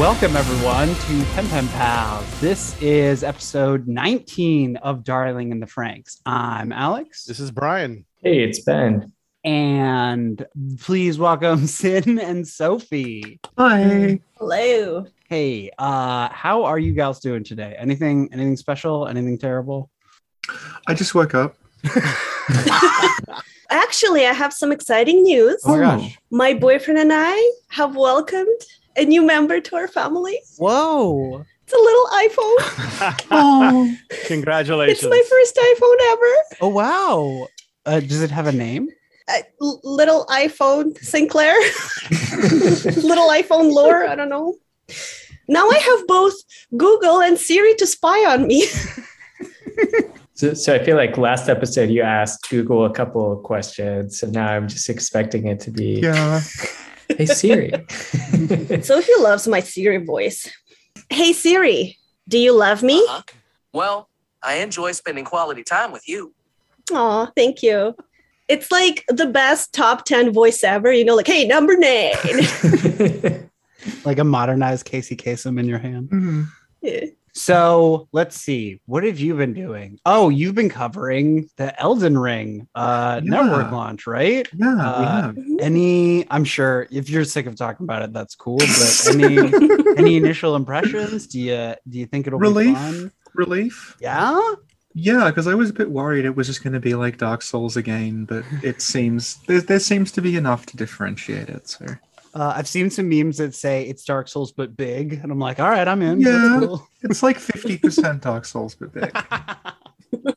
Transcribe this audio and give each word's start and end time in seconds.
Welcome, 0.00 0.34
everyone, 0.34 0.88
to 0.94 1.24
Pen 1.34 1.46
Pen 1.48 1.68
Pals. 1.68 2.40
This 2.40 2.74
is 2.80 3.22
episode 3.22 3.86
19 3.86 4.78
of 4.78 5.04
Darling 5.04 5.50
in 5.52 5.60
the 5.60 5.66
Franxx. 5.66 6.22
I'm 6.24 6.72
Alex. 6.72 7.24
This 7.26 7.38
is 7.38 7.50
Brian. 7.50 8.06
Hey, 8.22 8.42
it's 8.42 8.60
Ben. 8.60 9.12
And 9.44 10.46
please 10.78 11.18
welcome 11.18 11.66
Sin 11.66 12.18
and 12.18 12.48
Sophie. 12.48 13.40
Hi. 13.58 14.18
Hello. 14.38 15.04
Hey, 15.28 15.70
uh, 15.76 16.30
how 16.30 16.64
are 16.64 16.78
you 16.78 16.94
gals 16.94 17.20
doing 17.20 17.44
today? 17.44 17.76
Anything 17.76 18.30
anything 18.32 18.56
special? 18.56 19.06
Anything 19.06 19.36
terrible? 19.36 19.90
I 20.86 20.94
just 20.94 21.14
woke 21.14 21.34
up. 21.34 21.56
Actually, 23.68 24.26
I 24.26 24.32
have 24.32 24.54
some 24.54 24.72
exciting 24.72 25.24
news. 25.24 25.60
Oh 25.66 25.76
my 25.76 25.98
gosh. 25.98 26.18
My 26.30 26.54
boyfriend 26.54 26.98
and 26.98 27.12
I 27.12 27.52
have 27.68 27.96
welcomed 27.96 28.62
a 28.96 29.04
new 29.04 29.22
member 29.22 29.60
to 29.60 29.76
our 29.76 29.88
family. 29.88 30.38
Whoa. 30.58 31.44
It's 31.64 31.72
a 31.72 31.78
little 31.78 32.06
iPhone. 32.06 33.26
Oh, 33.30 33.96
Congratulations. 34.26 34.98
It's 34.98 35.08
my 35.08 35.22
first 35.30 35.56
iPhone 35.56 35.96
ever. 36.12 36.34
Oh 36.60 36.68
wow. 36.68 37.48
Uh, 37.86 38.00
does 38.00 38.20
it 38.20 38.30
have 38.30 38.46
a 38.46 38.52
name? 38.52 38.88
Uh, 39.28 39.38
little 39.84 40.26
iPhone 40.26 40.98
Sinclair. 40.98 41.54
little 43.02 43.28
iPhone 43.30 43.72
lore. 43.72 44.06
I 44.06 44.14
don't 44.14 44.28
know. 44.28 44.56
Now 45.48 45.68
I 45.68 45.78
have 45.78 46.06
both 46.06 46.34
Google 46.76 47.20
and 47.22 47.38
Siri 47.38 47.74
to 47.76 47.86
spy 47.86 48.18
on 48.18 48.46
me. 48.46 48.66
So, 50.40 50.54
so 50.54 50.74
I 50.74 50.82
feel 50.82 50.96
like 50.96 51.18
last 51.18 51.50
episode 51.50 51.90
you 51.90 52.00
asked 52.00 52.48
Google 52.48 52.86
a 52.86 52.90
couple 52.90 53.30
of 53.30 53.42
questions, 53.42 54.22
and 54.22 54.32
now 54.32 54.46
I'm 54.46 54.68
just 54.68 54.88
expecting 54.88 55.46
it 55.48 55.60
to 55.60 55.70
be, 55.70 56.00
yeah. 56.00 56.40
"Hey 57.16 57.26
Siri." 57.26 57.72
Sophie 58.82 59.12
loves 59.18 59.46
my 59.48 59.60
Siri 59.60 59.98
voice. 60.04 60.50
Hey 61.08 61.32
Siri, 61.32 61.98
do 62.28 62.38
you 62.38 62.52
love 62.52 62.82
me? 62.82 62.98
Uh-huh. 63.08 63.22
Well, 63.72 64.08
I 64.42 64.54
enjoy 64.56 64.92
spending 64.92 65.24
quality 65.24 65.62
time 65.62 65.92
with 65.92 66.08
you. 66.08 66.34
Aw, 66.92 67.26
thank 67.36 67.62
you. 67.62 67.94
It's 68.48 68.72
like 68.72 69.04
the 69.08 69.26
best 69.26 69.72
top 69.72 70.04
10 70.04 70.32
voice 70.32 70.64
ever. 70.64 70.92
You 70.92 71.04
know, 71.04 71.14
like, 71.14 71.28
hey, 71.28 71.46
number 71.46 71.76
nine. 71.76 72.14
Like 74.04 74.18
a 74.18 74.24
modernized 74.24 74.84
Casey 74.84 75.16
Kasem 75.16 75.58
in 75.58 75.66
your 75.66 75.78
hand? 75.78 76.10
Mhm. 76.10 76.46
Yeah. 76.82 77.06
So 77.44 78.06
let's 78.12 78.36
see. 78.36 78.80
What 78.84 79.02
have 79.04 79.18
you 79.18 79.34
been 79.34 79.54
doing? 79.54 79.98
Oh, 80.04 80.28
you've 80.28 80.54
been 80.54 80.68
covering 80.68 81.48
the 81.56 81.78
Elden 81.80 82.18
Ring 82.18 82.68
uh, 82.74 83.20
Yeah. 83.24 83.30
network 83.30 83.72
launch, 83.72 84.06
right? 84.06 84.46
Yeah, 84.54 84.76
Uh, 84.76 85.22
have. 85.22 85.38
Any, 85.58 86.30
I'm 86.30 86.44
sure 86.44 86.86
if 86.90 87.08
you're 87.08 87.24
sick 87.24 87.46
of 87.46 87.56
talking 87.56 87.84
about 87.84 88.02
it, 88.02 88.12
that's 88.12 88.34
cool. 88.34 88.58
But 88.58 89.06
any 89.14 89.36
any 89.96 90.16
initial 90.16 90.54
impressions? 90.54 91.26
Do 91.28 91.40
you 91.40 91.74
do 91.88 91.98
you 91.98 92.06
think 92.06 92.26
it'll 92.26 92.38
Relief? 92.38 92.68
be 92.68 92.74
fun? 92.74 93.12
Relief. 93.34 93.96
Yeah. 94.00 94.38
Yeah, 94.92 95.26
because 95.30 95.46
I 95.46 95.54
was 95.54 95.70
a 95.70 95.72
bit 95.72 95.90
worried 95.90 96.24
it 96.24 96.34
was 96.36 96.48
just 96.48 96.64
going 96.64 96.72
to 96.72 96.80
be 96.80 96.94
like 96.94 97.16
Dark 97.16 97.42
Souls 97.42 97.76
again, 97.76 98.24
but 98.26 98.44
it 98.62 98.82
seems 98.92 99.36
there, 99.46 99.60
there 99.62 99.78
seems 99.80 100.12
to 100.12 100.20
be 100.20 100.36
enough 100.36 100.66
to 100.66 100.76
differentiate 100.76 101.48
it. 101.48 101.68
So 101.68 101.86
Uh, 102.34 102.52
I've 102.56 102.68
seen 102.68 102.90
some 102.90 103.08
memes 103.08 103.38
that 103.38 103.54
say 103.54 103.84
it's 103.84 104.04
Dark 104.04 104.28
Souls 104.28 104.52
but 104.52 104.76
big, 104.76 105.14
and 105.14 105.32
I'm 105.32 105.38
like, 105.38 105.58
all 105.58 105.68
right, 105.68 105.86
I'm 105.86 106.00
in. 106.02 106.20
Yeah. 106.20 106.58
Cool. 106.60 106.88
it's 107.02 107.22
like 107.22 107.38
fifty 107.38 107.76
percent 107.76 108.22
Dark 108.22 108.44
Souls, 108.44 108.74
but 108.74 108.92
big. 108.92 110.34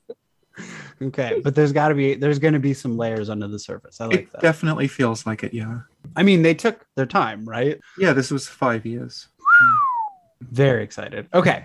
okay, 1.01 1.41
but 1.43 1.53
there's 1.53 1.71
got 1.71 1.89
to 1.89 1.95
be 1.95 2.15
there's 2.15 2.39
going 2.39 2.53
to 2.55 2.59
be 2.59 2.73
some 2.73 2.97
layers 2.97 3.29
under 3.29 3.47
the 3.47 3.59
surface. 3.59 4.01
I 4.01 4.05
like 4.05 4.19
it 4.19 4.31
that. 4.31 4.41
definitely 4.41 4.87
feels 4.87 5.25
like 5.25 5.43
it. 5.43 5.53
Yeah. 5.53 5.81
I 6.15 6.23
mean, 6.23 6.41
they 6.41 6.53
took 6.53 6.85
their 6.95 7.05
time, 7.05 7.45
right? 7.45 7.79
Yeah, 7.97 8.13
this 8.13 8.31
was 8.31 8.47
five 8.47 8.85
years. 8.85 9.27
Very 10.41 10.83
excited. 10.83 11.27
Okay. 11.33 11.63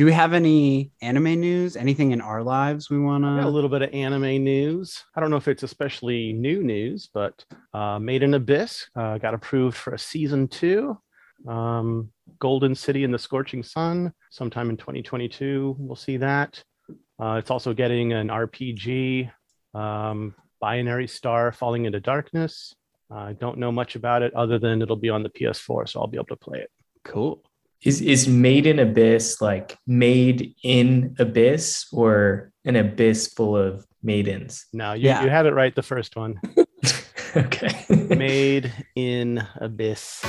Do 0.00 0.06
we 0.06 0.12
have 0.12 0.32
any 0.32 0.92
anime 1.02 1.38
news? 1.38 1.76
Anything 1.76 2.12
in 2.12 2.22
our 2.22 2.42
lives 2.42 2.88
we 2.88 2.98
want 2.98 3.22
to? 3.22 3.46
a 3.46 3.50
little 3.50 3.68
bit 3.68 3.82
of 3.82 3.92
anime 3.92 4.42
news. 4.42 5.04
I 5.14 5.20
don't 5.20 5.30
know 5.30 5.36
if 5.36 5.46
it's 5.46 5.62
especially 5.62 6.32
new 6.32 6.62
news, 6.62 7.10
but 7.12 7.44
uh, 7.74 7.98
Made 7.98 8.22
in 8.22 8.32
Abyss 8.32 8.88
uh, 8.96 9.18
got 9.18 9.34
approved 9.34 9.76
for 9.76 9.92
a 9.92 9.98
season 9.98 10.48
two. 10.48 10.96
Um, 11.46 12.12
Golden 12.38 12.74
City 12.74 13.04
in 13.04 13.10
the 13.10 13.18
Scorching 13.18 13.62
Sun, 13.62 14.14
sometime 14.30 14.70
in 14.70 14.78
2022. 14.78 15.76
We'll 15.78 15.96
see 15.96 16.16
that. 16.16 16.64
Uh, 17.22 17.34
it's 17.34 17.50
also 17.50 17.74
getting 17.74 18.14
an 18.14 18.28
RPG, 18.28 19.30
um, 19.74 20.34
Binary 20.62 21.08
Star 21.08 21.52
Falling 21.52 21.84
into 21.84 22.00
Darkness. 22.00 22.74
I 23.10 23.34
don't 23.34 23.58
know 23.58 23.70
much 23.70 23.96
about 23.96 24.22
it 24.22 24.32
other 24.32 24.58
than 24.58 24.80
it'll 24.80 24.96
be 24.96 25.10
on 25.10 25.22
the 25.22 25.28
PS4, 25.28 25.90
so 25.90 26.00
I'll 26.00 26.06
be 26.06 26.16
able 26.16 26.24
to 26.28 26.36
play 26.36 26.60
it. 26.60 26.70
Cool. 27.04 27.42
Is 27.82 28.00
is 28.02 28.28
Made 28.28 28.66
in 28.66 28.78
Abyss 28.78 29.40
like 29.40 29.78
made 29.86 30.54
in 30.62 31.14
abyss 31.18 31.86
or 31.92 32.52
an 32.64 32.76
abyss 32.76 33.28
full 33.28 33.56
of 33.56 33.86
maidens? 34.02 34.66
no 34.72 34.92
you, 34.92 35.06
Yeah. 35.06 35.22
you 35.24 35.30
had 35.30 35.46
it 35.46 35.54
right 35.54 35.74
the 35.74 35.82
first 35.82 36.16
one. 36.16 36.40
okay. 37.36 37.84
Made 37.88 38.72
in 38.96 39.46
Abyss. 39.60 40.24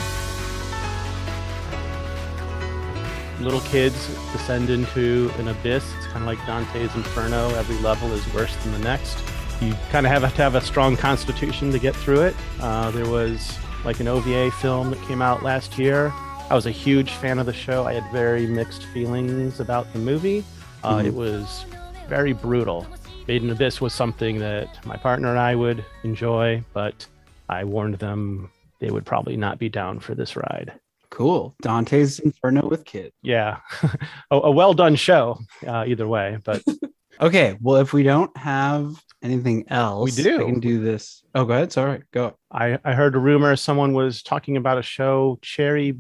Little 3.41 3.61
kids 3.61 4.07
descend 4.33 4.69
into 4.69 5.31
an 5.39 5.47
abyss. 5.47 5.83
It's 5.97 6.05
kind 6.07 6.17
of 6.19 6.27
like 6.27 6.37
Dante's 6.45 6.93
Inferno. 6.95 7.49
Every 7.55 7.75
level 7.77 8.11
is 8.13 8.21
worse 8.35 8.55
than 8.57 8.71
the 8.73 8.79
next. 8.79 9.17
You 9.59 9.73
kind 9.89 10.05
of 10.05 10.11
have 10.11 10.35
to 10.35 10.41
have 10.43 10.53
a 10.55 10.61
strong 10.61 10.95
constitution 10.95 11.71
to 11.71 11.79
get 11.79 11.95
through 11.95 12.21
it. 12.21 12.35
Uh, 12.59 12.91
there 12.91 13.07
was 13.09 13.57
like 13.83 13.99
an 13.99 14.07
OVA 14.07 14.51
film 14.51 14.91
that 14.91 15.01
came 15.07 15.23
out 15.23 15.41
last 15.41 15.79
year. 15.79 16.13
I 16.51 16.53
was 16.53 16.65
a 16.65 16.71
huge 16.71 17.11
fan 17.11 17.39
of 17.39 17.45
the 17.45 17.53
show. 17.53 17.85
I 17.85 17.93
had 17.93 18.03
very 18.11 18.45
mixed 18.45 18.83
feelings 18.87 19.61
about 19.61 19.91
the 19.93 19.99
movie. 19.99 20.43
Uh, 20.83 20.97
Mhm. 20.97 21.05
It 21.05 21.13
was 21.13 21.65
very 22.09 22.33
brutal. 22.33 22.85
Made 23.25 23.41
in 23.41 23.49
Abyss 23.51 23.79
was 23.79 23.93
something 23.93 24.37
that 24.39 24.85
my 24.85 24.97
partner 24.97 25.29
and 25.29 25.39
I 25.39 25.55
would 25.55 25.85
enjoy, 26.03 26.61
but 26.73 27.07
I 27.47 27.63
warned 27.63 27.99
them 27.99 28.49
they 28.79 28.89
would 28.91 29.05
probably 29.05 29.37
not 29.37 29.59
be 29.59 29.69
down 29.69 30.01
for 30.01 30.13
this 30.13 30.35
ride. 30.35 30.73
Cool. 31.09 31.55
Dante's 31.61 32.19
Inferno 32.19 32.67
with 32.67 32.83
kids. 32.83 33.13
Yeah, 33.21 33.59
a, 34.29 34.35
a 34.35 34.51
well 34.51 34.73
done 34.73 34.97
show, 34.97 35.39
uh, 35.65 35.85
either 35.87 36.05
way. 36.05 36.37
But 36.43 36.63
Okay. 37.21 37.55
Well, 37.61 37.77
if 37.77 37.93
we 37.93 38.03
don't 38.03 38.35
have 38.35 39.01
anything 39.23 39.63
else, 39.69 40.17
we 40.17 40.23
do. 40.23 40.41
I 40.41 40.43
can 40.51 40.59
do 40.59 40.81
this. 40.81 41.23
Oh, 41.33 41.45
go 41.45 41.53
ahead. 41.53 41.71
Sorry. 41.71 42.03
Go. 42.11 42.35
I, 42.51 42.77
I 42.83 42.91
heard 42.93 43.15
a 43.15 43.19
rumor 43.19 43.55
someone 43.55 43.93
was 43.93 44.21
talking 44.21 44.57
about 44.57 44.79
a 44.79 44.81
show, 44.83 45.39
Cherry 45.41 45.97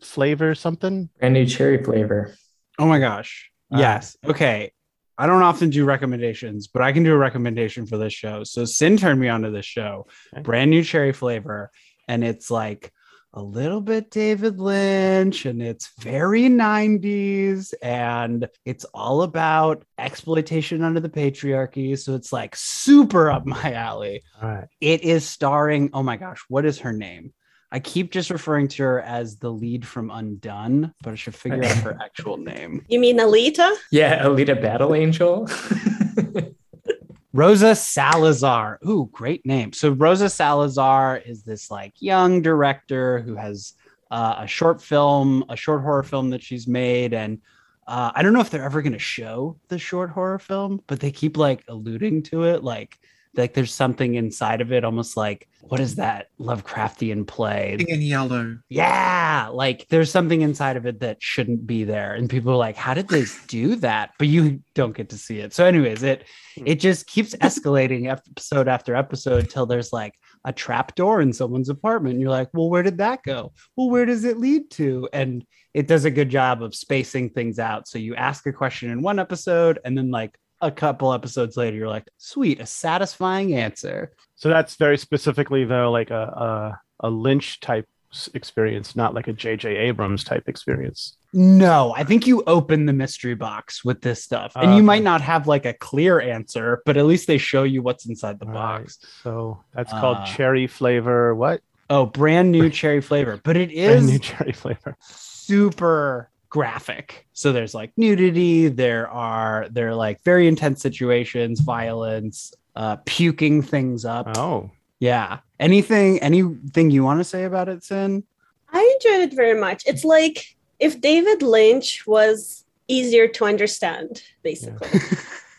Flavor 0.00 0.54
something. 0.54 1.08
Brand 1.18 1.34
new 1.34 1.46
cherry 1.46 1.82
flavor. 1.82 2.34
Oh 2.78 2.86
my 2.86 2.98
gosh. 2.98 3.50
Ah. 3.72 3.78
Yes. 3.78 4.16
Okay. 4.24 4.72
I 5.18 5.26
don't 5.26 5.42
often 5.42 5.70
do 5.70 5.84
recommendations, 5.86 6.66
but 6.68 6.82
I 6.82 6.92
can 6.92 7.02
do 7.02 7.14
a 7.14 7.18
recommendation 7.18 7.86
for 7.86 7.96
this 7.96 8.12
show. 8.12 8.44
So 8.44 8.64
Sin 8.66 8.98
turned 8.98 9.18
me 9.18 9.28
onto 9.28 9.50
this 9.50 9.64
show, 9.64 10.06
Okay. 10.34 10.42
brand 10.42 10.70
new 10.70 10.84
cherry 10.84 11.12
flavor, 11.12 11.70
and 12.06 12.22
it's 12.22 12.50
like 12.50 12.92
a 13.32 13.42
little 13.42 13.80
bit 13.82 14.10
David 14.10 14.58
Lynch 14.60 15.44
and 15.44 15.60
it's 15.62 15.90
very 16.00 16.42
90s 16.48 17.74
and 17.82 18.48
it's 18.64 18.84
all 18.94 19.22
about 19.22 19.84
exploitation 19.98 20.82
under 20.82 21.00
the 21.00 21.10
patriarchy. 21.10 21.98
So 21.98 22.14
it's 22.14 22.32
like 22.32 22.56
super 22.56 23.30
up 23.30 23.44
my 23.46 23.72
alley. 23.74 24.22
All 24.40 24.48
right. 24.48 24.68
It 24.80 25.02
is 25.02 25.26
starring, 25.26 25.90
oh 25.92 26.02
my 26.02 26.16
gosh, 26.16 26.42
what 26.48 26.64
is 26.64 26.78
her 26.80 26.92
name? 26.94 27.32
I 27.72 27.80
keep 27.80 28.12
just 28.12 28.30
referring 28.30 28.68
to 28.68 28.82
her 28.84 29.00
as 29.00 29.36
the 29.36 29.50
lead 29.50 29.86
from 29.86 30.10
Undone, 30.10 30.94
but 31.02 31.12
I 31.12 31.16
should 31.16 31.34
figure 31.34 31.64
out 31.64 31.76
her 31.78 31.98
actual 32.02 32.36
name. 32.36 32.84
You 32.88 33.00
mean 33.00 33.18
Alita? 33.18 33.74
Yeah, 33.90 34.24
Alita 34.24 34.60
Battle 34.60 34.94
Angel. 34.94 35.48
Rosa 37.32 37.74
Salazar. 37.74 38.78
Ooh, 38.88 39.10
great 39.12 39.44
name. 39.44 39.72
So 39.72 39.90
Rosa 39.90 40.30
Salazar 40.30 41.18
is 41.18 41.42
this 41.42 41.70
like 41.70 41.92
young 41.98 42.40
director 42.40 43.18
who 43.20 43.34
has 43.34 43.74
uh, 44.10 44.36
a 44.38 44.46
short 44.46 44.80
film, 44.80 45.44
a 45.48 45.56
short 45.56 45.82
horror 45.82 46.02
film 46.02 46.30
that 46.30 46.42
she's 46.42 46.66
made, 46.66 47.12
and 47.12 47.40
uh, 47.86 48.10
I 48.14 48.22
don't 48.22 48.32
know 48.32 48.40
if 48.40 48.50
they're 48.50 48.64
ever 48.64 48.80
going 48.80 48.94
to 48.94 48.98
show 48.98 49.58
the 49.68 49.78
short 49.78 50.10
horror 50.10 50.38
film, 50.38 50.82
but 50.86 51.00
they 51.00 51.10
keep 51.10 51.36
like 51.36 51.62
alluding 51.68 52.22
to 52.24 52.44
it, 52.44 52.64
like 52.64 52.98
like 53.36 53.54
there's 53.54 53.72
something 53.72 54.14
inside 54.14 54.60
of 54.60 54.72
it, 54.72 54.84
almost 54.84 55.16
like 55.16 55.48
what 55.68 55.80
is 55.80 55.96
that 55.96 56.28
Lovecraftian 56.38 57.26
play? 57.26 57.76
And 57.88 58.02
yellow. 58.02 58.58
Yeah, 58.68 59.50
like 59.52 59.88
there's 59.88 60.10
something 60.10 60.42
inside 60.42 60.76
of 60.76 60.86
it 60.86 61.00
that 61.00 61.22
shouldn't 61.22 61.66
be 61.66 61.84
there, 61.84 62.14
and 62.14 62.30
people 62.30 62.52
are 62.52 62.56
like, 62.56 62.76
"How 62.76 62.94
did 62.94 63.08
they 63.08 63.24
do 63.48 63.76
that?" 63.76 64.10
But 64.18 64.28
you 64.28 64.62
don't 64.74 64.96
get 64.96 65.08
to 65.10 65.18
see 65.18 65.38
it. 65.38 65.52
So, 65.52 65.64
anyways, 65.64 66.02
it 66.02 66.24
hmm. 66.56 66.66
it 66.66 66.80
just 66.80 67.06
keeps 67.06 67.34
escalating 67.42 68.10
episode 68.10 68.68
after 68.68 68.94
episode 68.94 69.50
till 69.50 69.66
there's 69.66 69.92
like 69.92 70.14
a 70.44 70.52
trap 70.52 70.94
door 70.94 71.20
in 71.20 71.32
someone's 71.32 71.68
apartment. 71.68 72.14
And 72.14 72.20
you're 72.20 72.30
like, 72.30 72.48
"Well, 72.52 72.70
where 72.70 72.82
did 72.82 72.98
that 72.98 73.22
go? 73.22 73.52
Well, 73.76 73.90
where 73.90 74.06
does 74.06 74.24
it 74.24 74.38
lead 74.38 74.70
to?" 74.72 75.08
And 75.12 75.44
it 75.74 75.86
does 75.86 76.04
a 76.04 76.10
good 76.10 76.30
job 76.30 76.62
of 76.62 76.74
spacing 76.74 77.30
things 77.30 77.58
out. 77.58 77.88
So 77.88 77.98
you 77.98 78.14
ask 78.14 78.46
a 78.46 78.52
question 78.52 78.90
in 78.90 79.02
one 79.02 79.18
episode, 79.18 79.78
and 79.84 79.96
then 79.96 80.10
like 80.10 80.38
a 80.60 80.70
couple 80.70 81.12
episodes 81.12 81.56
later, 81.56 81.76
you're 81.76 81.88
like, 81.88 82.08
"Sweet, 82.18 82.60
a 82.60 82.66
satisfying 82.66 83.54
answer." 83.54 84.12
So 84.34 84.48
that's 84.48 84.76
very 84.76 84.98
specifically 84.98 85.64
though, 85.64 85.90
like 85.90 86.10
a 86.10 86.78
a, 87.00 87.08
a 87.08 87.10
Lynch 87.10 87.60
type 87.60 87.86
experience, 88.34 88.96
not 88.96 89.12
like 89.14 89.28
a 89.28 89.32
J.J. 89.32 89.76
Abrams 89.76 90.24
type 90.24 90.44
experience. 90.48 91.18
No, 91.32 91.92
I 91.94 92.02
think 92.04 92.26
you 92.26 92.42
open 92.46 92.86
the 92.86 92.92
mystery 92.94 93.34
box 93.34 93.84
with 93.84 94.00
this 94.00 94.22
stuff, 94.24 94.52
and 94.56 94.74
you 94.74 94.82
might 94.82 95.02
not 95.02 95.20
have 95.20 95.46
like 95.46 95.66
a 95.66 95.74
clear 95.74 96.18
answer, 96.20 96.80
but 96.86 96.96
at 96.96 97.04
least 97.04 97.26
they 97.26 97.36
show 97.36 97.64
you 97.64 97.82
what's 97.82 98.06
inside 98.06 98.38
the 98.38 98.46
Right. 98.46 98.54
box. 98.54 98.98
So 99.22 99.62
that's 99.74 99.92
called 99.92 100.18
Uh, 100.18 100.24
cherry 100.24 100.66
flavor. 100.66 101.34
What? 101.34 101.60
Oh, 101.90 102.06
brand 102.06 102.52
new 102.52 102.70
cherry 102.80 103.02
flavor, 103.02 103.38
but 103.44 103.56
it 103.56 103.70
is 103.70 103.86
Brand 103.86 104.06
new 104.06 104.18
cherry 104.18 104.52
flavor. 104.52 104.96
super 105.02 106.30
graphic. 106.48 107.26
So 107.32 107.52
there's 107.52 107.74
like 107.74 107.92
nudity, 107.96 108.68
there 108.68 109.08
are 109.08 109.68
there 109.70 109.88
are 109.88 109.94
like 109.94 110.22
very 110.24 110.48
intense 110.48 110.80
situations, 110.82 111.60
violence, 111.60 112.54
uh 112.74 112.96
puking 113.06 113.62
things 113.62 114.04
up. 114.04 114.36
Oh, 114.36 114.70
Yeah. 115.00 115.38
Anything 115.58 116.18
anything 116.20 116.90
you 116.90 117.04
want 117.04 117.20
to 117.20 117.24
say 117.24 117.44
about 117.44 117.68
it, 117.68 117.84
Sin? 117.84 118.24
I 118.72 118.98
enjoyed 119.00 119.30
it 119.30 119.36
very 119.36 119.58
much. 119.58 119.82
It's 119.86 120.04
like 120.04 120.56
if 120.78 121.00
David 121.00 121.42
Lynch 121.42 122.06
was 122.06 122.64
easier 122.88 123.26
to 123.28 123.44
understand, 123.44 124.22
basically. 124.42 124.88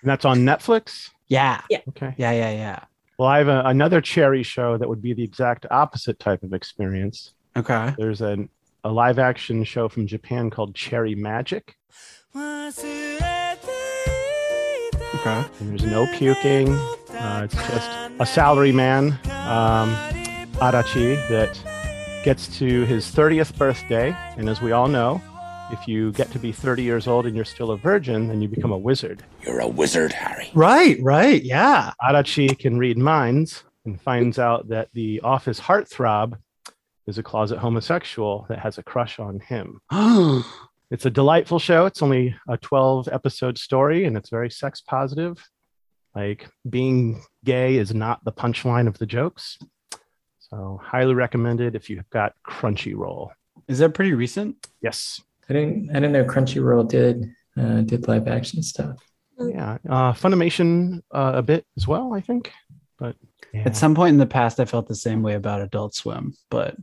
and 0.01 0.03
that's 0.03 0.25
on 0.25 0.39
Netflix. 0.39 1.09
Yeah. 1.27 1.61
Okay. 1.89 2.13
Yeah, 2.17 2.31
yeah, 2.31 2.51
yeah. 2.51 2.79
Well, 3.17 3.27
I 3.27 3.39
have 3.39 3.47
a, 3.47 3.63
another 3.65 3.99
cherry 3.99 4.43
show 4.43 4.77
that 4.77 4.87
would 4.87 5.01
be 5.01 5.13
the 5.13 5.23
exact 5.23 5.65
opposite 5.71 6.19
type 6.19 6.43
of 6.43 6.53
experience. 6.53 7.33
Okay. 7.55 7.93
There's 7.97 8.21
an, 8.21 8.49
a 8.83 8.91
live 8.91 9.19
action 9.19 9.63
show 9.63 9.89
from 9.89 10.07
Japan 10.07 10.49
called 10.49 10.75
Cherry 10.75 11.15
Magic. 11.15 11.75
Okay. 15.15 15.45
And 15.59 15.69
there's 15.69 15.83
no 15.83 16.05
puking. 16.13 16.69
Uh, 17.09 17.41
it's 17.45 17.55
just 17.55 17.89
a 18.19 18.25
salary 18.25 18.71
man, 18.71 19.13
um, 19.47 19.95
Adachi, 20.59 21.27
that 21.29 21.59
gets 22.23 22.47
to 22.59 22.85
his 22.85 23.05
30th 23.05 23.57
birthday. 23.57 24.15
And 24.37 24.49
as 24.49 24.61
we 24.61 24.71
all 24.71 24.87
know, 24.87 25.21
if 25.71 25.87
you 25.87 26.11
get 26.13 26.31
to 26.31 26.39
be 26.39 26.51
30 26.51 26.83
years 26.83 27.07
old 27.07 27.25
and 27.25 27.35
you're 27.35 27.45
still 27.45 27.71
a 27.71 27.77
virgin, 27.77 28.27
then 28.27 28.41
you 28.41 28.47
become 28.47 28.71
a 28.71 28.77
wizard. 28.77 29.23
You're 29.43 29.59
a 29.59 29.67
wizard, 29.67 30.13
Harry. 30.13 30.49
Right, 30.53 30.97
right. 31.01 31.41
Yeah. 31.43 31.93
Adachi 32.01 32.57
can 32.57 32.77
read 32.77 32.97
minds 32.97 33.63
and 33.85 33.99
finds 33.99 34.37
out 34.39 34.67
that 34.69 34.89
the 34.93 35.19
office 35.21 35.59
heartthrob 35.59 36.37
is 37.07 37.17
a 37.17 37.23
closet 37.23 37.57
homosexual 37.57 38.45
that 38.49 38.59
has 38.59 38.77
a 38.77 38.83
crush 38.83 39.19
on 39.19 39.39
him. 39.39 39.81
It's 40.89 41.05
a 41.05 41.09
delightful 41.09 41.59
show. 41.59 41.85
It's 41.85 42.01
only 42.01 42.33
a 42.47 42.57
12 42.57 43.09
episode 43.11 43.57
story 43.57 44.05
and 44.05 44.15
it's 44.15 44.29
very 44.29 44.49
sex 44.49 44.79
positive. 44.79 45.45
Like 46.15 46.47
being 46.69 47.21
gay 47.43 47.75
is 47.75 47.93
not 47.93 48.23
the 48.23 48.31
punchline 48.31 48.87
of 48.87 48.97
the 48.97 49.05
jokes. 49.05 49.57
So, 50.39 50.79
highly 50.81 51.13
recommended 51.13 51.75
if 51.75 51.89
you've 51.89 52.09
got 52.09 52.33
Crunchyroll. 52.47 53.31
Is 53.67 53.79
that 53.79 53.93
pretty 53.93 54.13
recent? 54.13 54.65
Yes. 54.81 55.21
I 55.49 55.53
didn't 55.53 55.89
I 55.89 55.95
didn't 55.95 56.13
know 56.13 56.23
Crunchyroll 56.23 56.87
did 56.87 57.33
uh, 57.59 57.81
did 57.81 58.07
live 58.07 58.29
action 58.29 58.63
stuff. 58.63 58.97
Yeah. 59.37 59.77
Uh, 59.89 60.13
Funimation 60.13 61.01
uh, 61.11 61.33
a 61.35 61.41
bit 61.41 61.65
as 61.75 61.85
well, 61.85 62.13
I 62.13 62.21
think. 62.21 62.53
But 62.97 63.17
yeah. 63.53 63.63
At 63.65 63.75
some 63.75 63.93
point 63.93 64.13
in 64.13 64.19
the 64.19 64.25
past, 64.25 64.59
I 64.59 64.65
felt 64.65 64.87
the 64.87 64.95
same 64.95 65.21
way 65.21 65.33
about 65.33 65.61
Adult 65.61 65.95
Swim, 65.95 66.33
but 66.49 66.75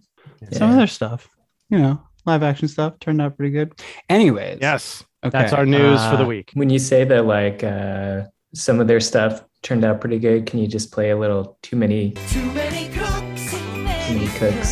Yeah. 0.51 0.59
some 0.59 0.71
other 0.71 0.87
stuff, 0.87 1.29
you 1.69 1.79
know, 1.79 2.03
live 2.27 2.43
action 2.43 2.69
stuff 2.69 2.99
turned 3.01 3.21
out 3.23 3.37
pretty 3.37 3.51
good. 3.53 3.73
Anyways. 4.09 4.59
yes, 4.61 5.05
Okay. 5.25 5.39
that's 5.39 5.53
our 5.53 5.65
news 5.67 6.05
for 6.07 6.17
the 6.17 6.25
uh, 6.25 6.27
week. 6.27 6.51
When 6.55 6.69
you 6.71 6.79
say 6.79 7.05
that 7.05 7.25
like 7.27 7.65
uh, 7.65 8.25
some 8.55 8.79
of 8.81 8.87
their 8.89 9.01
stuff 9.01 9.43
turned 9.63 9.85
out 9.85 10.01
pretty 10.01 10.19
good, 10.19 10.45
can 10.47 10.59
you 10.61 10.67
just 10.67 10.93
play 10.93 11.11
a 11.11 11.17
little 11.17 11.57
too 11.63 11.77
many 11.77 12.11
Too 12.29 12.45
many 12.53 12.89
cooks. 12.91 13.51
too 13.67 13.83
many 14.09 14.27
cooks? 14.39 14.69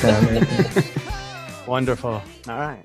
Sound 0.00 0.26
right 0.30 0.48
there. 0.74 0.84
Wonderful. 1.66 2.10
All 2.48 2.58
right. 2.58 2.84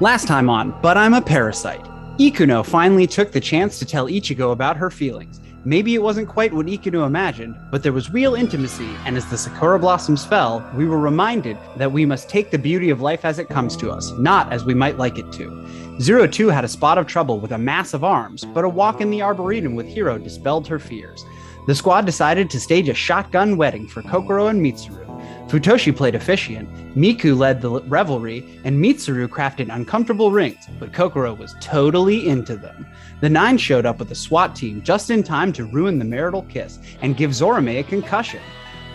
Last 0.00 0.26
time 0.28 0.48
on 0.50 0.78
But 0.82 0.96
I'm 0.98 1.14
a 1.14 1.22
Parasite, 1.22 1.82
Ikuno 2.18 2.64
finally 2.64 3.06
took 3.06 3.32
the 3.32 3.40
chance 3.40 3.78
to 3.78 3.84
tell 3.84 4.06
Ichigo 4.06 4.52
about 4.52 4.76
her 4.76 4.90
feelings. 4.90 5.40
Maybe 5.66 5.96
it 5.96 6.02
wasn't 6.02 6.28
quite 6.28 6.54
what 6.54 6.66
Ikuno 6.66 7.04
imagined, 7.08 7.56
but 7.72 7.82
there 7.82 7.92
was 7.92 8.12
real 8.12 8.36
intimacy, 8.36 8.88
and 9.04 9.16
as 9.16 9.26
the 9.26 9.36
Sakura 9.36 9.80
blossoms 9.80 10.24
fell, 10.24 10.64
we 10.76 10.86
were 10.86 11.00
reminded 11.00 11.58
that 11.76 11.90
we 11.90 12.06
must 12.06 12.30
take 12.30 12.52
the 12.52 12.56
beauty 12.58 12.88
of 12.88 13.00
life 13.00 13.24
as 13.24 13.40
it 13.40 13.48
comes 13.48 13.76
to 13.78 13.90
us, 13.90 14.12
not 14.12 14.52
as 14.52 14.64
we 14.64 14.74
might 14.74 14.96
like 14.96 15.18
it 15.18 15.32
to. 15.32 15.66
Zero 16.00 16.28
Two 16.28 16.50
had 16.50 16.64
a 16.64 16.68
spot 16.68 16.98
of 16.98 17.08
trouble 17.08 17.40
with 17.40 17.50
a 17.50 17.58
mass 17.58 17.94
of 17.94 18.04
arms, 18.04 18.44
but 18.44 18.64
a 18.64 18.68
walk 18.68 19.00
in 19.00 19.10
the 19.10 19.22
Arboretum 19.22 19.74
with 19.74 19.88
Hiro 19.88 20.18
dispelled 20.18 20.68
her 20.68 20.78
fears. 20.78 21.24
The 21.66 21.74
squad 21.74 22.06
decided 22.06 22.48
to 22.50 22.60
stage 22.60 22.88
a 22.88 22.94
shotgun 22.94 23.56
wedding 23.56 23.88
for 23.88 24.02
Kokoro 24.02 24.46
and 24.46 24.64
Mitsuru. 24.64 25.05
Futoshi 25.48 25.94
played 25.94 26.16
officiant, 26.16 26.68
Miku 26.96 27.38
led 27.38 27.60
the 27.60 27.80
revelry, 27.82 28.60
and 28.64 28.82
Mitsuru 28.82 29.28
crafted 29.28 29.72
uncomfortable 29.72 30.32
rings, 30.32 30.66
but 30.80 30.92
Kokoro 30.92 31.34
was 31.34 31.54
totally 31.60 32.28
into 32.28 32.56
them. 32.56 32.84
The 33.20 33.30
Nine 33.30 33.56
showed 33.56 33.86
up 33.86 34.00
with 34.00 34.10
a 34.10 34.16
SWAT 34.16 34.56
team 34.56 34.82
just 34.82 35.08
in 35.10 35.22
time 35.22 35.52
to 35.52 35.64
ruin 35.64 36.00
the 36.00 36.04
marital 36.04 36.42
kiss 36.42 36.80
and 37.00 37.16
give 37.16 37.30
Zorome 37.30 37.78
a 37.78 37.84
concussion. 37.84 38.40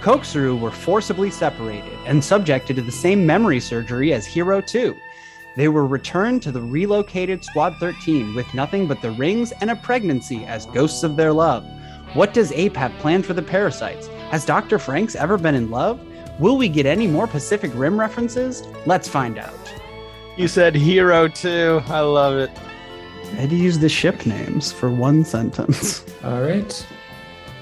Koksuru 0.01 0.59
were 0.59 0.71
forcibly 0.71 1.31
separated 1.31 1.98
and 2.06 2.21
subjected 2.21 2.75
to 2.75 2.81
the 2.81 2.92
same 2.92 3.25
memory 3.25 3.62
surgery 3.62 4.12
as 4.12 4.25
Hero 4.25 4.59
2. 4.59 4.94
They 5.56 5.69
were 5.69 5.88
returned 5.88 6.42
to 6.42 6.51
the 6.51 6.62
relocated 6.62 7.45
Squad 7.45 7.77
13 7.80 8.36
with 8.36 8.53
nothing 8.53 8.88
but 8.88 9.01
the 9.01 9.12
rings 9.12 9.53
and 9.62 9.71
a 9.71 9.75
pregnancy 9.77 10.44
as 10.44 10.65
ghosts 10.65 11.03
of 11.03 11.15
their 11.15 11.31
love. 11.31 11.65
What 12.13 12.33
does 12.33 12.51
Ape 12.51 12.75
have 12.75 12.92
planned 13.00 13.25
for 13.25 13.33
the 13.33 13.42
parasites? 13.42 14.07
Has 14.31 14.44
Dr. 14.44 14.77
Franxx 14.77 15.15
ever 15.15 15.38
been 15.38 15.56
in 15.56 15.71
love? 15.71 15.98
Will 16.42 16.58
we 16.58 16.70
get 16.70 16.88
any 16.88 17.06
more 17.06 17.28
Pacific 17.28 17.72
Rim 17.76 18.00
references? 18.00 18.64
Let's 18.88 19.08
find 19.08 19.38
out. 19.38 19.54
You 20.38 20.48
said 20.48 20.74
hero 20.74 21.28
too. 21.28 21.84
I 21.86 22.00
love 22.00 22.36
it. 22.36 22.50
I 23.34 23.42
had 23.42 23.52
to 23.52 23.56
use 23.56 23.78
the 23.78 23.88
ship 23.88 24.26
names 24.26 24.72
for 24.72 24.90
one 24.90 25.24
sentence. 25.24 26.04
All 26.24 26.42
right. 26.42 26.88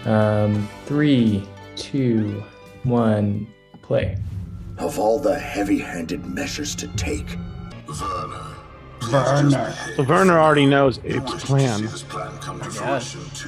Um, 0.05 0.69
three, 0.85 1.45
two, 1.75 2.41
one, 2.83 3.53
play. 3.81 4.17
Of 4.77 4.97
all 4.97 5.19
the 5.19 5.37
heavy 5.37 5.79
handed 5.79 6.25
measures 6.25 6.73
to 6.75 6.87
take, 6.95 7.35
Werner. 9.11 9.75
So 9.97 10.03
Werner 10.07 10.39
already 10.39 10.65
knows 10.65 11.01
Ape's 11.03 11.43
plan. 11.43 11.85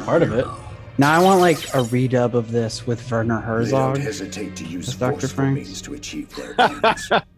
Part 0.04 0.24
of 0.24 0.34
it. 0.34 0.45
Now 0.45 0.70
I 1.06 1.19
want 1.21 1.39
like 1.39 1.57
a 1.69 1.83
redub 1.83 2.33
of 2.33 2.51
this 2.51 2.86
with 2.86 3.09
Werner 3.09 3.39
they 3.39 3.45
Herzog. 3.45 3.95
don't 3.95 4.03
hesitate 4.03 4.56
to 4.57 4.65
use 4.65 4.89
As 4.89 4.95
Dr. 4.95 5.12
forceful 5.12 5.36
Franks. 5.36 5.67
means 5.67 5.81
to 5.84 5.93
achieve 5.93 6.36
their 6.36 6.55
ends. 6.60 7.10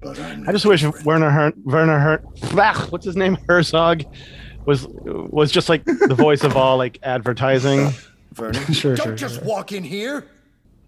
but 0.00 0.18
I'm 0.18 0.48
I 0.48 0.52
just 0.52 0.64
wish 0.66 0.82
Werner 1.04 1.30
Her- 1.30 1.52
Werner 1.64 1.98
Her- 1.98 2.22
Blah, 2.52 2.74
what's 2.86 3.04
his 3.04 3.16
name 3.16 3.36
Herzog 3.48 4.02
was 4.66 4.86
was 4.88 5.50
just 5.50 5.68
like 5.68 5.84
the 5.84 6.14
voice 6.14 6.42
of 6.44 6.56
all 6.56 6.76
like 6.76 6.98
advertising. 7.02 7.90
Vernon, 8.32 8.62
Sure, 8.72 8.94
don't 8.94 9.06
sure, 9.08 9.14
just 9.16 9.34
sure. 9.36 9.44
walk 9.44 9.72
in 9.72 9.82
here. 9.84 10.26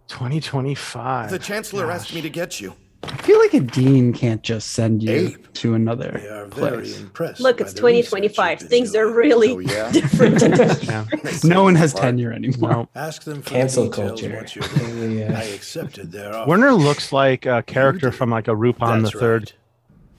2025. 0.09 1.31
The 1.31 1.39
chancellor 1.39 1.87
Gosh. 1.87 1.95
asked 2.03 2.15
me 2.15 2.21
to 2.21 2.31
get 2.31 2.61
you. 2.61 2.75
I 3.05 3.17
feel 3.17 3.39
like 3.41 3.53
a 3.55 3.61
dean 3.61 4.13
can't 4.13 4.43
just 4.43 4.71
send 4.71 5.03
you 5.03 5.11
Ape. 5.29 5.53
to 5.55 5.71
They 5.71 5.77
another 5.77 6.11
are 6.31 6.47
very 6.47 6.77
place. 6.83 7.01
impressed. 7.01 7.41
Look, 7.41 7.61
it's 7.61 7.73
2025. 7.73 8.61
Things 8.61 8.95
are 8.95 9.09
really 9.11 9.51
Oh, 9.51 9.59
yeah? 9.59 9.91
different. 9.93 10.41
Yeah. 10.85 11.05
No 11.45 11.65
one 11.65 11.75
has 11.75 11.93
tenure 11.95 12.33
anymore. 12.33 12.89
Ask 12.95 13.25
them 13.25 13.43
for 13.43 13.51
Cancel 13.51 13.85
the 13.85 13.91
culture. 13.91 14.35
once 14.37 14.55
you're 14.55 14.65
there. 14.65 14.95
Really, 14.95 15.25
uh, 15.25 15.37
I 15.39 15.43
accepted 15.45 16.13
their 16.13 16.35
offer. 16.35 16.49
Werner 16.49 16.73
looks 16.73 17.13
like 17.13 17.47
a 17.47 17.63
character 17.65 18.13
from 18.13 18.31
like 18.31 18.47
a 18.49 18.53
Lupin 18.53 19.03
the 19.03 19.11
Third. 19.11 19.53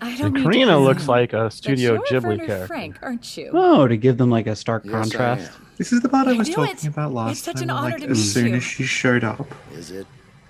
right. 0.02 0.12
I 0.12 0.18
don't 0.18 0.26
And 0.28 0.34
need 0.36 0.40
to 0.44 0.50
Karina 0.50 0.80
looks 0.80 1.08
like 1.08 1.32
a 1.32 1.44
but 1.44 1.54
Studio 1.54 1.94
you're 1.94 2.02
Ghibli 2.04 2.24
Werner 2.24 2.46
character. 2.46 2.68
Frank, 2.68 2.98
aren't 3.02 3.38
you? 3.38 3.52
Oh, 3.54 3.88
to 3.88 3.96
give 3.96 4.18
them 4.18 4.30
like 4.30 4.48
a 4.48 4.56
stark 4.56 4.84
Yes, 4.84 4.94
I 4.94 5.00
contrast. 5.00 5.52
am. 5.54 5.68
This 5.78 5.94
is 5.94 6.02
the 6.02 6.10
part 6.10 6.28
I 6.28 6.32
I 6.32 6.38
was 6.38 6.50
talking 6.50 6.74
it. 6.76 6.88
about 6.88 7.08
It's 7.08 7.16
last 7.16 7.44
such 7.44 7.56
time. 7.56 7.64
an 7.64 7.70
honor 7.70 7.90
like 7.92 8.02
to 8.02 8.10
as 8.10 8.18
meet 8.18 8.24
soon 8.26 8.48
you. 8.50 8.56
as 8.56 8.64
she 8.64 8.84
showed 8.84 9.24
up, 9.24 9.48
Is 9.74 9.92
it? 9.92 10.06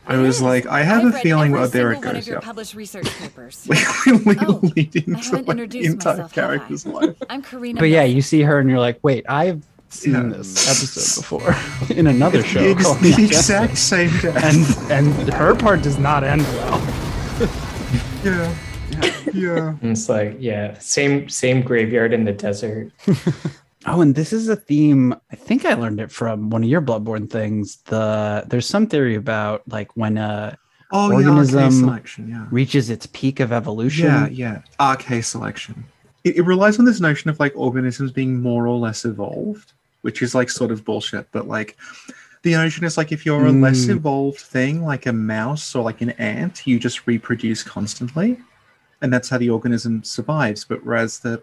I 0.06 0.18
was 0.18 0.42
like, 0.42 0.66
I 0.66 0.84
have 0.84 1.06
I've 1.06 1.16
a 1.16 1.20
feeling. 1.20 1.52
every 1.54 1.64
Oh, 1.64 1.68
there 1.68 1.92
it 1.92 1.96
single 1.96 2.08
one 2.10 2.16
goes. 2.16 2.24
of 2.24 2.28
your 2.28 2.36
Yeah. 2.38 2.46
published 2.46 2.76
research 2.76 3.06
papers. 3.20 3.66
We 3.70 3.78
we 4.26 4.36
Oh, 4.42 4.60
lead 4.76 4.92
I 4.96 5.00
into 5.00 5.20
haven't 5.20 5.48
like, 5.58 5.70
the 5.70 5.86
entire 5.86 6.14
myself, 6.18 6.32
I? 6.32 6.36
character's 6.36 6.86
life. 6.86 7.16
I'm 7.30 7.42
Karina. 7.42 7.80
But 7.80 7.90
yeah, 7.90 8.04
you 8.04 8.22
see 8.22 8.42
her 8.42 8.60
and 8.60 8.70
you're 8.70 8.80
like, 8.80 9.00
wait, 9.02 9.26
I've 9.30 9.64
seen 9.90 10.14
Yeah. 10.14 10.38
this 10.38 10.68
episode 10.70 11.22
before 11.22 11.56
in 11.96 12.08
another 12.08 12.44
show. 12.44 12.60
The, 12.62 12.72
ex- 12.72 12.84
called 12.84 13.00
the 13.00 13.12
Majestic. 13.12 13.32
exact 13.38 13.78
same 13.78 14.10
day. 14.20 14.34
and 14.44 14.92
and 14.92 15.34
her 15.34 15.56
part 15.56 15.82
does 15.84 15.98
not 15.98 16.24
end 16.24 16.42
well. 16.42 16.82
yeah, 18.24 18.56
yeah. 19.34 19.76
And 19.82 19.92
it's 19.92 20.10
like, 20.10 20.36
yeah, 20.40 20.78
same 20.80 21.30
same 21.30 21.62
graveyard 21.62 22.14
in 22.14 22.26
the 22.26 22.32
desert. 22.34 22.92
Oh, 23.86 24.02
and 24.02 24.16
this 24.16 24.32
is 24.34 24.48
a 24.50 24.56
theme. 24.56 25.13
I 25.32 25.36
think 25.36 25.66
I 25.66 25.74
learned 25.74 26.00
it 26.00 26.12
from 26.12 26.50
one 26.50 26.63
of 26.63 26.70
your 26.70 26.82
Bloodborne 26.82 27.30
things. 27.30 27.78
The 27.86 28.44
there's 28.48 28.66
some 28.68 28.88
theory 28.88 29.16
about 29.16 29.63
like 29.68 29.96
when 29.98 30.18
a 30.18 30.58
Oh 30.92 31.12
Organism- 31.12 31.60
r/K 31.60 31.75
selection. 31.75 32.30
Yeah. 32.30 32.46
reaches 32.52 32.90
its 32.90 33.08
peak 33.08 33.40
of 33.40 33.52
evolution. 33.52 34.06
Yeah, 34.06 34.28
yeah. 34.28 34.62
r/K 34.80 35.22
selection. 35.22 35.84
It, 36.24 36.38
it 36.38 36.42
relies 36.44 36.78
on 36.80 36.86
this 36.86 37.00
notion 37.00 37.30
of 37.30 37.40
like 37.40 37.52
organisms 37.56 38.12
being 38.12 38.42
more 38.42 38.68
or 38.68 38.78
less 38.78 39.04
evolved, 39.04 39.74
which 40.02 40.22
is 40.22 40.36
like 40.36 40.50
sort 40.50 40.72
of 40.72 40.86
bullshit. 40.86 41.28
But 41.32 41.48
like 41.48 41.75
The 42.44 42.52
notion 42.54 42.84
is 42.86 42.98
like 42.98 43.12
if 43.12 43.25
you're 43.25 43.46
a 43.46 43.52
less 43.52 43.86
Mm. 43.86 43.92
evolved 43.98 44.40
thing, 44.40 44.84
like 44.84 45.06
a 45.06 45.13
mouse 45.13 45.74
or 45.75 45.84
like 45.84 46.02
an 46.02 46.12
ant, 46.12 46.68
you 46.68 46.78
just 46.78 47.08
reproduce 47.08 47.63
constantly, 47.63 48.38
and 49.02 49.12
that's 49.12 49.30
how 49.30 49.38
the 49.38 49.50
organism 49.50 50.04
survives. 50.04 50.63
But 50.66 50.86
whereas 50.86 51.20
the 51.20 51.42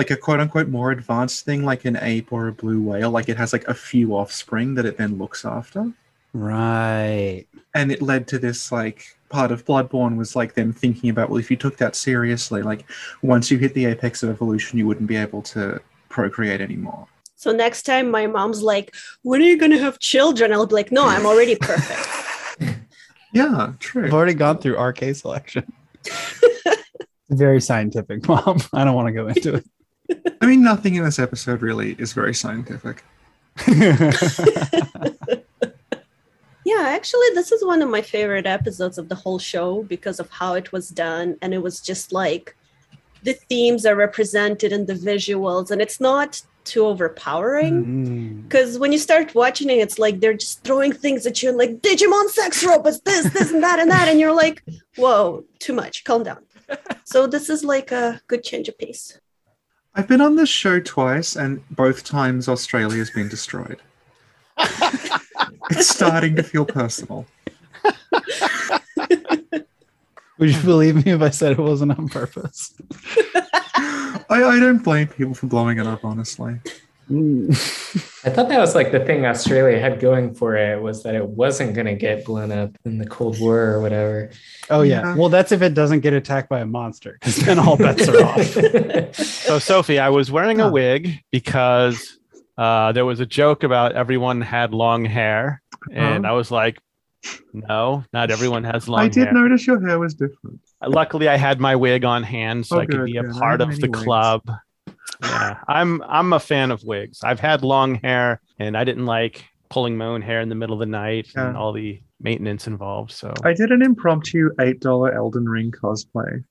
like 0.00 0.10
a 0.10 0.16
quote 0.16 0.40
unquote 0.40 0.68
more 0.68 0.90
advanced 0.92 1.44
thing, 1.44 1.60
like 1.72 1.84
an 1.84 1.96
ape 2.12 2.32
or 2.32 2.48
a 2.48 2.52
blue 2.52 2.80
whale, 2.88 3.10
like 3.10 3.28
it 3.28 3.36
has 3.36 3.52
like 3.52 3.66
a 3.68 3.74
few 3.74 4.06
offspring 4.20 4.74
that 4.76 4.86
it 4.86 4.96
then 4.96 5.18
looks 5.18 5.44
after, 5.44 5.92
Right. 6.32 7.44
and 7.74 7.92
it 7.92 8.00
led 8.00 8.26
to 8.28 8.38
this 8.38 8.72
like 8.72 8.98
part 9.28 9.50
of 9.52 9.64
Bloodborne 9.66 10.16
was 10.16 10.34
like 10.34 10.54
them 10.54 10.72
thinking 10.72 11.10
about 11.10 11.28
well, 11.28 11.38
if 11.38 11.50
you 11.50 11.56
took 11.64 11.76
that 11.76 11.94
seriously, 11.96 12.62
like 12.62 12.82
once 13.22 13.50
you 13.50 13.58
hit 13.58 13.74
the 13.74 13.84
apex 13.92 14.22
of 14.22 14.30
evolution, 14.30 14.78
you 14.78 14.86
wouldn't 14.86 15.06
be 15.08 15.16
able 15.16 15.42
to 15.54 15.80
procreate 16.08 16.60
anymore. 16.62 17.06
So 17.36 17.52
next 17.52 17.82
time 17.82 18.10
my 18.10 18.26
mom's 18.26 18.62
like, 18.62 18.94
"When 19.22 19.40
are 19.42 19.44
you 19.52 19.58
gonna 19.58 19.78
have 19.78 19.98
children?" 19.98 20.52
I'll 20.52 20.66
be 20.66 20.74
like, 20.80 20.90
"No, 20.92 21.04
I'm 21.06 21.26
already 21.26 21.56
perfect." 21.56 22.08
Yeah, 23.32 23.74
true. 23.78 24.06
I've 24.06 24.12
already 24.12 24.34
gone 24.34 24.58
through 24.58 24.76
RK 24.76 25.14
selection. 25.14 25.64
Very 27.30 27.60
scientific, 27.60 28.26
mom. 28.28 28.58
I 28.74 28.82
don't 28.84 28.96
want 28.96 29.06
to 29.06 29.12
go 29.12 29.28
into 29.28 29.54
it. 29.54 29.64
I 30.40 30.46
mean, 30.46 30.62
nothing 30.62 30.94
in 30.94 31.04
this 31.04 31.18
episode 31.18 31.62
really 31.62 31.92
is 31.98 32.12
very 32.12 32.34
scientific. 32.34 33.04
Yeah, 36.70 36.88
actually, 36.88 37.26
this 37.34 37.50
is 37.50 37.64
one 37.64 37.82
of 37.82 37.88
my 37.88 38.00
favorite 38.00 38.46
episodes 38.46 38.96
of 38.96 39.08
the 39.08 39.14
whole 39.14 39.38
show 39.38 39.82
because 39.82 40.20
of 40.20 40.30
how 40.30 40.54
it 40.54 40.70
was 40.72 40.88
done. 40.88 41.36
And 41.42 41.52
it 41.52 41.58
was 41.62 41.80
just 41.80 42.12
like 42.12 42.54
the 43.24 43.32
themes 43.32 43.84
are 43.86 43.96
represented 43.96 44.70
in 44.70 44.86
the 44.86 44.94
visuals, 44.94 45.70
and 45.70 45.82
it's 45.82 46.00
not 46.00 46.40
too 46.64 46.86
overpowering. 46.86 47.84
Mm. 47.84 48.42
Because 48.44 48.78
when 48.78 48.92
you 48.92 48.98
start 48.98 49.34
watching 49.34 49.70
it, 49.70 49.78
it's 49.78 49.98
like 49.98 50.20
they're 50.20 50.34
just 50.34 50.62
throwing 50.62 50.92
things 50.92 51.26
at 51.26 51.42
you 51.42 51.48
and 51.48 51.58
like 51.58 51.80
Digimon 51.80 52.28
sex 52.28 52.64
robots, 52.64 53.00
this, 53.00 53.30
this, 53.32 53.50
and 53.50 53.62
that, 53.64 53.80
and 53.80 53.90
that. 53.90 54.06
And 54.08 54.20
you're 54.20 54.34
like, 54.34 54.62
whoa, 54.96 55.44
too 55.58 55.72
much. 55.72 56.04
Calm 56.04 56.22
down. 56.22 56.44
so 57.04 57.26
this 57.26 57.50
is 57.50 57.64
like 57.64 57.90
a 57.90 58.20
good 58.28 58.44
change 58.44 58.68
of 58.68 58.78
pace. 58.78 59.18
I've 59.94 60.06
been 60.06 60.20
on 60.20 60.36
this 60.36 60.48
show 60.48 60.78
twice, 60.80 61.36
and 61.36 61.66
both 61.70 62.04
times 62.04 62.48
Australia's 62.48 63.10
been 63.10 63.28
destroyed. 63.28 63.80
it's 64.58 65.88
starting 65.88 66.36
to 66.36 66.42
feel 66.42 66.64
personal. 66.64 67.26
Would 70.38 70.54
you 70.54 70.62
believe 70.62 71.04
me 71.04 71.12
if 71.12 71.20
I 71.20 71.30
said 71.30 71.52
it 71.52 71.58
wasn't 71.58 71.98
on 71.98 72.08
purpose? 72.08 72.72
I, 74.30 74.42
I 74.44 74.60
don't 74.60 74.82
blame 74.82 75.08
people 75.08 75.34
for 75.34 75.48
blowing 75.48 75.78
it 75.78 75.86
up, 75.86 76.04
honestly. 76.04 76.60
I 78.24 78.30
thought 78.30 78.48
that 78.50 78.58
was 78.58 78.74
like 78.74 78.92
the 78.92 79.00
thing 79.04 79.24
Australia 79.26 79.80
had 79.80 79.98
going 79.98 80.34
for 80.34 80.56
it 80.56 80.80
was 80.80 81.02
that 81.02 81.14
it 81.14 81.26
wasn't 81.26 81.74
going 81.74 81.86
to 81.86 81.94
get 81.94 82.24
blown 82.24 82.52
up 82.52 82.70
in 82.84 82.98
the 82.98 83.06
Cold 83.06 83.40
War 83.40 83.58
or 83.72 83.80
whatever. 83.80 84.30
Oh 84.68 84.82
yeah. 84.82 85.00
Yeah. 85.02 85.16
Well, 85.16 85.28
that's 85.28 85.50
if 85.52 85.62
it 85.62 85.74
doesn't 85.74 86.00
get 86.00 86.12
attacked 86.12 86.48
by 86.48 86.60
a 86.60 86.66
monster, 86.66 87.14
because 87.20 87.36
then 87.36 87.58
all 87.58 87.76
bets 87.76 88.06
are 88.08 88.22
off. 88.24 89.14
So, 89.16 89.58
Sophie, 89.58 89.98
I 89.98 90.10
was 90.10 90.30
wearing 90.30 90.60
a 90.60 90.70
wig 90.70 91.18
because 91.32 92.18
uh, 92.56 92.92
there 92.92 93.04
was 93.04 93.18
a 93.20 93.26
joke 93.26 93.64
about 93.64 93.92
everyone 93.92 94.40
had 94.40 94.72
long 94.72 95.04
hair, 95.04 95.60
and 95.90 96.24
Huh? 96.24 96.30
I 96.32 96.34
was 96.36 96.50
like, 96.52 96.78
"No, 97.52 98.04
not 98.12 98.30
everyone 98.30 98.62
has 98.64 98.88
long 98.88 99.00
hair. 99.00 99.06
I 99.06 99.08
did 99.08 99.24
hair." 99.24 99.32
notice 99.34 99.66
your 99.66 99.84
hair 99.84 99.98
was 99.98 100.14
different. 100.14 100.60
Luckily, 100.86 101.28
I 101.28 101.36
had 101.36 101.58
my 101.58 101.74
wig 101.74 102.04
on 102.04 102.22
hand, 102.22 102.66
so 102.66 102.76
Oh, 102.76 102.80
I 102.80 102.86
could 102.86 102.96
good, 102.98 103.06
be 103.06 103.16
a 103.16 103.22
good. 103.24 103.32
Part 103.32 103.60
of 103.60 103.68
the 103.70 103.74
many 103.80 103.88
wigs. 103.88 104.04
club. 104.04 104.42
Yeah, 105.22 105.58
I'm 105.68 106.02
I'm 106.02 106.32
a 106.32 106.40
fan 106.40 106.70
of 106.70 106.82
wigs. 106.84 107.20
I've 107.22 107.40
had 107.40 107.62
long 107.62 107.96
hair, 107.96 108.40
and 108.58 108.76
I 108.76 108.84
didn't 108.84 109.06
like 109.06 109.44
pulling 109.68 109.96
my 109.96 110.06
own 110.06 110.22
hair 110.22 110.40
in 110.40 110.48
the 110.48 110.54
middle 110.54 110.74
of 110.74 110.80
the 110.80 110.86
night 110.86 111.28
and 111.36 111.56
all 111.56 111.72
the 111.72 112.00
maintenance 112.20 112.66
involved. 112.66 113.12
So, 113.12 113.32
I 113.44 113.52
did 113.54 113.70
an 113.70 113.82
impromptu 113.82 114.50
$8 114.58 115.14
Elden 115.14 115.48
Ring 115.48 115.70
cosplay. 115.70 116.42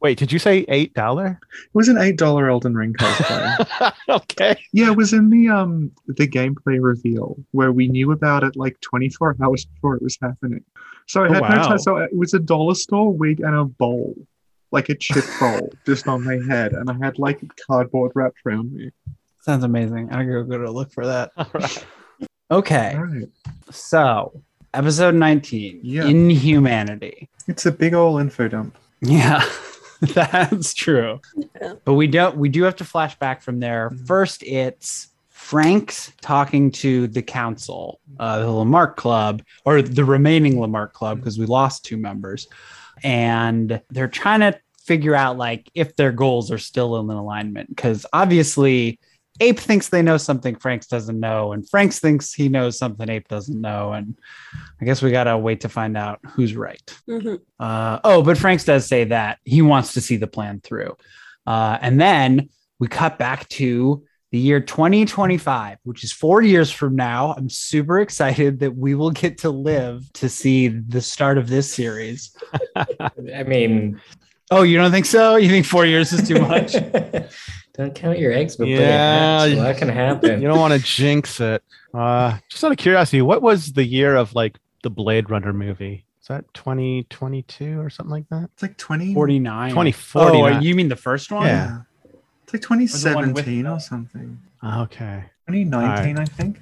wait, 0.00 0.16
did 0.16 0.30
you 0.30 0.38
say 0.38 0.64
eight 0.68 0.94
dollar? 0.94 1.40
It 1.42 1.74
was 1.74 1.88
an 1.88 1.96
$8 1.96 2.48
Elden 2.48 2.74
Ring 2.76 2.92
cosplay. 2.94 3.92
okay. 4.08 4.56
yeah, 4.72 4.90
it 4.92 4.96
was 4.96 5.12
in 5.12 5.28
the 5.30 5.48
um 5.48 5.90
the 6.06 6.28
gameplay 6.28 6.78
reveal 6.80 7.36
where 7.50 7.72
we 7.72 7.88
knew 7.88 8.12
about 8.12 8.44
it 8.44 8.54
like 8.54 8.78
24 8.80 9.36
hours 9.42 9.64
before 9.64 9.96
it 9.96 10.02
was 10.02 10.16
happening. 10.22 10.62
So 11.08 11.24
I 11.24 11.28
Oh, 11.28 11.32
had 11.32 11.42
no 11.42 11.48
time. 11.68 11.78
So 11.78 11.96
it 11.96 12.14
was 12.16 12.32
a 12.34 12.38
dollar 12.38 12.74
store 12.74 13.12
wig 13.12 13.40
and 13.40 13.54
a 13.56 13.64
bowl, 13.64 14.14
like 14.70 14.88
a 14.88 14.94
chip 14.94 15.24
bowl, 15.40 15.72
just 15.86 16.06
on 16.08 16.24
my 16.24 16.38
head, 16.48 16.72
and 16.72 16.90
I 16.90 16.94
had 17.04 17.18
like 17.18 17.40
cardboard 17.66 18.12
wrapped 18.14 18.38
around 18.46 18.72
me. 18.72 18.90
Sounds 19.40 19.64
amazing. 19.64 20.10
I 20.10 20.24
gotta 20.24 20.44
go 20.44 20.58
to 20.58 20.70
look 20.70 20.92
for 20.92 21.06
that. 21.06 21.30
All 21.36 21.46
right. 21.54 21.86
Okay. 22.50 22.94
All 22.96 23.04
right, 23.04 23.28
So 23.70 24.42
episode 24.74 25.14
19. 25.14 25.80
Yeah. 25.82 26.04
Inhumanity. 26.06 27.28
it's 27.46 27.66
a 27.66 27.72
big 27.72 27.94
old 27.94 28.20
info 28.20 28.48
dump. 28.48 28.76
Yeah, 29.00 29.42
that's 30.00 30.74
true. 30.74 31.20
Yeah. 31.60 31.74
But 31.84 31.94
we 31.94 32.06
don't 32.06 32.36
we 32.36 32.48
do 32.48 32.62
have 32.64 32.76
to 32.76 32.84
flash 32.84 33.18
back 33.18 33.42
from 33.42 33.60
there. 33.60 33.90
First, 34.06 34.42
it's 34.42 35.08
Frank's 35.28 36.12
talking 36.20 36.70
to 36.72 37.06
the 37.06 37.22
council, 37.22 38.00
uh, 38.18 38.40
the 38.40 38.50
Lamarck 38.50 38.96
Club, 38.96 39.42
or 39.64 39.80
the 39.80 40.04
remaining 40.04 40.60
Lamarck 40.60 40.92
Club, 40.92 41.18
because 41.18 41.38
we 41.38 41.46
lost 41.46 41.84
two 41.84 41.96
members. 41.96 42.48
And 43.02 43.80
they're 43.90 44.08
trying 44.08 44.40
to 44.40 44.58
figure 44.84 45.14
out 45.14 45.36
like 45.36 45.70
if 45.74 45.96
their 45.96 46.12
goals 46.12 46.50
are 46.50 46.58
still 46.58 46.98
in 46.98 47.10
alignment. 47.10 47.68
Because 47.68 48.06
obviously 48.12 48.98
Ape 49.40 49.60
thinks 49.60 49.88
they 49.88 50.02
know 50.02 50.16
something 50.16 50.56
Franks 50.56 50.86
doesn't 50.86 51.20
know, 51.20 51.52
and 51.52 51.68
Franks 51.68 52.00
thinks 52.00 52.32
he 52.32 52.48
knows 52.48 52.78
something 52.78 53.08
Ape 53.08 53.28
doesn't 53.28 53.60
know. 53.60 53.92
And 53.92 54.18
I 54.80 54.84
guess 54.84 55.00
we 55.00 55.10
gotta 55.10 55.38
wait 55.38 55.60
to 55.60 55.68
find 55.68 55.96
out 55.96 56.18
who's 56.26 56.56
right. 56.56 56.82
Mhm. 57.08 57.38
Uh, 57.60 58.00
oh, 58.02 58.22
but 58.22 58.38
Franks 58.38 58.64
does 58.64 58.86
say 58.86 59.04
that 59.04 59.38
he 59.44 59.62
wants 59.62 59.92
to 59.94 60.00
see 60.00 60.16
the 60.16 60.26
plan 60.26 60.60
through. 60.60 60.96
Uh, 61.46 61.78
and 61.80 62.00
then 62.00 62.48
we 62.78 62.88
cut 62.88 63.18
back 63.18 63.48
to 63.48 64.04
the 64.30 64.38
year 64.38 64.60
2025, 64.60 65.78
which 65.84 66.04
is 66.04 66.12
four 66.12 66.42
years 66.42 66.70
from 66.70 66.94
now. 66.96 67.34
I'm 67.36 67.48
super 67.48 68.00
excited 68.00 68.60
that 68.60 68.76
we 68.76 68.94
will 68.94 69.10
get 69.10 69.38
to 69.38 69.50
live 69.50 70.10
to 70.14 70.28
see 70.28 70.68
the 70.68 71.00
start 71.00 71.38
of 71.38 71.48
this 71.48 71.72
series. 71.72 72.36
I 72.76 73.42
mean, 73.46 74.00
Oh, 74.50 74.62
you 74.62 74.78
don't 74.78 74.90
think 74.90 75.06
so? 75.06 75.36
You 75.36 75.48
think 75.50 75.66
four 75.66 75.84
years 75.84 76.12
is 76.12 76.26
too 76.26 76.40
much? 76.40 76.72
don't 77.74 77.94
count 77.94 78.18
your 78.18 78.32
eggs, 78.32 78.56
but 78.56 78.66
Yeah, 78.66 79.44
yeah, 79.44 79.54
a 79.54 79.62
lot 79.62 79.76
can 79.76 79.88
happen. 79.88 80.40
You 80.40 80.48
don't 80.48 80.58
want 80.58 80.72
to 80.72 80.80
jinx 80.80 81.38
it. 81.40 81.62
Uh, 81.92 82.38
just 82.48 82.64
out 82.64 82.72
of 82.72 82.78
curiosity, 82.78 83.20
what 83.20 83.42
was 83.42 83.72
the 83.72 83.84
year 83.84 84.16
of 84.16 84.34
like 84.34 84.58
the 84.82 84.90
Blade 84.90 85.28
Runner 85.28 85.52
movie? 85.52 86.06
Is 86.22 86.28
that 86.28 86.44
2022 86.54 87.78
or 87.80 87.90
something 87.90 88.10
like 88.10 88.28
that? 88.30 88.48
It's 88.54 88.62
like 88.62 88.78
20, 88.78 89.12
49. 89.14 89.70
2049. 89.70 90.56
Oh, 90.56 90.60
you 90.60 90.74
mean 90.74 90.88
the 90.88 90.96
first 90.96 91.30
one? 91.30 91.46
Yeah. 91.46 91.78
It's 92.54 92.70
like 92.70 92.80
Or 92.80 93.10
the 93.10 93.14
one 93.16 93.32
with 93.34 93.44
2017 93.44 93.62
the- 93.64 93.70
or 93.70 93.80
something. 93.80 94.38
Okay. 94.64 95.24
2019, 95.48 96.18
I 96.18 96.24
think. 96.24 96.60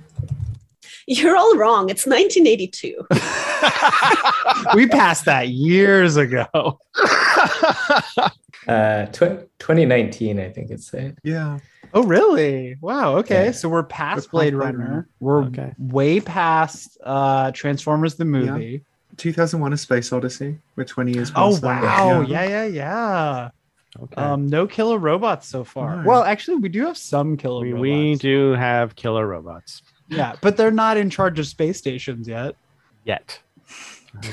You're 1.09 1.37
all 1.37 1.57
wrong. 1.57 1.89
It's 1.89 2.07
1982. 2.07 3.07
we 4.75 4.87
passed 4.89 5.25
that 5.27 5.49
years 5.49 6.17
ago. 6.17 6.47
Uh, 8.67 9.07
tw- 9.07 9.47
2019, 9.61 10.41
I 10.41 10.49
think 10.51 10.73
it's 10.73 10.93
it. 10.93 11.17
Yeah. 11.23 11.61
Oh, 11.95 12.03
really? 12.03 12.77
Wow. 12.81 13.15
Okay. 13.19 13.45
Yeah. 13.47 13.51
So 13.53 13.69
we're 13.69 13.85
past 13.85 14.17
past 14.17 14.31
Blade 14.33 14.55
Blade 14.55 14.65
Runner. 14.65 14.79
Runner. 14.79 15.09
We're 15.21 15.45
Okay. 15.45 15.73
way 15.79 16.19
past 16.19 16.99
uh, 17.05 17.53
Transformers 17.53 18.17
the 18.17 18.25
movie. 18.25 18.83
2001 19.19 19.73
A 19.73 19.77
Space 19.77 20.13
Odyssey. 20.13 20.59
We're 20.75 20.83
20 20.83 21.13
years 21.13 21.31
Oh 21.37 21.51
past 21.51 21.63
that. 21.63 21.83
wow! 21.85 22.21
Yeah, 22.23 22.45
yeah, 22.49 22.65
yeah. 22.65 23.51
Okay. 24.03 24.21
Um, 24.21 24.47
no 24.47 24.67
killer 24.67 24.99
robots 24.99 25.49
so 25.49 25.65
far. 25.65 26.03
No. 26.03 26.09
Well, 26.09 26.23
actually, 26.25 26.57
we 26.59 26.69
do 26.69 26.85
have 26.87 26.97
some 26.99 27.37
killer 27.37 27.61
we, 27.63 27.73
robots. 27.73 27.83
we 27.83 28.15
do 28.17 28.53
have 28.53 28.95
killer 28.97 29.27
robots 29.27 29.83
Yeah, 30.09 30.35
but 30.41 30.57
they're 30.57 30.71
not 30.71 30.97
in 30.97 31.11
charge 31.11 31.39
of 31.39 31.47
space 31.47 31.79
stations 31.79 32.29
yet. 32.29 32.57
yet. 33.05 33.39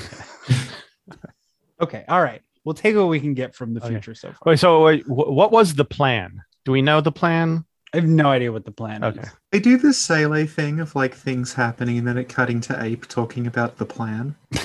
Okay. 1.80 2.04
All 2.08 2.22
right. 2.22 2.40
We'll 2.64 2.74
take 2.74 2.94
what 2.96 3.08
we 3.08 3.18
can 3.20 3.34
get 3.34 3.54
from 3.54 3.74
the 3.74 3.80
Okay. 3.80 3.90
future 3.94 4.14
so 4.14 4.28
far. 4.28 4.38
Wait, 4.46 4.58
so 4.58 4.84
wait, 4.84 5.06
what 5.08 5.50
was 5.50 5.74
the 5.74 5.84
plan? 5.84 6.40
Do 6.64 6.72
we 6.72 6.80
know 6.82 7.00
the 7.00 7.12
plan? 7.12 7.64
I 7.92 7.98
have 7.98 8.06
no 8.06 8.28
idea 8.28 8.50
what 8.52 8.64
the 8.64 8.70
plan 8.70 9.04
Okay. 9.04 9.20
is. 9.20 9.28
They 9.50 9.60
do 9.60 9.76
this 9.76 9.98
SEELE 9.98 10.46
thing 10.46 10.80
of 10.80 10.94
like 10.94 11.14
things 11.14 11.52
happening 11.52 11.98
and 11.98 12.06
then 12.06 12.16
it 12.16 12.28
cutting 12.28 12.60
to 12.62 12.82
Ape 12.82 13.06
talking 13.08 13.46
about 13.46 13.76
the 13.78 13.84
plan. 13.84 14.34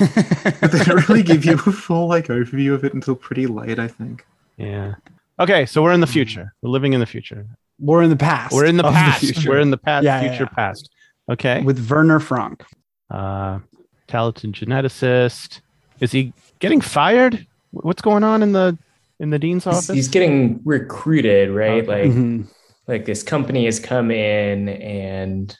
But 0.61 0.71
they 0.71 0.83
don't 0.83 1.09
really 1.09 1.23
give 1.23 1.45
you 1.45 1.53
a 1.53 1.57
full 1.57 2.07
like 2.07 2.27
overview 2.27 2.73
of 2.73 2.83
it 2.85 2.93
until 2.93 3.15
pretty 3.15 3.47
late, 3.47 3.79
I 3.79 3.87
think. 3.87 4.25
Yeah. 4.59 4.95
Okay, 5.39 5.65
so 5.65 5.81
we're 5.81 5.93
in 5.93 6.01
the 6.01 6.07
future. 6.07 6.53
We're 6.61 6.69
living 6.69 6.93
in 6.93 6.99
the 6.99 7.05
future. 7.05 7.47
We're 7.79 8.03
in 8.03 8.09
the 8.09 8.15
past. 8.17 8.53
We're 8.53 8.65
in 8.65 8.75
the 8.77 8.83
past. 8.83 9.21
future. 9.21 9.49
we're 9.49 9.59
in 9.59 9.71
the 9.71 9.77
past, 9.77 10.03
Yeah, 10.03 10.21
yeah, 10.21 10.29
future 10.29 10.43
yeah. 10.51 10.55
past. 10.55 10.89
Okay. 11.31 11.61
with 11.63 11.89
Werner 11.89 12.19
Frank. 12.19 12.63
Uh, 13.09 13.59
talented 14.07 14.51
geneticist. 14.53 15.61
Is 15.99 16.11
he 16.11 16.33
getting 16.59 16.81
fired? 16.81 17.45
What's 17.71 18.01
going 18.01 18.23
on 18.23 18.43
in 18.43 18.51
the 18.51 18.77
in 19.19 19.29
the 19.29 19.39
dean's 19.39 19.67
office? 19.67 19.87
he's 19.89 20.07
getting 20.07 20.59
recruited, 20.65 21.49
right? 21.51 21.83
Okay. 21.83 22.03
Like, 22.07 22.11
Mhm. 22.11 22.47
like 22.87 23.05
this 23.05 23.21
company 23.23 23.65
has 23.65 23.79
come 23.79 24.11
in 24.11 24.69
and 24.69 25.55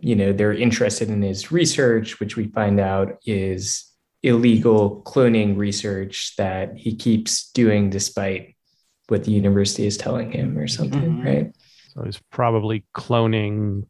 you 0.00 0.16
know, 0.16 0.32
they're 0.32 0.52
interested 0.52 1.08
in 1.10 1.22
his 1.22 1.52
research, 1.52 2.18
which 2.20 2.36
we 2.36 2.46
find 2.48 2.80
out 2.80 3.18
is 3.26 3.84
illegal 4.22 5.02
cloning 5.06 5.56
research 5.56 6.34
that 6.36 6.76
he 6.76 6.94
keeps 6.94 7.50
doing 7.52 7.90
despite 7.90 8.54
what 9.08 9.24
the 9.24 9.32
university 9.32 9.86
is 9.86 9.96
telling 9.96 10.30
him 10.30 10.56
or 10.58 10.68
something, 10.68 11.00
Mhm. 11.18 11.24
right? 11.24 11.52
So 11.94 12.04
he's 12.04 12.20
probably 12.30 12.84
cloning. 12.94 13.86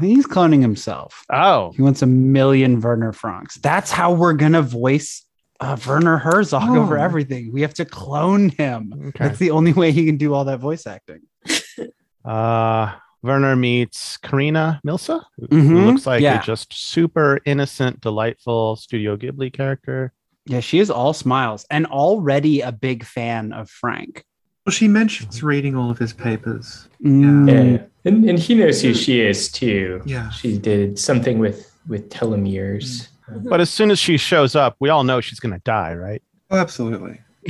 He's 0.00 0.26
cloning 0.26 0.60
himself. 0.60 1.24
Oh, 1.32 1.72
He 1.74 1.82
wants 1.82 2.02
a 2.02 2.06
million 2.06 2.80
Werner 2.80 3.12
Franks. 3.12 3.56
That's 3.58 3.90
how 3.90 4.12
we're 4.12 4.34
gonna 4.34 4.62
voice 4.62 5.24
uh, 5.60 5.76
Werner 5.86 6.16
Herzog 6.16 6.70
over 6.74 6.98
Oh. 6.98 7.02
everything. 7.02 7.52
We 7.52 7.60
have 7.60 7.74
to 7.74 7.84
clone 7.84 8.48
him. 8.48 8.94
okay. 9.08 9.12
That's 9.26 9.38
the 9.38 9.50
only 9.50 9.74
way 9.74 9.92
he 9.92 10.06
can 10.06 10.16
do 10.16 10.32
all 10.32 10.46
that 10.46 10.58
voice 10.60 10.86
acting. 10.86 11.20
Uh, 12.24 12.92
Werner 13.22 13.54
meets 13.56 14.16
Karina 14.18 14.80
Milsa, 14.86 15.22
who, 15.36 15.46
who 15.50 15.74
Mhm. 15.78 15.86
looks 15.86 16.06
like 16.06 16.22
Yeah. 16.22 16.40
a 16.40 16.42
just 16.44 16.72
super 16.72 17.40
innocent, 17.44 18.00
delightful 18.00 18.76
Studio 18.76 19.16
Ghibli 19.16 19.52
character. 19.52 20.12
Yeah, 20.46 20.60
she 20.60 20.78
is 20.78 20.90
all 20.90 21.12
smiles 21.12 21.66
and 21.70 21.86
already 21.86 22.60
a 22.62 22.72
big 22.72 23.04
fan 23.04 23.52
of 23.52 23.68
Frank. 23.68 24.24
Well, 24.66 24.72
she 24.72 24.88
mentions 24.88 25.42
reading 25.42 25.76
all 25.76 25.90
of 25.90 25.98
his 25.98 26.12
papers. 26.12 26.88
Mm, 27.04 27.48
Yeah. 27.48 27.82
And, 28.06 28.24
and 28.24 28.38
he 28.38 28.54
knows 28.54 28.80
who 28.80 28.94
she 28.94 29.20
is 29.20 29.50
too. 29.52 30.00
Yeah. 30.06 30.30
She 30.30 30.56
did 30.58 30.98
something 30.98 31.38
with 31.38 31.66
with 31.88 32.08
telomeres. 32.10 33.08
But 33.28 33.60
as 33.60 33.70
soon 33.70 33.90
as 33.90 33.98
she 33.98 34.16
shows 34.16 34.54
up, 34.54 34.76
we 34.80 34.88
all 34.90 35.02
know 35.04 35.20
she's 35.20 35.40
going 35.40 35.54
to 35.54 35.60
die, 35.64 35.94
right? 35.94 36.22
Oh, 36.50 36.58
absolutely. 36.58 37.20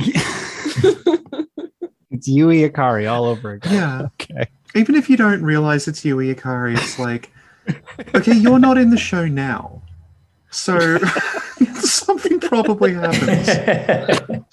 it's 2.09 2.27
Yui 2.27 2.67
Ikari 2.69 3.11
all 3.11 3.25
over 3.25 3.51
again. 3.51 3.73
Yeah. 3.73 4.01
Okay. 4.21 4.47
Even 4.75 4.95
if 4.95 5.09
you 5.09 5.17
don't 5.17 5.43
realize 5.43 5.87
it's 5.87 6.03
Yui 6.05 6.33
Ikari, 6.33 6.77
it's 6.77 6.97
like, 6.97 7.31
okay, 8.15 8.33
you're 8.33 8.59
not 8.59 8.77
in 8.77 8.89
the 8.89 8.97
show 8.97 9.25
now. 9.25 9.81
So 10.49 10.97
something 11.75 12.39
probably 12.39 12.93
happens. 12.93 14.43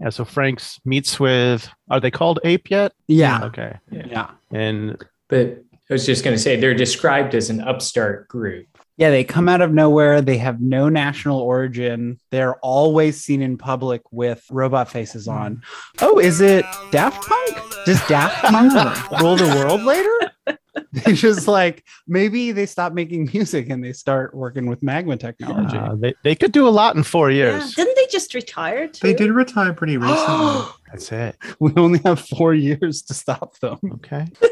Yeah. 0.00 0.08
So 0.08 0.24
Franks 0.24 0.80
meets 0.86 1.20
with. 1.20 1.68
Are 1.90 2.00
they 2.00 2.10
called 2.10 2.40
Ape 2.42 2.70
yet? 2.70 2.92
Yeah. 3.06 3.44
Okay. 3.44 3.76
Yeah. 3.90 4.30
And 4.50 4.96
but 5.28 5.62
I 5.90 5.92
was 5.92 6.06
just 6.06 6.24
going 6.24 6.34
to 6.34 6.42
say 6.42 6.58
they're 6.58 6.72
described 6.72 7.34
as 7.34 7.50
an 7.50 7.60
upstart 7.60 8.26
group. 8.26 8.66
Yeah, 9.00 9.08
they 9.08 9.24
come 9.24 9.48
out 9.48 9.62
of 9.62 9.72
nowhere. 9.72 10.20
They 10.20 10.36
have 10.36 10.60
no 10.60 10.90
national 10.90 11.40
origin. 11.40 12.18
They're 12.30 12.56
always 12.56 13.18
seen 13.18 13.40
in 13.40 13.56
public 13.56 14.02
with 14.12 14.44
robot 14.50 14.90
faces 14.90 15.26
on. 15.26 15.62
Oh, 16.02 16.18
is 16.18 16.42
it 16.42 16.66
Daft 16.90 17.26
Punk? 17.26 17.56
Does 17.86 18.06
Daft 18.08 18.44
Punk 18.44 18.72
rule 19.22 19.36
the 19.36 19.46
world 19.56 19.82
later? 19.84 20.58
They 20.92 21.14
just 21.14 21.48
like 21.48 21.82
maybe 22.06 22.52
they 22.52 22.66
stop 22.66 22.92
making 22.92 23.30
music 23.32 23.70
and 23.70 23.82
they 23.82 23.94
start 23.94 24.34
working 24.34 24.66
with 24.66 24.82
magma 24.82 25.16
technology. 25.16 25.78
uh, 25.78 25.94
they, 25.94 26.12
they 26.22 26.34
could 26.34 26.52
do 26.52 26.68
a 26.68 26.70
lot 26.70 26.94
in 26.94 27.02
four 27.02 27.30
Yeah. 27.30 27.52
years. 27.56 27.74
Didn't 27.74 27.96
they 27.96 28.06
just 28.10 28.34
retire 28.34 28.86
too? 28.86 29.06
They 29.06 29.14
did 29.14 29.30
retire 29.30 29.72
pretty 29.72 29.96
recently. 29.98 30.62
That's 30.90 31.10
it. 31.10 31.36
We 31.58 31.72
only 31.78 32.00
have 32.04 32.20
four 32.20 32.52
years 32.52 33.00
to 33.02 33.14
stop 33.14 33.58
them. 33.60 33.78
Okay. 33.94 34.26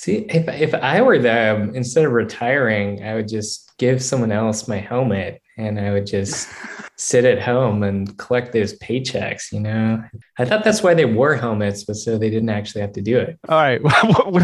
See, 0.00 0.24
if 0.30 0.48
if 0.48 0.72
I 0.72 1.02
were 1.02 1.18
them, 1.18 1.74
instead 1.74 2.06
of 2.06 2.12
retiring, 2.12 3.04
I 3.04 3.16
would 3.16 3.28
just 3.28 3.76
give 3.76 4.02
someone 4.02 4.32
else 4.32 4.66
my 4.66 4.78
helmet 4.78 5.42
and 5.58 5.78
I 5.78 5.92
would 5.92 6.06
just 6.06 6.48
sit 6.96 7.26
at 7.26 7.38
home 7.38 7.82
and 7.82 8.16
collect 8.16 8.54
those 8.54 8.78
paychecks, 8.78 9.52
you 9.52 9.60
know? 9.60 10.02
I 10.38 10.46
thought 10.46 10.64
that's 10.64 10.82
why 10.82 10.94
they 10.94 11.04
wore 11.04 11.34
helmets, 11.34 11.84
but 11.84 11.96
so 11.96 12.16
they 12.16 12.30
didn't 12.30 12.48
actually 12.48 12.80
have 12.80 12.92
to 12.92 13.02
do 13.02 13.18
it. 13.18 13.38
All 13.46 13.58
right. 13.58 13.78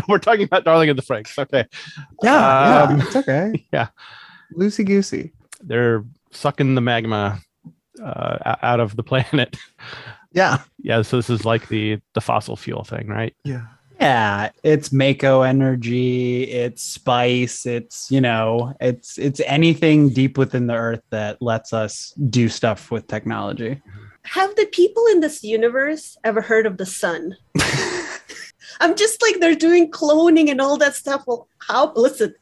We're 0.08 0.18
talking 0.18 0.42
about 0.42 0.64
Darling 0.64 0.90
of 0.90 0.96
the 0.98 1.02
Franxx. 1.02 1.38
Okay. 1.38 1.64
Yeah, 2.22 2.82
Um, 2.82 2.98
yeah, 2.98 3.06
it's 3.06 3.16
okay. 3.16 3.66
yeah. 3.72 3.88
loosey 4.54 4.84
goosey. 4.84 5.32
They're 5.62 6.04
sucking 6.32 6.74
the 6.74 6.82
magma 6.82 7.40
uh, 8.04 8.56
out 8.62 8.80
of 8.80 8.94
the 8.94 9.02
planet. 9.02 9.56
Yeah, 10.34 10.64
Yeah. 10.82 11.00
So 11.00 11.16
this 11.16 11.30
is 11.30 11.46
like 11.46 11.68
the 11.68 11.98
the 12.12 12.20
fossil 12.20 12.56
fuel 12.56 12.84
thing, 12.84 13.08
right? 13.08 13.34
Yeah. 13.42 13.62
Yeah. 14.00 14.50
It's 14.62 14.92
Mako 14.92 15.42
energy. 15.42 16.44
It's 16.44 16.82
spice. 16.82 17.66
It's 17.66 18.10
you 18.10 18.20
know, 18.20 18.74
it's 18.80 19.18
it's 19.18 19.40
anything 19.40 20.10
deep 20.10 20.38
within 20.38 20.66
the 20.66 20.74
earth 20.74 21.02
that 21.10 21.40
lets 21.40 21.72
us 21.72 22.12
do 22.30 22.48
stuff 22.48 22.90
with 22.90 23.06
technology. 23.06 23.80
Have 24.22 24.54
the 24.56 24.66
people 24.66 25.06
in 25.06 25.20
this 25.20 25.44
universe 25.44 26.16
ever 26.24 26.40
heard 26.40 26.66
of 26.66 26.78
the 26.78 26.86
sun? 26.86 27.36
I'm 28.80 28.96
just 28.96 29.22
like 29.22 29.40
they're 29.40 29.54
doing 29.54 29.90
cloning 29.90 30.50
and 30.50 30.60
all 30.60 30.76
that 30.78 30.94
stuff. 30.94 31.24
Well, 31.26 31.48
how 31.58 31.92
listen, 31.94 32.34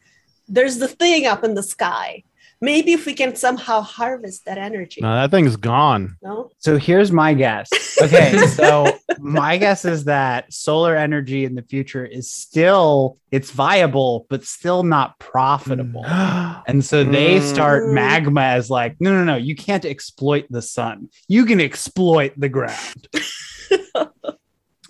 there's 0.48 0.78
the 0.78 0.88
thing 0.88 1.26
up 1.26 1.44
in 1.44 1.54
the 1.54 1.62
sky. 1.62 2.24
Maybe 2.64 2.92
if 2.92 3.04
we 3.04 3.12
can 3.14 3.36
somehow 3.36 3.82
harvest 3.82 4.46
that 4.46 4.56
energy. 4.58 5.00
No, 5.02 5.12
that 5.14 5.30
thing's 5.30 5.56
gone. 5.56 6.16
No? 6.22 6.50
So 6.58 6.78
here's 6.78 7.12
my 7.12 7.34
guess. 7.34 7.68
Okay, 8.02 8.36
so 8.48 8.98
my 9.20 9.56
guess 9.56 9.84
is 9.84 10.04
that 10.04 10.52
solar 10.52 10.96
energy 10.96 11.44
in 11.44 11.54
the 11.54 11.62
future 11.62 12.04
is 12.04 12.28
still 12.28 13.18
it's 13.30 13.50
viable, 13.52 14.26
but 14.28 14.44
still 14.44 14.82
not 14.82 15.16
profitable. 15.20 16.04
And 16.66 16.84
so 16.84 17.04
they 17.04 17.40
start 17.40 17.84
Mm. 17.84 17.92
magma 17.94 18.40
as 18.42 18.68
like, 18.70 18.96
no, 19.00 19.12
no, 19.12 19.22
no, 19.24 19.36
you 19.36 19.54
can't 19.54 19.84
exploit 19.84 20.46
the 20.50 20.62
sun. 20.62 21.08
You 21.28 21.44
can 21.46 21.60
exploit 21.60 22.32
the 22.36 22.48
ground. 22.48 23.06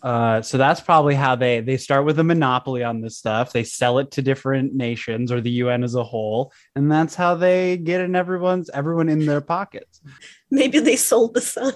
Uh, 0.05 0.43
so 0.43 0.59
that's 0.59 0.83
probably 0.83 1.15
how 1.15 1.35
they 1.35 1.61
they 1.61 1.79
start 1.79 2.05
with 2.05 2.19
a 2.19 2.25
monopoly 2.25 2.85
on 2.85 3.01
this 3.01 3.17
stuff. 3.17 3.55
They 3.55 3.65
sell 3.65 3.99
it 3.99 4.11
to 4.13 4.23
different 4.23 4.75
nations 4.75 5.33
or 5.33 5.41
the 5.41 5.51
UN 5.53 5.83
as 5.83 5.95
a 5.95 6.05
whole, 6.05 6.53
and 6.77 6.93
that's 6.93 7.15
how 7.15 7.35
they 7.37 7.79
get 7.79 8.03
in 8.03 8.15
everyone's 8.15 8.69
everyone 8.69 9.09
in 9.09 9.25
their 9.25 9.41
pockets. 9.41 10.03
Maybe 10.51 10.79
they 10.79 10.97
sold 10.97 11.33
the 11.33 11.41
sun. 11.41 11.73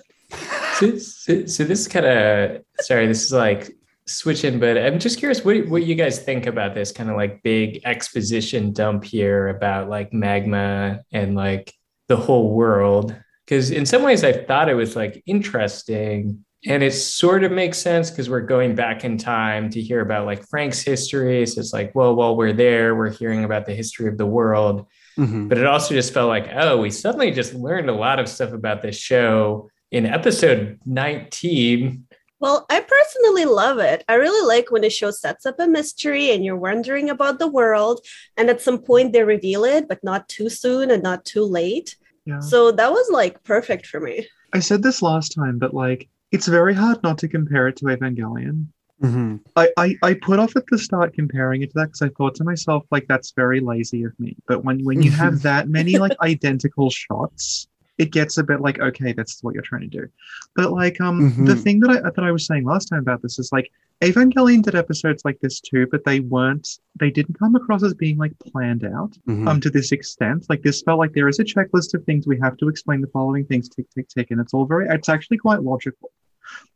So, 0.75 0.99
so, 0.99 1.47
so 1.47 1.65
this 1.65 1.89
kind 1.89 2.05
of 2.05 2.63
sorry, 2.81 3.07
this 3.07 3.25
is 3.25 3.33
like 3.33 3.75
switching, 4.07 4.61
but 4.61 4.77
I'm 4.77 4.99
just 4.99 5.19
curious 5.19 5.43
what 5.43 5.67
what 5.69 5.87
you 5.87 5.95
guys 5.95 6.19
think 6.19 6.47
about 6.47 6.75
this 6.75 6.93
kind 6.93 7.09
of 7.09 7.17
like 7.17 7.43
big 7.43 7.81
exposition 7.87 8.75
dump 8.75 9.05
here 9.05 9.49
about 9.49 9.89
like 9.89 10.13
magma 10.13 11.01
and 11.13 11.35
like 11.35 11.73
the 12.09 12.17
whole 12.17 12.53
world. 12.53 13.17
Because 13.47 13.71
in 13.71 13.87
some 13.87 14.03
ways, 14.03 14.23
I 14.23 14.33
thought 14.33 14.69
it 14.69 14.75
was 14.75 14.95
like 14.95 15.23
interesting, 15.25 16.45
and 16.67 16.83
it 16.83 16.93
sort 16.93 17.45
of 17.45 17.53
makes 17.53 17.79
sense 17.79 18.11
because 18.11 18.29
we're 18.29 18.41
going 18.41 18.75
back 18.75 19.05
in 19.05 19.17
time 19.17 19.71
to 19.71 19.81
hear 19.81 20.01
about 20.01 20.27
like 20.27 20.47
Frank's 20.49 20.81
history. 20.83 21.47
So 21.47 21.61
it's 21.61 21.73
like, 21.73 21.95
well, 21.95 22.15
while 22.17 22.37
we're 22.37 22.53
there, 22.53 22.95
we're 22.97 23.11
hearing 23.11 23.45
about 23.45 23.65
the 23.67 23.75
history 23.75 24.09
of 24.09 24.19
the 24.19 24.27
world 24.27 24.87
Mhm. 25.19 25.49
but 25.49 25.59
it 25.59 25.67
also 25.67 25.95
just 25.95 26.15
felt 26.15 26.29
like 26.29 26.49
oh 26.55 26.77
we 26.81 26.91
suddenly 26.91 27.33
just 27.33 27.53
learned 27.53 27.91
a 27.91 27.93
lot 27.93 28.21
of 28.21 28.29
stuff 28.29 28.53
about 28.53 28.83
this 28.83 28.97
show 28.97 29.69
in 29.91 30.07
episode 30.07 30.79
19 30.87 32.05
Well, 32.41 32.67
I 32.71 32.79
personally 32.81 33.45
love 33.45 33.79
it. 33.81 34.05
I 34.09 34.15
really 34.15 34.47
like 34.47 34.71
when 34.71 34.85
a 34.85 34.91
show 34.91 35.11
sets 35.11 35.45
up 35.45 35.59
a 35.59 35.67
mystery 35.67 36.31
and 36.31 36.45
you're 36.45 36.57
wondering 36.71 37.11
about 37.11 37.41
the 37.41 37.49
world, 37.49 37.99
and 38.37 38.49
at 38.49 38.61
some 38.63 38.79
point 38.79 39.13
they 39.13 39.25
reveal 39.25 39.65
it, 39.65 39.89
but 39.89 40.05
not 40.05 40.29
too 40.29 40.49
soon 40.49 40.93
and 40.93 41.03
not 41.03 41.25
too 41.25 41.43
late. 41.43 41.97
Yeah. 42.25 42.39
So 42.39 42.71
that 42.71 42.93
was 42.93 43.09
like 43.11 43.43
perfect 43.43 43.87
for 43.87 43.99
me. 43.99 44.29
I 44.53 44.61
said 44.61 44.85
this 44.85 45.03
last 45.03 45.31
time, 45.35 45.59
but 45.59 45.75
like, 45.75 46.09
it's 46.33 46.47
very 46.47 46.75
hard 46.75 47.03
not 47.03 47.19
to 47.19 47.29
compare 47.29 47.69
it 47.69 47.77
to 47.77 47.87
Evangelion. 47.87 48.67
Mhm. 49.03 49.41
I, 49.55 49.71
I, 49.77 49.97
I 50.03 50.15
put 50.15 50.41
off 50.41 50.57
at 50.57 50.67
the 50.67 50.77
start 50.79 51.15
comparing 51.15 51.63
it 51.63 51.69
to 51.71 51.75
that 51.77 51.87
because 51.87 52.03
I 52.03 52.09
thought 52.11 52.35
to 52.37 52.45
myself, 52.45 52.85
like, 52.91 53.07
that's 53.07 53.33
very 53.33 53.61
lazy 53.61 54.03
of 54.03 54.13
me. 54.19 54.37
But 54.49 54.65
when, 54.65 54.85
when 54.85 55.03
you 55.03 55.11
have 55.13 55.41
that 55.43 55.69
many 55.69 55.99
like 55.99 56.17
identical 56.21 56.91
shots, 56.91 57.69
it 57.99 58.11
gets 58.13 58.39
a 58.39 58.45
bit 58.45 58.61
like, 58.61 58.81
okay, 58.81 59.13
that's 59.13 59.43
what 59.43 59.55
you're 59.55 59.63
trying 59.63 59.83
to 59.83 59.87
do. 60.01 60.09
But 60.57 60.73
like, 60.73 61.01
um, 61.01 61.21
the 61.45 61.55
Mhm. 61.55 61.63
thing 61.63 61.81
that 61.81 61.91
I 61.91 62.01
that 62.01 62.19
I 62.19 62.31
was 62.33 62.47
saying 62.47 62.65
last 62.65 62.87
time 62.87 63.01
about 63.01 63.23
this 63.23 63.39
is 63.39 63.51
like, 63.53 63.71
Evangelion 64.01 64.63
did 64.63 64.75
episodes 64.77 65.25
like 65.25 65.39
this 65.41 65.61
too, 65.61 65.87
but 65.91 66.05
they 66.05 66.21
weren't, 66.21 66.69
they 67.01 67.11
didn't 67.11 67.37
come 67.39 67.55
across 67.57 67.83
as 67.85 67.95
being 67.95 68.17
like 68.17 68.33
planned 68.41 68.85
out 68.85 69.13
Mhm. 69.29 69.47
um 69.49 69.61
to 69.61 69.71
this 69.71 69.93
extent. 69.93 70.47
Like 70.49 70.63
this 70.63 70.83
felt 70.83 70.99
like 70.99 71.13
there 71.13 71.29
is 71.29 71.39
a 71.41 71.45
checklist 71.45 71.95
of 71.95 72.05
things 72.05 72.27
we 72.27 72.39
have 72.41 72.57
to 72.59 72.69
explain 72.69 73.01
the 73.01 73.09
following 73.09 73.45
things, 73.45 73.69
tick, 73.69 73.87
tick, 73.95 74.09
tick, 74.09 74.31
and 74.33 74.41
it's 74.41 74.55
all 74.55 74.67
very, 74.67 74.89
it's 74.89 75.09
actually 75.09 75.39
quite 75.39 75.63
logical. 75.63 76.11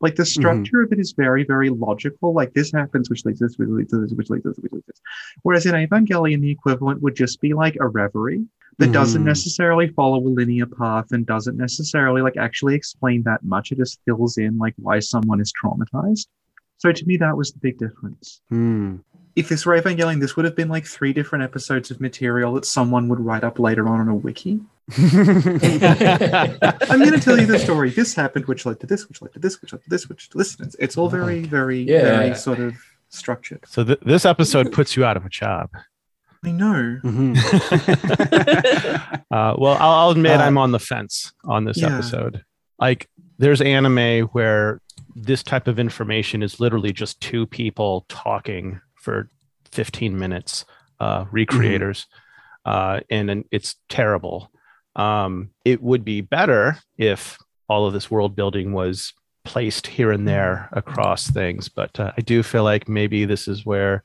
Like 0.00 0.16
the 0.16 0.24
structure 0.26 0.82
of 0.82 0.92
it 0.92 0.98
is 0.98 1.12
very, 1.16 1.44
very 1.44 1.70
logical. 1.70 2.32
Like 2.32 2.52
this 2.54 2.72
happens, 2.72 3.08
which 3.08 3.24
leads 3.24 3.38
to 3.38 3.46
this, 3.46 3.56
which 3.58 3.68
leads 3.68 3.90
to 3.92 4.00
this, 4.00 4.12
which 4.12 4.30
leads 4.30 4.42
to 4.44 4.48
this, 4.50 4.58
which 4.58 4.72
leads 4.72 4.86
to 4.86 4.92
this. 4.92 5.00
Whereas 5.42 5.66
in 5.66 5.74
Evangelion, 5.74 6.40
the 6.40 6.50
equivalent 6.50 7.02
would 7.02 7.14
just 7.14 7.40
be 7.40 7.52
like 7.54 7.76
a 7.80 7.88
reverie 7.88 8.44
that 8.78 8.90
doesn't 8.92 9.22
Mhm. 9.22 9.26
necessarily 9.26 9.88
follow 9.88 10.18
a 10.18 10.28
linear 10.28 10.66
path 10.66 11.12
and 11.12 11.26
doesn't 11.26 11.56
necessarily 11.56 12.22
like 12.22 12.36
actually 12.36 12.74
explain 12.74 13.22
that 13.24 13.44
much. 13.44 13.70
It 13.70 13.78
just 13.78 14.00
fills 14.04 14.38
in 14.38 14.58
like 14.58 14.74
why 14.78 14.98
someone 14.98 15.40
is 15.40 15.52
traumatized. 15.52 16.26
So 16.78 16.90
to 16.90 17.06
me, 17.06 17.16
that 17.18 17.36
was 17.36 17.52
the 17.52 17.58
big 17.60 17.78
difference. 17.78 18.40
Mm. 18.50 19.00
If 19.36 19.48
this 19.48 19.64
were 19.64 19.80
Evangelion, 19.80 20.20
this 20.20 20.36
would 20.36 20.44
have 20.44 20.56
been 20.56 20.68
like 20.68 20.84
three 20.86 21.12
different 21.12 21.44
episodes 21.44 21.90
of 21.90 22.00
material 22.00 22.54
that 22.54 22.64
someone 22.64 23.08
would 23.08 23.20
write 23.20 23.44
up 23.44 23.58
later 23.58 23.88
on 23.88 24.00
on 24.00 24.08
a 24.08 24.14
wiki. 24.14 24.60
I'm 24.90 25.58
going 26.98 27.12
to 27.12 27.20
tell 27.20 27.38
you 27.38 27.46
the 27.46 27.58
story. 27.58 27.90
This 27.90 28.14
happened, 28.14 28.46
which 28.46 28.66
led 28.66 28.80
to 28.80 28.86
this, 28.86 29.08
which 29.08 29.22
led 29.22 29.32
to 29.34 29.38
this, 29.38 29.60
which 29.60 29.72
led 29.72 29.82
to 29.84 29.90
this, 29.90 30.08
which 30.08 30.28
led 30.28 30.30
to 30.32 30.38
this. 30.38 30.60
It's, 30.60 30.76
it's 30.78 30.96
all 30.96 31.08
very, 31.08 31.40
very, 31.40 31.80
Yeah. 31.82 32.02
very 32.02 32.34
sort 32.34 32.58
of 32.58 32.74
structured. 33.08 33.64
So 33.66 33.84
th- 33.84 34.00
this 34.04 34.24
episode 34.24 34.72
puts 34.72 34.96
you 34.96 35.04
out 35.04 35.16
of 35.16 35.24
a 35.24 35.28
job. 35.28 35.70
I 36.44 36.50
know. 36.50 36.98
uh, 39.30 39.54
well, 39.58 39.76
I'll, 39.78 39.90
I'll 39.92 40.10
admit 40.10 40.40
Uh, 40.40 40.44
I'm 40.44 40.58
on 40.58 40.72
the 40.72 40.80
fence 40.80 41.32
on 41.44 41.64
this 41.64 41.78
yeah. 41.80 41.94
episode. 41.94 42.44
Like, 42.80 43.08
there's 43.38 43.60
anime 43.60 44.22
where 44.28 44.80
this 45.14 45.42
type 45.42 45.68
of 45.68 45.78
information 45.78 46.42
is 46.42 46.58
literally 46.58 46.92
just 46.92 47.20
two 47.20 47.46
people 47.46 48.04
talking 48.08 48.80
for 48.96 49.28
15 49.70 50.18
minutes, 50.18 50.64
uh, 51.00 51.26
Re:Creators, 51.30 52.06
uh, 52.64 53.00
and, 53.10 53.30
and 53.30 53.44
it's 53.50 53.76
terrible. 53.88 54.50
Um, 54.96 55.50
it 55.64 55.82
would 55.82 56.04
be 56.04 56.20
better 56.20 56.78
if 56.98 57.38
all 57.68 57.86
of 57.86 57.92
this 57.92 58.10
world 58.10 58.36
building 58.36 58.72
was 58.72 59.12
placed 59.44 59.86
here 59.86 60.12
and 60.12 60.28
there 60.28 60.68
across 60.72 61.28
things, 61.30 61.68
but 61.68 61.98
uh, 61.98 62.12
I 62.16 62.20
do 62.20 62.42
feel 62.42 62.62
like 62.64 62.88
maybe 62.88 63.24
this 63.24 63.48
is 63.48 63.64
where 63.66 64.04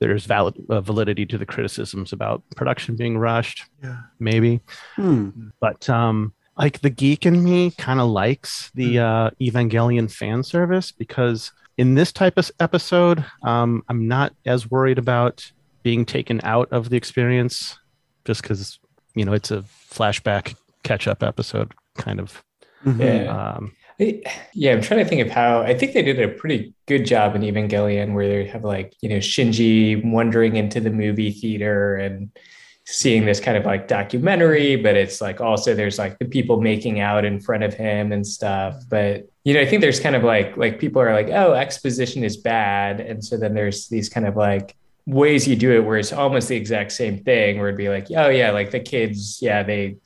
there's 0.00 0.26
valid 0.26 0.54
uh, 0.70 0.80
validity 0.80 1.26
to 1.26 1.36
the 1.38 1.46
criticisms 1.46 2.12
about 2.12 2.42
production 2.56 2.94
being 2.96 3.18
rushed 3.18 3.64
Yeah. 3.82 3.96
maybe 4.20 4.60
Hmm. 4.94 5.30
but 5.60 5.90
um 5.90 6.32
like 6.56 6.80
the 6.82 6.90
geek 6.90 7.26
in 7.26 7.42
me 7.42 7.72
kind 7.72 7.98
of 8.00 8.08
likes 8.08 8.70
the 8.76 9.00
uh 9.00 9.30
evangelion 9.40 10.08
fan 10.08 10.44
service 10.44 10.92
because 10.92 11.50
in 11.78 11.96
this 11.96 12.12
type 12.12 12.38
of 12.38 12.48
episode 12.60 13.24
um 13.42 13.82
i'm 13.88 14.06
not 14.06 14.32
as 14.46 14.70
worried 14.70 14.98
about 14.98 15.50
being 15.82 16.04
taken 16.04 16.40
out 16.44 16.68
of 16.70 16.90
the 16.90 16.96
experience 16.96 17.76
just 18.24 18.42
because 18.42 18.78
you 19.18 19.24
know 19.24 19.32
it's 19.32 19.50
a 19.50 19.62
flashback 19.96 20.54
catch 20.82 21.06
up 21.08 21.22
episode 21.22 21.72
kind 21.96 22.20
of 22.20 22.42
Mhm. 22.84 23.00
Yeah. 23.00 23.54
um 23.56 23.72
Yeah, 24.54 24.72
I'm 24.74 24.80
trying 24.80 25.00
to 25.02 25.08
think 25.10 25.20
of 25.26 25.30
how 25.30 25.62
I 25.62 25.74
think 25.74 25.92
they 25.92 26.02
did 26.02 26.20
a 26.20 26.28
pretty 26.28 26.72
good 26.86 27.04
job 27.04 27.34
in 27.34 27.42
Evangelion 27.42 28.14
where 28.14 28.28
they 28.28 28.44
have 28.46 28.62
like, 28.62 28.94
you 29.02 29.08
know, 29.08 29.16
Shinji 29.16 29.76
wandering 30.16 30.54
into 30.54 30.78
the 30.80 30.90
movie 30.90 31.32
theater 31.32 31.96
and 31.96 32.30
seeing 32.86 33.26
this 33.26 33.40
kind 33.40 33.56
of 33.56 33.66
like 33.66 33.88
documentary, 33.88 34.76
but 34.76 34.94
it's 34.96 35.20
like 35.20 35.40
also 35.40 35.74
there's 35.74 35.98
like 35.98 36.16
the 36.20 36.24
people 36.24 36.60
making 36.60 37.00
out 37.00 37.24
in 37.24 37.40
front 37.40 37.64
of 37.64 37.74
him 37.74 38.12
and 38.12 38.24
stuff. 38.24 38.76
But 38.88 39.28
you 39.44 39.52
know, 39.54 39.60
I 39.60 39.66
think 39.66 39.80
there's 39.82 39.98
kind 40.00 40.14
of 40.14 40.22
like 40.22 40.56
like 40.56 40.78
people 40.78 41.02
are 41.02 41.12
like, 41.12 41.30
oh, 41.30 41.54
exposition 41.54 42.22
is 42.22 42.36
bad. 42.36 43.00
And 43.00 43.24
so 43.24 43.36
then 43.36 43.52
there's 43.54 43.88
these 43.88 44.08
kind 44.08 44.26
of 44.28 44.36
like 44.36 44.76
ways 45.08 45.48
you 45.48 45.56
do 45.56 45.72
it 45.72 45.80
where 45.80 45.96
it's 45.96 46.12
almost 46.12 46.48
the 46.48 46.54
exact 46.56 46.92
same 46.92 47.16
thing 47.24 47.56
where 47.58 47.68
it'd 47.68 47.78
be 47.78 47.88
like 47.88 48.06
oh 48.14 48.28
yeah 48.28 48.50
like 48.50 48.70
the 48.70 48.78
kids 48.78 49.38
yeah 49.40 49.62
they 49.62 49.96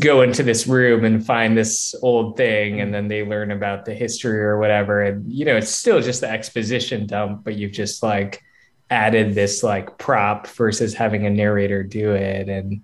go 0.00 0.20
into 0.20 0.42
this 0.42 0.66
room 0.66 1.02
and 1.06 1.24
find 1.24 1.56
this 1.56 1.94
old 2.02 2.36
thing 2.36 2.78
and 2.78 2.92
then 2.92 3.08
they 3.08 3.24
learn 3.24 3.50
about 3.52 3.86
the 3.86 3.94
history 3.94 4.38
or 4.38 4.58
whatever 4.58 5.02
and 5.02 5.32
you 5.32 5.46
know 5.46 5.56
it's 5.56 5.70
still 5.70 6.02
just 6.02 6.20
the 6.20 6.28
exposition 6.28 7.06
dump 7.06 7.42
but 7.42 7.56
you've 7.56 7.72
just 7.72 8.02
like 8.02 8.42
added 8.90 9.34
this 9.34 9.62
like 9.62 9.96
prop 9.96 10.46
versus 10.48 10.92
having 10.92 11.24
a 11.24 11.30
narrator 11.30 11.82
do 11.82 12.12
it 12.12 12.48
and 12.50 12.82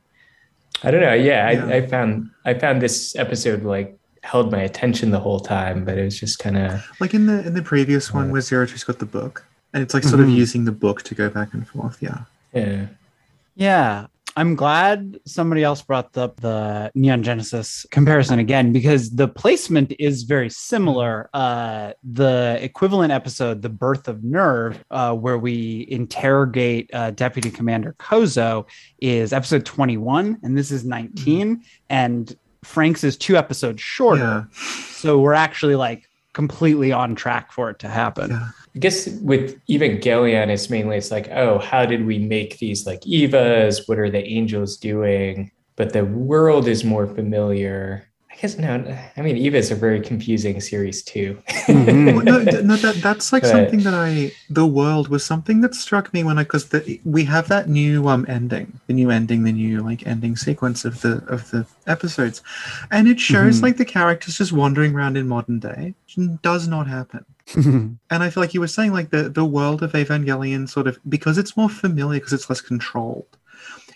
i 0.83 0.91
don't 0.91 1.03
know 1.03 1.13
yeah, 1.13 1.51
Yeah. 1.51 1.67
I, 1.67 1.77
I 1.77 1.87
found 1.87 2.31
i 2.47 2.55
found 2.55 2.81
this 2.81 3.15
episode 3.17 3.65
like 3.65 3.99
held 4.23 4.51
my 4.51 4.63
attention 4.63 5.11
the 5.11 5.21
whole 5.21 5.41
time 5.41 5.85
but 5.85 5.99
it 5.99 6.05
was 6.05 6.19
just 6.19 6.39
kind 6.39 6.57
of 6.57 6.83
Like 7.01 7.13
in 7.13 7.27
the 7.27 7.47
in 7.47 7.53
the 7.53 7.63
previous 7.63 8.15
one 8.15 8.27
Yeah. 8.27 8.33
where 8.33 8.41
Zero 8.41 8.67
got 8.87 8.99
the 8.99 9.05
book, 9.07 9.45
and 9.77 9.83
it's 9.83 9.93
like 9.93 10.05
sort 10.05 10.21
of 10.21 10.27
Mhm. 10.29 10.37
using 10.37 10.65
the 10.65 10.73
book 10.73 11.03
to 11.03 11.15
go 11.15 11.29
back 11.29 11.53
and 11.53 11.69
forth. 11.69 11.99
Yeah. 12.01 12.21
yeah 12.55 12.87
Yeah. 13.55 14.07
I'm 14.39 14.55
glad 14.55 15.19
somebody 15.25 15.63
else 15.65 15.81
brought 15.81 16.17
up 16.19 16.41
the 16.41 16.91
Neon 16.95 17.23
Genesis 17.23 17.87
comparison 17.91 18.39
again 18.39 18.71
because 18.71 19.11
the 19.11 19.29
placement 19.29 19.95
is 19.99 20.25
very 20.25 20.51
similar. 20.51 21.31
Uh, 21.33 21.93
the 22.05 22.59
equivalent 22.61 23.13
episode, 23.13 23.63
The 23.63 23.71
Birth 23.71 24.09
of 24.09 24.19
NERV, 24.19 24.77
uh, 24.91 25.15
where 25.15 25.39
we 25.39 25.87
interrogate 25.91 26.91
uh, 26.93 27.13
Deputy 27.13 27.51
Commander 27.51 27.95
Kozo, 27.99 28.67
is 29.01 29.33
episode 29.33 29.65
21, 29.65 30.39
and 30.43 30.57
this 30.57 30.71
is 30.71 30.85
19. 30.85 31.63
And 31.89 32.37
Frank's 32.63 33.05
is 33.05 33.17
two 33.17 33.37
episodes 33.39 33.81
shorter. 33.81 34.23
Yeah. 34.23 34.45
So 34.91 35.19
we're 35.19 35.33
actually 35.35 35.77
like 35.77 36.06
completely 36.37 36.93
on 36.93 37.15
track 37.15 37.51
for 37.51 37.71
it 37.71 37.79
to 37.79 37.89
happen. 37.89 38.31
Yeah. 38.31 38.51
I 38.75 38.79
guess 38.79 39.09
with 39.23 39.59
Evangelion, 39.69 40.49
it's 40.49 40.69
mainly 40.69 40.99
it's 40.99 41.11
like, 41.11 41.31
oh, 41.31 41.59
how 41.59 41.87
did 41.87 42.05
we 42.05 42.19
make 42.19 42.59
these 42.59 42.87
like 42.87 43.01
Evas? 43.01 43.89
What 43.89 43.99
are 43.99 44.11
the 44.11 44.23
angels 44.23 44.77
doing? 44.77 45.51
But 45.77 45.95
the 45.95 46.05
world 46.05 46.69
is 46.69 46.85
more 46.85 47.07
familiar. 47.07 48.07
I 48.37 48.41
guess 48.43 48.59
no. 48.59 48.97
I 49.17 49.23
mean, 49.23 49.39
Eva 49.39 49.57
is 49.57 49.71
a 49.71 49.75
very 49.75 49.99
confusing 50.01 50.61
series 50.61 51.03
too. 51.03 51.39
Mhm. 51.69 52.15
Well, 52.17 52.23
no, 52.25 52.39
no, 52.61 52.77
that 52.77 52.97
that's 52.97 53.33
like 53.33 53.43
But- 53.45 53.51
something 53.51 53.81
that 53.81 53.95
I. 53.95 54.31
The 54.51 54.67
world 54.67 55.09
was 55.09 55.25
something 55.25 55.63
that 55.63 55.75
struck 55.75 56.13
me 56.13 56.23
when 56.23 56.37
I 56.39 56.43
because 56.43 56.69
we 57.05 57.25
have 57.25 57.49
that 57.49 57.69
new 57.71 58.09
um 58.09 58.27
ending, 58.29 58.79
the 58.89 58.93
new 58.93 59.11
ending, 59.11 59.45
the 59.45 59.53
new 59.53 59.81
like 59.81 60.07
ending 60.07 60.37
sequence 60.37 60.85
of 60.85 61.01
the 61.01 61.25
of 61.29 61.51
the 61.51 61.65
episodes, 61.87 62.43
and 62.91 63.09
it 63.09 63.19
shows 63.19 63.59
Mhm. 63.59 63.63
like 63.63 63.77
the 63.79 63.87
characters 63.87 64.37
just 64.37 64.53
wandering 64.53 64.95
around 64.95 65.17
in 65.17 65.27
modern 65.27 65.59
day. 65.59 65.95
Which 66.05 66.43
does 66.43 66.69
not 66.69 66.87
happen. 66.87 67.25
And 68.11 68.23
I 68.23 68.29
feel 68.31 68.43
like 68.43 68.53
you 68.55 68.61
were 68.61 68.69
saying, 68.69 68.93
like 68.93 69.11
the 69.11 69.29
the 69.31 69.45
world 69.47 69.83
of 69.83 69.93
Evangelion, 69.93 70.69
sort 70.69 70.87
of 70.89 70.99
because 71.09 71.39
it's 71.39 71.57
more 71.57 71.71
familiar, 71.71 72.21
because 72.21 72.35
it's 72.35 72.51
less 72.51 72.61
controlled. 72.61 73.36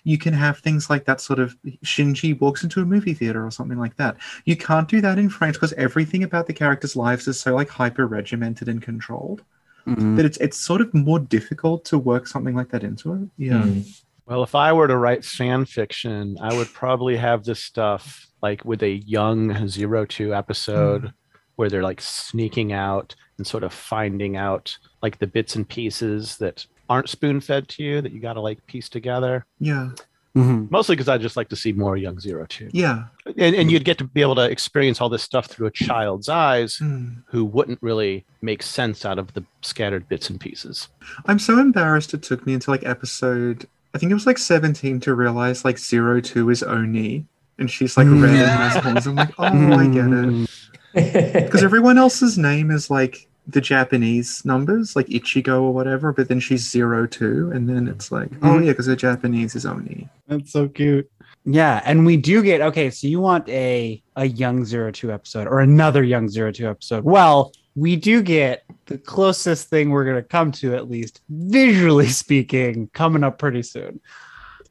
You 0.05 0.19
can 0.19 0.33
have 0.35 0.59
things 0.59 0.89
like 0.91 1.05
that 1.05 1.21
sort 1.21 1.39
of 1.39 1.57
Shinji 1.85 2.39
walks 2.41 2.63
into 2.63 2.81
a 2.81 2.85
movie 2.85 3.15
theater 3.15 3.45
or 3.45 3.51
something 3.51 3.79
like 3.79 3.97
that. 3.97 4.17
You 4.45 4.57
can't 4.57 4.89
do 4.89 5.01
that 5.01 5.19
in 5.19 5.29
French 5.29 5.55
because 5.55 5.73
everything 5.75 6.23
about 6.23 6.47
the 6.47 6.53
characters' 6.53 6.97
lives 6.97 7.29
is 7.29 7.39
so 7.39 7.55
like 7.55 7.69
hyper 7.69 8.07
regimented 8.07 8.69
and 8.69 8.81
controlled 8.83 9.43
Mhm. 9.87 10.17
that 10.17 10.27
it's 10.27 10.37
it's 10.39 10.59
sort 10.59 10.83
of 10.83 10.93
more 10.93 11.19
difficult 11.19 11.85
to 11.87 11.99
work 11.99 12.27
something 12.27 12.55
like 12.55 12.69
that 12.71 12.85
into 12.85 13.15
it. 13.15 13.29
Yeah. 13.39 13.63
Hmm. 13.63 13.81
Well, 14.27 14.43
if 14.43 14.55
I 14.55 14.73
were 14.73 14.87
to 14.87 14.97
write 14.97 15.25
fan 15.25 15.65
fiction, 15.65 16.37
I 16.41 16.55
would 16.55 16.73
probably 16.73 17.17
have 17.17 17.45
this 17.45 17.63
stuff 17.65 18.27
like 18.43 18.65
with 18.65 18.83
a 18.83 18.91
young 19.07 19.67
Zero 19.69 20.05
Two 20.05 20.35
episode 20.35 21.13
where 21.57 21.69
they're 21.69 21.83
like 21.83 22.01
sneaking 22.01 22.73
out 22.73 23.15
and 23.39 23.47
sort 23.47 23.65
of 23.65 23.73
finding 23.73 24.37
out 24.37 24.77
like 25.03 25.19
the 25.19 25.27
bits 25.27 25.57
and 25.57 25.69
pieces 25.69 26.37
that 26.39 26.65
aren't 26.91 27.09
spoon 27.09 27.41
fed 27.41 27.69
to 27.69 27.83
you 27.83 28.03
that 28.03 28.13
you 28.13 28.21
got 28.21 28.35
to 28.35 28.41
like 28.43 28.67
piece 28.67 28.91
together. 28.91 29.47
Yeah. 29.61 29.91
Mhm. 30.37 30.71
Mostly 30.71 30.95
because 30.95 31.09
I 31.09 31.19
just 31.19 31.37
like 31.37 31.49
to 31.49 31.57
see 31.57 31.73
more 31.73 31.97
young 31.97 32.21
Zero 32.21 32.47
Two. 32.49 32.69
Yeah. 32.73 33.05
And, 33.37 33.55
and 33.57 33.71
you'd 33.73 33.85
get 33.85 33.99
to 33.99 34.05
be 34.05 34.21
able 34.23 34.37
to 34.37 34.49
experience 34.49 35.01
all 35.01 35.09
this 35.09 35.23
stuff 35.25 35.47
through 35.47 35.67
a 35.67 35.71
child's 35.73 36.29
eyes 36.29 36.79
Mm. 36.79 37.23
who 37.27 37.45
wouldn't 37.45 37.79
really 37.83 38.25
make 38.43 38.63
sense 38.63 39.05
out 39.05 39.19
of 39.19 39.33
the 39.35 39.43
scattered 39.63 40.09
bits 40.09 40.31
and 40.31 40.39
pieces. 40.39 40.89
I'm 41.27 41.39
so 41.41 41.59
embarrassed 41.59 42.15
it 42.15 42.23
took 42.23 42.47
me 42.47 42.55
until 42.55 42.73
like 42.75 42.85
episode 42.85 43.67
I 43.93 43.99
think 43.99 44.11
it 44.13 44.15
was 44.15 44.27
like 44.27 44.39
17 44.39 45.01
to 45.01 45.15
realize 45.17 45.65
like 45.65 45.79
zero 45.79 46.21
two 46.21 46.49
is 46.51 46.63
Oni. 46.63 47.25
And 47.59 47.69
she's 47.69 47.97
like 47.97 48.07
red 48.07 48.15
and 48.31 48.37
has 48.37 48.83
horns. 48.83 49.07
I'm 49.09 49.17
like, 49.17 49.35
oh 49.39 49.45
I 49.45 49.87
get 49.89 50.07
it. 50.13 50.51
Because 51.45 51.63
everyone 51.65 51.99
else's 51.99 52.37
name 52.39 52.71
is 52.71 52.89
like 52.91 53.27
the 53.53 53.61
Japanese 53.61 54.45
numbers, 54.45 54.95
like 54.97 55.07
Ichigo 55.07 55.63
or 55.63 55.73
whatever, 55.73 56.13
but 56.13 56.29
then 56.29 56.41
she's 56.41 56.69
zero 56.69 57.07
two, 57.07 57.51
and 57.55 57.69
then 57.69 57.89
it's 57.89 58.11
like, 58.13 58.31
oh 58.43 58.47
Mhm. 58.59 58.65
yeah, 58.67 58.73
because 58.73 58.87
the 58.87 58.97
Japanese 58.97 59.55
is 59.55 59.65
Oni. 59.67 60.09
That's 60.29 60.53
so 60.53 60.69
cute. 60.69 61.11
Yeah, 61.45 61.81
and 61.85 62.05
we 62.05 62.17
do 62.17 62.43
get 62.43 62.61
okay. 62.61 62.91
So 62.91 63.07
you 63.07 63.21
want 63.21 63.49
a 63.49 64.03
a 64.17 64.27
young 64.27 64.65
zero 64.65 64.91
two 64.91 65.11
episode 65.13 65.47
or 65.47 65.61
another 65.61 66.03
young 66.03 66.29
zero 66.29 66.53
two 66.53 66.69
episode? 66.69 67.05
Well, 67.05 67.53
we 67.77 67.97
do 67.97 68.21
get 68.23 68.65
the 68.87 68.99
closest 68.99 69.69
thing 69.71 69.91
we're 69.91 70.05
gonna 70.05 70.23
come 70.23 70.53
to, 70.53 70.75
at 70.75 70.91
least 70.91 71.23
visually 71.31 72.09
speaking, 72.23 72.91
coming 72.93 73.25
up 73.25 73.39
pretty 73.39 73.63
soon. 73.63 74.01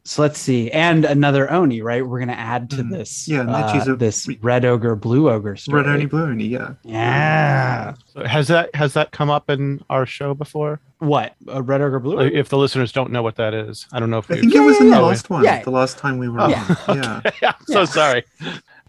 So 0.05 0.21
let's 0.23 0.39
see, 0.39 0.71
and 0.71 1.05
another 1.05 1.51
Oni, 1.51 1.81
right? 1.81 2.05
We're 2.05 2.19
gonna 2.19 2.31
add 2.33 2.69
to 2.71 2.77
Mm. 2.77 2.89
this. 2.91 3.27
Yeah, 3.27 3.41
uh, 3.41 3.91
a- 3.91 3.95
this 3.95 4.27
red 4.41 4.65
ogre, 4.65 4.95
blue 4.95 5.29
ogre 5.29 5.55
story. 5.55 5.83
Red 5.83 5.91
Oni, 5.93 6.05
Blue 6.07 6.23
Oni, 6.23 6.45
yeah. 6.47 6.69
Yeah. 6.83 7.93
So 8.07 8.23
has 8.25 8.47
that 8.47 8.73
has 8.75 8.93
that 8.93 9.11
come 9.11 9.29
up 9.29 9.49
in 9.49 9.81
our 9.89 10.05
show 10.05 10.33
before? 10.33 10.79
What? 10.99 11.35
A 11.47 11.61
red 11.61 11.81
ogre, 11.81 11.99
blue? 11.99 12.13
Ogre? 12.19 12.35
If 12.35 12.49
the 12.49 12.57
listeners 12.57 12.91
don't 12.91 13.11
know 13.11 13.21
what 13.21 13.35
that 13.35 13.53
is, 13.53 13.85
I 13.93 13.99
don't 13.99 14.09
know 14.09 14.17
if 14.17 14.31
I 14.31 14.35
think 14.39 14.55
it 14.55 14.59
was 14.61 14.79
in 14.81 14.89
the 14.89 14.99
last 15.01 15.29
one. 15.29 15.43
Yeah. 15.43 15.61
The 15.63 15.69
last 15.71 15.97
time 15.97 16.17
we 16.17 16.27
were 16.29 16.39
Oh, 16.41 16.43
on. 16.45 16.49
yeah. 16.51 16.75
Yeah. 16.87 17.21
yeah, 17.43 17.51
I'm 17.59 17.65
so 17.67 17.79
Yeah. 17.81 17.85
sorry. 17.85 18.23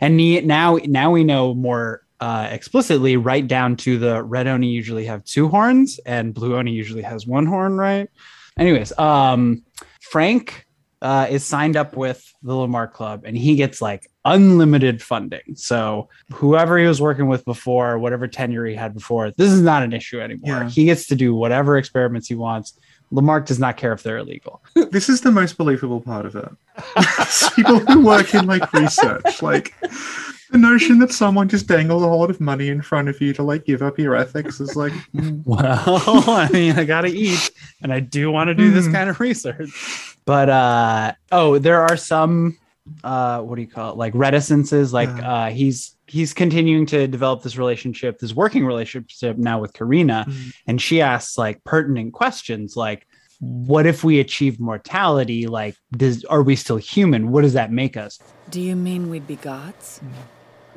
And 0.01 0.17
ne- 0.17 0.41
now, 0.41 0.79
now 0.87 1.11
we 1.11 1.25
know 1.25 1.55
more 1.55 2.03
uh, 2.21 2.49
explicitly, 2.51 3.17
right 3.17 3.47
down 3.49 3.75
to 3.77 3.99
the 3.99 4.23
red 4.23 4.47
oni 4.47 4.67
usually 4.69 5.07
have 5.07 5.25
two 5.25 5.49
horns, 5.49 5.99
and 6.05 6.35
blue 6.35 6.55
oni 6.57 6.71
usually 6.71 7.01
has 7.03 7.27
one 7.27 7.47
horn, 7.47 7.79
right? 7.79 8.09
Anyways, 8.59 8.93
um, 8.99 9.63
Frank 10.03 10.67
uh, 11.03 11.27
is 11.31 11.45
signed 11.45 11.77
up 11.77 11.97
with 11.97 12.33
the 12.43 12.55
Lamarck 12.55 12.93
Club, 12.93 13.23
and 13.25 13.37
he 13.37 13.55
gets 13.57 13.81
like 13.81 14.11
unlimited 14.27 15.03
funding. 15.03 15.55
So 15.57 16.09
whoever 16.33 16.77
he 16.79 16.87
was 16.87 17.01
working 17.01 17.27
with 17.27 17.45
before, 17.45 17.99
whatever 17.99 18.29
tenure 18.29 18.67
he 18.67 18.75
had 18.75 18.93
before, 18.95 19.31
this 19.31 19.51
is 19.51 19.63
not 19.63 19.83
an 19.83 19.93
issue 19.93 20.21
anymore. 20.21 20.63
Yeah. 20.63 20.69
He 20.69 20.85
gets 20.85 21.07
to 21.07 21.15
do 21.17 21.35
whatever 21.35 21.79
experiments 21.79 22.29
he 22.29 22.35
wants. 22.35 22.75
Lamarck 23.13 23.47
does 23.47 23.59
not 23.59 23.77
care 23.77 23.93
if 23.93 24.03
they're 24.03 24.19
illegal. 24.19 24.63
This 24.91 25.09
is 25.09 25.21
the 25.23 25.33
most 25.33 25.57
believable 25.57 26.01
part 26.01 26.27
of 26.27 26.37
it. 26.37 26.49
People 27.57 27.79
who 27.81 28.05
work 28.05 28.35
in 28.35 28.47
like 28.47 28.73
research, 28.73 29.41
like 29.43 29.75
the 30.51 30.59
notion 30.59 30.99
that 30.99 31.13
someone 31.13 31.49
just 31.49 31.67
dangles 31.67 32.03
a 32.03 32.09
whole 32.09 32.21
lot 32.21 32.31
of 32.31 32.41
money 32.41 32.69
in 32.69 32.83
front 32.83 33.09
of 33.09 33.21
you 33.21 33.33
to 33.35 33.43
like 33.43 33.65
give 33.65 33.83
up 33.83 33.99
your 33.99 34.15
ethics 34.17 34.61
is 34.61 34.77
like 34.77 34.93
mm, 35.15 35.43
Well, 35.47 36.31
I 36.31 36.49
mean, 36.53 36.79
I 36.79 36.85
gotta 36.85 37.09
eat, 37.09 37.51
and 37.83 37.93
I 37.93 38.01
do 38.01 38.31
want 38.31 38.49
to 38.49 38.55
do 38.55 38.71
this 38.71 38.87
Mhm. 38.87 38.93
kind 38.93 39.11
of 39.11 39.19
research. 39.21 40.10
But 40.31 40.49
uh 40.49 41.13
oh 41.33 41.59
there 41.59 41.81
are 41.81 41.97
some 41.97 42.57
uh 43.03 43.41
what 43.41 43.57
do 43.57 43.63
you 43.63 43.69
call 43.77 43.89
it 43.93 43.97
like 43.97 44.13
reticences 44.15 44.93
like 44.93 45.09
Yeah. 45.09 45.33
uh 45.33 45.51
he's 45.51 45.97
he's 46.07 46.33
continuing 46.33 46.87
to 46.87 47.09
develop 47.09 47.43
this 47.43 47.57
relationship 47.57 48.19
this 48.21 48.33
working 48.43 48.65
relationship 48.65 49.37
now 49.51 49.57
with 49.63 49.73
karina 49.79 50.19
Mhm. 50.29 50.53
and 50.69 50.77
she 50.87 51.01
asks 51.13 51.37
like 51.45 51.57
pertinent 51.65 52.13
questions 52.13 52.77
like 52.77 53.01
what 53.41 53.87
if 53.87 54.05
we 54.05 54.21
achieve 54.21 54.61
mortality 54.61 55.47
like 55.49 55.75
does 56.03 56.25
are 56.27 56.43
we 56.45 56.55
still 56.55 56.77
human 56.95 57.31
what 57.33 57.43
does 57.43 57.55
that 57.55 57.71
make 57.73 57.97
us 57.97 58.19
Do 58.51 58.61
you 58.61 58.77
mean 58.77 59.11
we'd 59.11 59.27
be 59.27 59.37
gods? 59.53 60.01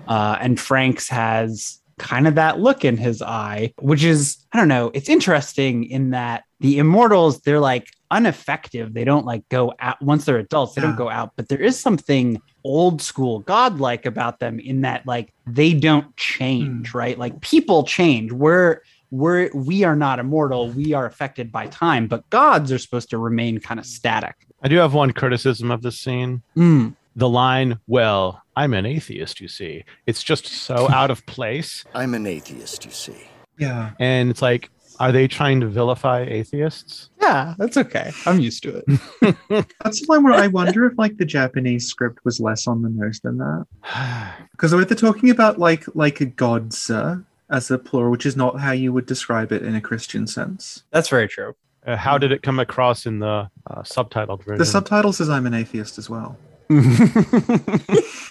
uh, 0.08 0.36
and 0.44 0.60
Frank's 0.60 1.08
has 1.10 1.80
kind 1.98 2.28
of 2.28 2.36
that 2.36 2.60
look 2.60 2.84
in 2.84 2.98
his 2.98 3.22
eye, 3.22 3.74
which 3.80 4.04
is, 4.04 4.38
I 4.52 4.58
don't 4.58 4.68
know, 4.68 4.92
it's 4.94 5.10
interesting 5.10 5.84
in 5.86 6.12
that 6.12 6.44
the 6.60 6.80
immortals, 6.80 7.42
they're 7.42 7.60
like 7.60 7.88
ineffective. 8.16 8.94
They 8.94 9.04
don't 9.04 9.26
like 9.26 9.48
go 9.50 9.74
out 9.80 10.02
once 10.02 10.26
they're 10.26 10.38
adults, 10.38 10.76
they 10.76 10.82
don't 10.82 10.96
go 10.96 11.10
out, 11.10 11.32
but 11.36 11.50
there 11.50 11.62
is 11.62 11.80
something 11.80 12.42
old 12.64 13.02
school 13.02 13.40
godlike 13.40 14.06
about 14.06 14.40
them 14.40 14.60
in 14.60 14.82
that 14.82 15.06
like 15.06 15.34
they 15.46 15.74
don't 15.74 16.16
change, 16.16 16.94
right? 16.94 17.18
Like 17.18 17.42
people 17.42 17.84
change. 17.84 18.32
We're 18.32 18.82
we're 19.12 19.52
we 19.54 19.84
are 19.84 19.96
not 19.96 20.20
immortal. 20.20 20.70
We 20.70 20.94
are 20.94 21.06
affected 21.06 21.52
by 21.52 21.68
time, 21.68 22.08
but 22.08 22.28
gods 22.30 22.72
are 22.72 22.80
supposed 22.80 23.10
to 23.12 23.18
remain 23.18 23.60
kind 23.60 23.80
of 23.80 23.86
static. 23.86 24.36
I 24.62 24.70
do 24.70 24.78
have 24.78 24.94
one 24.94 25.12
criticism 25.12 25.72
of 25.72 25.82
this 25.82 26.00
scene. 26.00 26.42
Mm. 26.56 26.96
The 27.16 27.30
line, 27.30 27.80
well, 27.88 28.42
I'm 28.56 28.74
an 28.74 28.86
atheist, 28.86 29.42
you 29.42 29.48
see. 29.48 29.84
It's 30.06 30.24
just 30.24 30.48
so 30.48 30.90
out 30.92 31.12
of 31.12 31.26
place. 31.26 31.84
I'm 31.94 32.14
an 32.14 32.26
atheist, 32.26 32.86
you 32.86 32.92
see. 32.92 33.28
Yeah. 33.58 33.92
And 34.00 34.30
it's 34.30 34.42
like, 34.42 34.70
are 35.00 35.12
they 35.12 35.28
trying 35.28 35.60
to 35.62 35.68
vilify 35.68 36.24
atheists? 36.24 37.10
Yeah, 37.22 37.56
that's 37.58 37.78
okay. 37.78 38.12
I'm 38.26 38.40
used 38.40 38.64
to 38.64 38.78
it. 38.86 39.36
That's 39.84 40.02
the 40.02 40.06
line 40.08 40.24
where 40.24 40.34
I 40.34 40.48
wonder 40.48 40.86
if 40.86 40.98
like 40.98 41.18
the 41.18 41.26
Japanese 41.26 41.88
script 41.88 42.20
was 42.24 42.40
less 42.40 42.68
on 42.68 42.84
the 42.84 42.90
nose 42.90 43.20
than 43.20 43.38
that. 43.38 43.66
Because 44.52 44.72
they're 44.72 44.86
talking 44.86 45.30
about 45.32 45.58
like 45.58 45.84
like 45.96 46.22
a 46.22 46.26
gods 46.26 46.90
uh, 46.90 47.18
as 47.50 47.72
a 47.72 47.78
plural, 47.78 48.12
which 48.12 48.26
is 48.26 48.38
not 48.38 48.60
how 48.60 48.72
you 48.72 48.94
would 48.94 49.06
describe 49.06 49.52
it 49.52 49.64
in 49.64 49.76
a 49.76 49.82
Christian 49.82 50.28
sense. 50.28 50.84
That's 50.92 51.10
very 51.10 51.28
true. 51.28 51.56
Uh, 51.86 51.98
how 51.98 52.18
did 52.18 52.32
it 52.32 52.44
come 52.44 52.60
across 52.60 53.06
in 53.06 53.20
the 53.20 53.50
uh, 53.68 53.82
subtitled 53.82 54.44
version? 54.44 54.60
The 54.60 54.66
subtitle 54.66 55.12
says 55.12 55.30
I'm 55.30 55.46
an 55.46 55.54
atheist 55.54 55.98
as 55.98 56.10
well. 56.10 56.38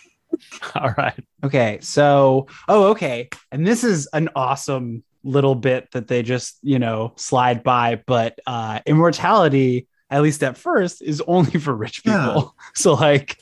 All 0.75 0.91
right. 0.97 1.25
okay, 1.45 1.79
so 1.81 2.47
oh, 2.69 2.91
okay, 2.91 3.29
and 3.51 3.67
this 3.67 3.85
is 3.85 4.09
an 4.13 4.29
awesome 4.35 5.05
little 5.25 5.55
bit 5.55 5.91
that 5.93 6.09
they 6.09 6.23
just 6.23 6.59
you 6.63 6.79
know 6.79 7.13
slide 7.17 7.63
by, 7.63 8.03
but 8.07 8.39
uh, 8.47 8.81
immortality, 8.87 9.87
at 10.11 10.23
least 10.23 10.43
at 10.43 10.57
first, 10.57 11.03
is 11.03 11.23
only 11.27 11.59
for 11.61 11.75
rich 11.75 12.05
people. 12.05 12.19
Yeah. 12.19 12.43
So 12.75 12.95
like, 12.95 13.39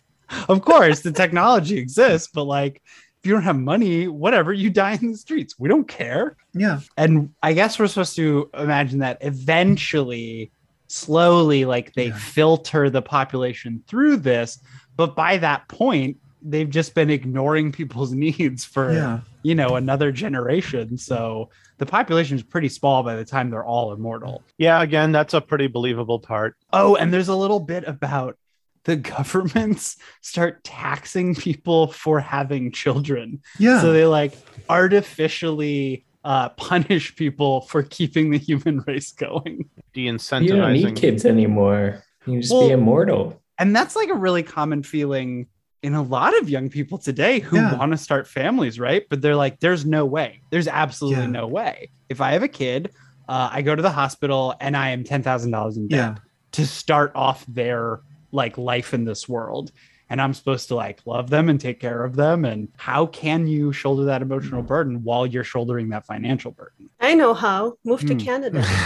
of 0.49 0.63
course, 0.63 1.01
the 1.01 1.13
technology 1.13 1.79
exists, 1.79 2.29
but 2.33 2.45
like, 2.45 2.83
if 3.21 3.27
you 3.27 3.33
don't 3.33 3.43
have 3.43 3.59
money, 3.59 4.09
whatever, 4.09 4.53
you 4.53 4.71
die 4.71 4.99
in 5.01 5.13
the 5.13 5.19
streets. 5.19 5.55
We 5.59 5.69
don't 5.69 5.87
care. 5.87 6.37
Yeah. 6.53 6.81
and 6.97 7.33
I 7.43 7.53
guess 7.53 7.79
we're 7.79 7.87
supposed 7.87 8.17
to 8.17 8.51
imagine 8.55 9.01
that 9.01 9.19
eventually, 9.21 10.51
slowly, 10.91 11.65
like 11.65 11.93
they 11.95 12.07
Yeah. 12.09 12.17
filter 12.19 12.91
the 12.91 13.03
population 13.03 13.83
through 13.87 14.17
this, 14.19 14.59
but 14.97 15.15
by 15.15 15.37
that 15.39 15.69
point, 15.69 16.17
they've 16.43 16.71
just 16.71 16.95
been 16.95 17.11
ignoring 17.11 17.71
people's 17.71 18.13
needs 18.27 18.65
for 18.65 18.93
Yeah. 18.93 19.21
you 19.43 19.55
know 19.55 19.77
another 19.77 20.11
generation. 20.11 20.97
So 20.99 21.51
the 21.79 21.87
population 21.87 22.37
is 22.37 22.43
pretty 22.43 22.69
small 22.69 23.03
by 23.03 23.15
the 23.17 23.25
time 23.25 23.51
they're 23.51 23.65
all 23.65 23.93
immortal. 23.93 24.43
Yeah, 24.59 24.83
again, 24.83 25.13
that's 25.13 25.33
a 25.35 25.41
pretty 25.41 25.67
believable 25.67 26.19
part. 26.19 26.57
Oh, 26.73 26.97
and 26.97 27.13
there's 27.13 27.29
a 27.29 27.37
little 27.37 27.61
bit 27.61 27.85
about 27.87 28.37
the 28.85 28.97
governments 28.97 29.97
start 30.23 30.65
taxing 30.65 31.35
people 31.35 31.89
for 31.93 32.19
having 32.21 32.73
children. 32.73 33.41
Yeah. 33.59 33.81
So 33.83 33.93
they 33.93 34.07
like 34.07 34.33
artificially 34.69 36.05
uh, 36.25 36.49
punish 36.57 37.15
people 37.17 37.63
for 37.63 37.83
keeping 37.83 38.31
the 38.31 38.39
human 38.39 38.81
race 38.87 39.13
going. 39.13 39.69
De 39.93 40.03
You 40.03 40.19
don't 40.19 40.73
need 40.73 40.97
kids 40.97 41.25
anymore. 41.25 42.03
You 42.27 42.33
can 42.35 42.43
just 42.43 42.53
Well- 42.53 42.67
be 42.69 42.73
immortal. 42.73 43.41
And 43.59 43.77
that's 43.77 43.95
like 43.95 44.09
a 44.09 44.15
really 44.15 44.43
common 44.43 44.83
feeling 44.83 45.47
in 45.83 45.95
a 45.95 46.03
lot 46.03 46.37
of 46.41 46.49
young 46.49 46.69
people 46.71 46.97
today 46.99 47.41
who 47.41 47.57
Yeah. 47.57 47.77
want 47.77 47.93
to 47.93 47.99
start 47.99 48.27
families, 48.27 48.79
right? 48.79 49.05
But 49.11 49.21
they're 49.23 49.37
like, 49.37 49.61
there's 49.61 49.85
no 49.87 50.05
way. 50.07 50.41
There's 50.51 50.69
absolutely 50.69 51.25
Yeah. 51.25 51.31
no 51.31 51.47
way. 51.47 51.91
If 52.09 52.21
I 52.21 52.33
have 52.33 52.43
a 52.43 52.49
kid, 52.49 52.91
uh, 53.29 53.49
I 53.53 53.63
go 53.63 53.75
to 53.75 53.83
the 53.83 53.91
hospital 53.91 54.55
and 54.61 54.77
I 54.77 54.91
am 54.91 55.05
$10,000 55.05 55.77
in 55.77 55.89
debt 55.89 55.99
Yeah. 55.99 56.15
to 56.53 56.67
start 56.67 57.13
off 57.15 57.45
their 57.47 58.01
like 58.33 58.57
life 58.59 58.95
in 58.95 59.05
this 59.05 59.29
world. 59.29 59.73
And 60.11 60.21
I'm 60.21 60.35
supposed 60.35 60.67
to 60.69 60.75
like 60.75 61.01
love 61.07 61.31
them 61.31 61.49
and 61.49 61.61
take 61.61 61.79
care 61.81 62.05
of 62.05 62.17
them. 62.17 62.45
And 62.45 62.69
how 62.77 63.07
can 63.07 63.47
you 63.47 63.73
shoulder 63.73 64.05
that 64.07 64.23
emotional 64.23 64.61
burden 64.63 65.05
while 65.05 65.25
you're 65.25 65.45
shouldering 65.45 65.89
that 65.91 66.05
financial 66.05 66.51
burden? 66.51 66.91
I 67.01 67.15
know 67.15 67.33
how. 67.33 67.79
Move 67.85 68.01
to 68.07 68.15
Hmm. 68.15 68.19
Canada. 68.19 68.65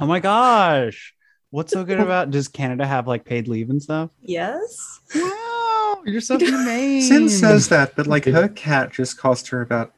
Oh 0.00 0.06
my 0.06 0.20
gosh. 0.20 1.12
What's 1.50 1.72
so 1.72 1.82
good 1.82 1.98
about 1.98 2.30
does 2.30 2.46
Canada 2.46 2.86
have 2.86 3.08
like 3.08 3.24
paid 3.24 3.48
leave 3.48 3.68
and 3.70 3.82
stuff? 3.82 4.10
yes. 4.22 5.00
Wow, 5.12 6.02
you're 6.06 6.20
so 6.20 6.38
humane. 6.38 7.02
Sin 7.02 7.28
says 7.28 7.68
that, 7.70 7.96
but 7.96 8.06
like 8.06 8.24
her 8.26 8.46
cat 8.48 8.92
just 8.92 9.18
cost 9.18 9.48
her 9.48 9.60
about 9.60 9.92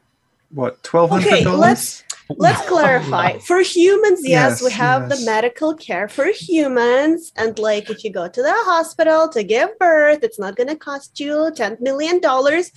what 0.51 0.83
twelve 0.83 1.11
hundred 1.11 1.25
dollars. 1.25 1.35
Okay, 1.41 1.45
dollars. 1.45 1.61
let's 1.61 2.05
let's 2.37 2.67
clarify. 2.69 3.39
For 3.39 3.61
humans, 3.61 4.21
yes, 4.25 4.61
Yes, 4.61 4.63
we 4.63 4.71
have 4.73 5.09
yes. 5.09 5.19
the 5.19 5.27
medical 5.27 5.75
care 5.75 6.09
for 6.09 6.27
humans, 6.27 7.33
and 7.37 7.59
like 7.59 7.91
if 7.91 8.05
you 8.05 8.11
go 8.11 8.29
to 8.29 8.43
the 8.43 8.53
hospital 8.53 9.29
to 9.31 9.43
give 9.43 9.79
birth, 9.79 10.21
it's 10.23 10.39
not 10.39 10.57
going 10.57 10.69
to 10.69 10.77
cost 10.77 11.19
you 11.21 11.51
ten 11.55 11.77
million 11.81 12.21
dollars. 12.21 12.73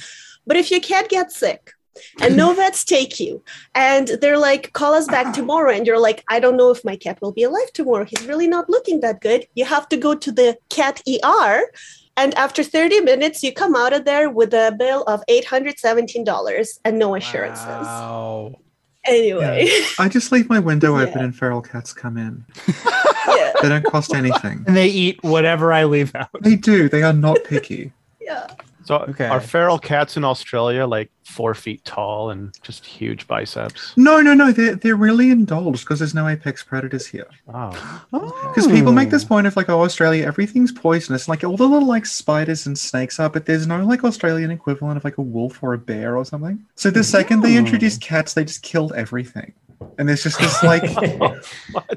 But 0.46 0.58
if 0.58 0.72
your 0.72 0.82
cat 0.82 1.08
gets 1.10 1.38
sick 1.38 1.72
and 2.22 2.36
no 2.36 2.54
vets 2.60 2.84
take 2.84 3.20
you, 3.20 3.44
and 3.76 4.08
they're 4.20 4.38
like, 4.38 4.74
call 4.74 4.94
us 4.94 5.08
back 5.08 5.34
tomorrow, 5.34 5.72
and 5.72 5.86
you're 5.88 6.00
like, 6.00 6.24
I 6.28 6.40
don't 6.40 6.58
know 6.58 6.70
if 6.72 6.84
my 6.84 6.96
cat 6.96 7.20
will 7.22 7.32
be 7.32 7.44
alive 7.44 7.72
tomorrow. 7.74 8.06
He's 8.06 8.26
really 8.28 8.48
not 8.48 8.70
looking 8.70 9.00
that 9.02 9.22
good. 9.22 9.48
You 9.56 9.66
have 9.66 9.88
to 9.90 9.98
go 9.98 10.16
to 10.16 10.32
the 10.32 10.58
cat 10.70 11.02
ER. 11.08 11.62
And 12.16 12.36
after 12.36 12.64
30 12.64 13.00
minutes, 13.02 13.42
you 13.42 13.52
come 13.52 13.76
out 13.76 13.92
of 13.92 14.06
there 14.06 14.30
with 14.30 14.54
a 14.54 14.76
bill 14.78 15.02
of 15.06 15.24
$817 15.28 16.80
and 16.86 17.00
no 17.00 17.16
assurances. 17.16 17.66
Wow. 17.66 18.54
Anyway, 19.06 19.70
I 20.00 20.08
just 20.08 20.32
leave 20.32 20.50
my 20.50 20.60
window 20.60 20.98
open 21.00 21.22
and 21.22 21.36
feral 21.36 21.62
cats 21.62 21.94
come 21.94 22.18
in. 22.18 22.46
yeah, 23.28 23.52
They 23.62 23.70
don't 23.70 23.86
cost 23.86 24.14
anything. 24.14 24.64
And 24.66 24.76
they 24.78 24.88
eat 24.88 25.22
whatever 25.24 25.74
I 25.74 25.84
leave 25.84 26.16
out. 26.16 26.30
They 26.42 26.56
do. 26.56 26.88
They 26.88 27.04
are 27.04 27.14
not 27.14 27.44
picky. 27.44 27.92
yeah. 28.22 28.48
So 28.86 28.98
Okay. 28.98 29.28
are 29.28 29.40
feral 29.40 29.80
cats 29.80 30.18
in 30.18 30.24
Australia 30.24 30.86
like 30.86 31.10
four 31.24 31.54
feet 31.54 31.84
tall 31.86 32.30
and 32.30 32.54
just 32.62 32.86
huge 32.86 33.28
biceps? 33.28 33.94
No, 33.96 34.22
no, 34.22 34.34
no. 34.34 34.52
They're 34.52 34.76
they're 34.76 34.96
really 34.96 35.32
indulged 35.32 35.86
because 35.86 36.00
there's 36.00 36.14
no 36.14 36.28
apex 36.28 36.64
predators 36.64 37.08
here. 37.08 37.28
Oh, 37.54 37.72
Because 38.12 38.68
people 38.68 38.92
make 38.92 39.10
this 39.10 39.24
oh. 39.24 39.28
point 39.28 39.48
of 39.48 39.56
like, 39.56 39.70
oh, 39.70 39.82
Australia, 39.82 40.26
everything's 40.26 40.72
poisonous. 40.72 41.28
Like 41.28 41.44
all 41.44 41.58
the 41.58 41.68
little 41.68 41.88
like 41.88 42.06
spiders 42.06 42.66
and 42.66 42.78
snakes 42.78 43.20
are, 43.20 43.30
but 43.30 43.46
there's 43.46 43.68
no 43.68 43.84
like 43.86 44.04
Australian 44.04 44.52
equivalent 44.52 44.98
of 44.98 45.04
like 45.04 45.18
a 45.18 45.22
wolf 45.22 45.62
or 45.64 45.74
a 45.74 45.78
bear 45.78 46.18
or 46.18 46.26
something. 46.26 46.64
So 46.76 46.90
the 46.90 47.04
second 47.04 47.42
they 47.42 47.54
hmm. 47.54 47.60
introduced 47.60 48.02
cats, 48.02 48.34
they 48.34 48.46
just 48.46 48.64
killed 48.64 48.94
everything. 48.94 49.54
And 49.98 50.08
there's 50.08 50.24
just 50.24 50.40
this 50.40 50.64
like, 50.64 50.84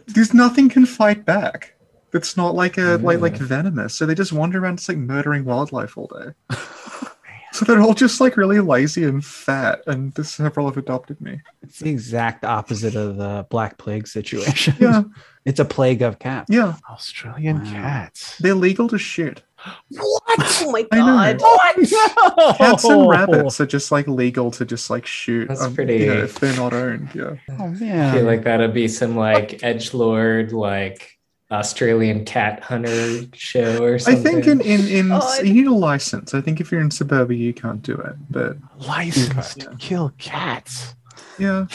there's 0.06 0.34
nothing 0.34 0.68
can 0.68 0.86
fight 0.86 1.24
back. 1.24 1.75
It's 2.12 2.36
not 2.36 2.54
like 2.54 2.78
a 2.78 2.96
like 3.02 3.20
like 3.20 3.36
venomous. 3.36 3.94
So 3.94 4.06
they 4.06 4.14
just 4.14 4.32
wander 4.32 4.58
around 4.62 4.76
just 4.78 4.88
like 4.88 4.98
murdering 4.98 5.44
wildlife 5.44 5.98
all 5.98 6.06
day. 6.08 6.56
so 7.52 7.64
they're 7.64 7.80
all 7.80 7.94
just 7.94 8.20
like 8.20 8.36
really 8.36 8.60
lazy 8.60 9.04
and 9.04 9.24
fat, 9.24 9.80
and 9.86 10.12
this 10.14 10.30
several 10.34 10.66
have 10.66 10.76
adopted 10.76 11.20
me. 11.20 11.40
It's 11.62 11.78
the 11.80 11.90
exact 11.90 12.44
opposite 12.44 12.94
of 12.94 13.16
the 13.16 13.46
Black 13.50 13.78
Plague 13.78 14.06
situation. 14.06 14.74
Yeah, 14.78 15.02
It's 15.44 15.60
a 15.60 15.64
plague 15.64 16.02
of 16.02 16.18
cats. 16.18 16.50
yeah. 16.50 16.74
Australian 16.90 17.62
Wow. 17.62 17.70
cats. 17.70 18.36
They're 18.38 18.54
legal 18.56 18.88
to 18.88 18.98
shoot. 18.98 19.42
What? 19.90 20.22
Oh 20.40 20.72
my 20.72 20.84
I 20.92 20.96
know. 20.98 21.06
god. 21.06 21.40
What? 21.40 22.56
Cats 22.58 22.84
and 22.84 23.08
rabbits 23.08 23.60
are 23.60 23.66
just 23.66 23.92
like 23.92 24.06
legal 24.08 24.50
to 24.52 24.64
just 24.64 24.90
like 24.90 25.06
shoot. 25.06 25.48
That's 25.48 25.62
um, 25.62 25.74
pretty- 25.74 25.98
You 25.98 26.06
know, 26.14 26.22
if 26.24 26.40
they're 26.40 26.56
not 26.56 26.72
owned. 26.72 27.10
Yeah. 27.14 27.36
Oh 27.50 27.64
I 27.64 27.68
man. 27.68 28.14
feel 28.14 28.24
like 28.24 28.42
that'd 28.44 28.74
be 28.74 28.88
some 28.88 29.16
like 29.16 29.62
edge 29.62 29.94
lord 29.94 30.52
like 30.52 31.15
Australian 31.50 32.24
cat 32.24 32.60
hunter 32.62 33.20
show 33.34 33.82
or 33.84 33.98
something. 33.98 34.20
I 34.20 34.30
think 34.30 34.46
in 34.46 34.60
in 34.60 34.86
in 34.88 35.12
Oh, 35.12 35.40
you 35.42 35.54
need 35.54 35.66
a 35.68 35.72
license. 35.72 36.34
I 36.34 36.40
think 36.40 36.60
if 36.60 36.72
you're 36.72 36.80
in 36.80 36.90
suburbia, 36.90 37.38
you 37.38 37.54
can't 37.54 37.82
do 37.82 37.94
it. 37.94 38.14
But 38.30 38.56
Licensed 38.78 39.56
Yeah. 39.58 39.64
to 39.70 39.76
kill 39.76 40.12
cats. 40.18 40.94
yeah, 41.38 41.66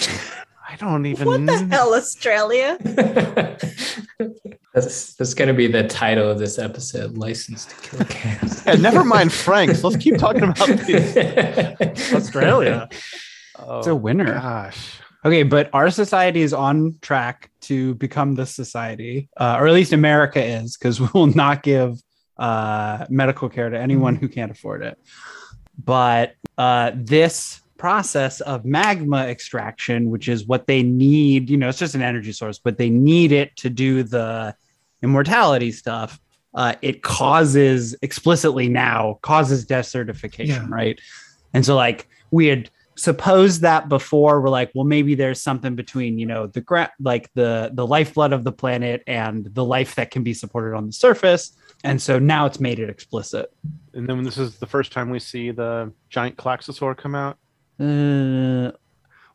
I 0.69 0.75
don't 0.75 1.05
even. 1.05 1.25
What 1.27 1.45
the 1.45 1.57
hell, 1.71 1.93
Australia? 1.93 2.77
that's 4.73 5.13
that's 5.15 5.33
gonna 5.33 5.53
be 5.53 5.67
the 5.67 5.87
title 5.87 6.29
of 6.29 6.39
this 6.39 6.57
episode: 6.59 7.17
"License 7.17 7.65
to 7.65 7.75
Kill 7.75 8.05
Cats." 8.05 8.65
Yeah, 8.65 8.75
never 8.75 9.03
mind 9.03 9.29
Franxx. 9.31 9.83
Let's 9.83 9.97
keep 9.97 10.17
talking 10.17 10.43
about 10.43 10.67
these. 10.85 11.17
Australia. 12.13 12.87
Oh, 13.59 13.79
It's 13.79 13.87
a 13.87 13.95
winner. 13.95 14.33
Gosh. 14.33 14.99
Okay, 15.23 15.43
but 15.43 15.69
our 15.73 15.91
society 15.91 16.41
is 16.41 16.51
on 16.53 16.95
track 17.01 17.51
to 17.61 17.93
become 17.95 18.33
this 18.35 18.55
society, 18.55 19.29
uh, 19.37 19.57
or 19.59 19.67
at 19.67 19.73
least 19.73 19.93
America 19.93 20.43
is, 20.43 20.77
because 20.77 20.99
we 21.01 21.07
will 21.13 21.27
not 21.27 21.61
give 21.63 22.01
uh, 22.37 23.05
medical 23.09 23.47
care 23.49 23.69
to 23.69 23.79
anyone 23.79 24.15
who 24.15 24.27
can't 24.27 24.51
afford 24.51 24.81
it. 24.83 24.97
But 25.83 26.33
uh, 26.57 26.91
this 26.95 27.61
process 27.77 28.41
of 28.41 28.65
magma 28.65 29.25
extraction, 29.27 30.09
which 30.09 30.27
is 30.27 30.45
what 30.45 30.67
they 30.67 30.83
need, 30.83 31.49
you 31.49 31.57
know, 31.57 31.69
it's 31.69 31.79
just 31.79 31.95
an 31.95 32.01
energy 32.01 32.31
source, 32.31 32.59
but 32.59 32.77
they 32.77 32.89
need 32.89 33.31
it 33.31 33.55
to 33.57 33.69
do 33.69 34.03
the 34.03 34.55
immortality 35.03 35.71
stuff. 35.71 36.19
Uh, 36.53 36.75
it 36.81 37.01
causes 37.01 37.95
explicitly 38.01 38.67
now 38.69 39.17
causes 39.21 39.65
desertification, 39.65 40.47
Yeah. 40.47 40.65
right? 40.69 40.99
And 41.53 41.65
so, 41.65 41.75
like, 41.75 42.07
we 42.31 42.47
had 42.47 42.69
supposed 42.95 43.61
that 43.61 43.87
before 43.89 44.41
we're 44.41 44.49
like 44.49 44.69
well 44.75 44.83
maybe 44.83 45.15
there's 45.15 45.41
something 45.41 45.75
between 45.75 46.19
you 46.19 46.25
know 46.25 46.45
the 46.47 46.61
gra- 46.61 46.91
like 46.99 47.31
the 47.33 47.71
the 47.73 47.87
lifeblood 47.87 48.33
of 48.33 48.43
the 48.43 48.51
planet 48.51 49.01
and 49.07 49.45
the 49.53 49.63
life 49.63 49.95
that 49.95 50.11
can 50.11 50.23
be 50.23 50.33
supported 50.33 50.75
on 50.75 50.87
the 50.87 50.91
surface. 50.93 51.55
And 51.83 51.99
so 51.99 52.19
now 52.19 52.45
it's 52.45 52.59
made 52.59 52.77
it 52.77 52.89
explicit. 52.89 53.51
And 53.95 54.07
then 54.07 54.21
this 54.23 54.37
is 54.37 54.59
the 54.59 54.67
first 54.67 54.91
time 54.91 55.09
we 55.09 55.17
see 55.19 55.49
the 55.49 55.91
giant 56.09 56.37
Klaxosaur 56.37 56.95
come 56.95 57.15
out. 57.15 57.37
uh, 57.79 58.71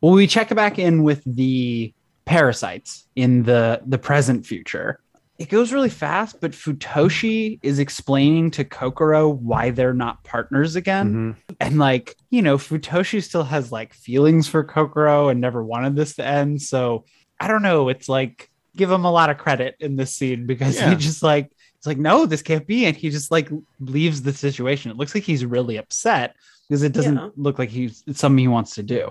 well 0.01 0.13
we 0.13 0.27
check 0.27 0.53
back 0.55 0.79
in 0.79 1.03
with 1.03 1.23
the 1.25 1.93
parasites 2.25 3.07
in 3.15 3.43
the 3.43 3.81
the 3.85 3.97
present 3.97 4.45
future 4.45 4.99
it 5.39 5.49
goes 5.49 5.71
really 5.71 5.89
fast 5.89 6.39
but 6.41 6.51
futoshi 6.51 7.59
is 7.61 7.79
explaining 7.79 8.49
to 8.51 8.63
kokoro 8.63 9.29
why 9.29 9.69
they're 9.69 9.93
not 9.93 10.23
partners 10.23 10.75
again 10.75 11.35
Mhm. 11.47 11.55
and 11.59 11.77
like 11.77 12.15
you 12.29 12.41
know 12.41 12.57
futoshi 12.57 13.21
still 13.23 13.43
has 13.43 13.71
like 13.71 13.93
feelings 13.93 14.47
for 14.47 14.63
kokoro 14.63 15.29
and 15.29 15.39
never 15.41 15.63
wanted 15.63 15.95
this 15.95 16.15
to 16.15 16.25
end 16.25 16.61
so 16.61 17.05
i 17.39 17.47
don't 17.47 17.61
know 17.61 17.89
it's 17.89 18.09
like 18.09 18.49
give 18.75 18.91
him 18.91 19.05
a 19.05 19.11
lot 19.11 19.29
of 19.29 19.37
credit 19.37 19.75
in 19.79 19.95
this 19.95 20.15
scene 20.15 20.45
because 20.45 20.75
Yeah. 20.77 20.89
he 20.91 20.95
just 20.95 21.21
like 21.23 21.51
it's 21.77 21.85
like 21.87 21.97
no 21.97 22.25
this 22.25 22.41
can't 22.41 22.65
be 22.67 22.85
and 22.85 22.95
he 22.97 23.09
just 23.09 23.29
like 23.31 23.49
leaves 23.79 24.21
the 24.23 24.33
situation 24.33 24.91
it 24.91 24.97
looks 24.97 25.13
like 25.13 25.23
he's 25.23 25.45
really 25.45 25.77
upset 25.77 26.35
because 26.67 26.83
it 26.83 26.91
doesn't 26.93 27.15
Yeah. 27.17 27.29
look 27.35 27.59
like 27.59 27.69
he's 27.69 28.03
it's 28.07 28.19
something 28.19 28.39
he 28.39 28.47
wants 28.47 28.75
to 28.75 28.83
do 28.83 29.09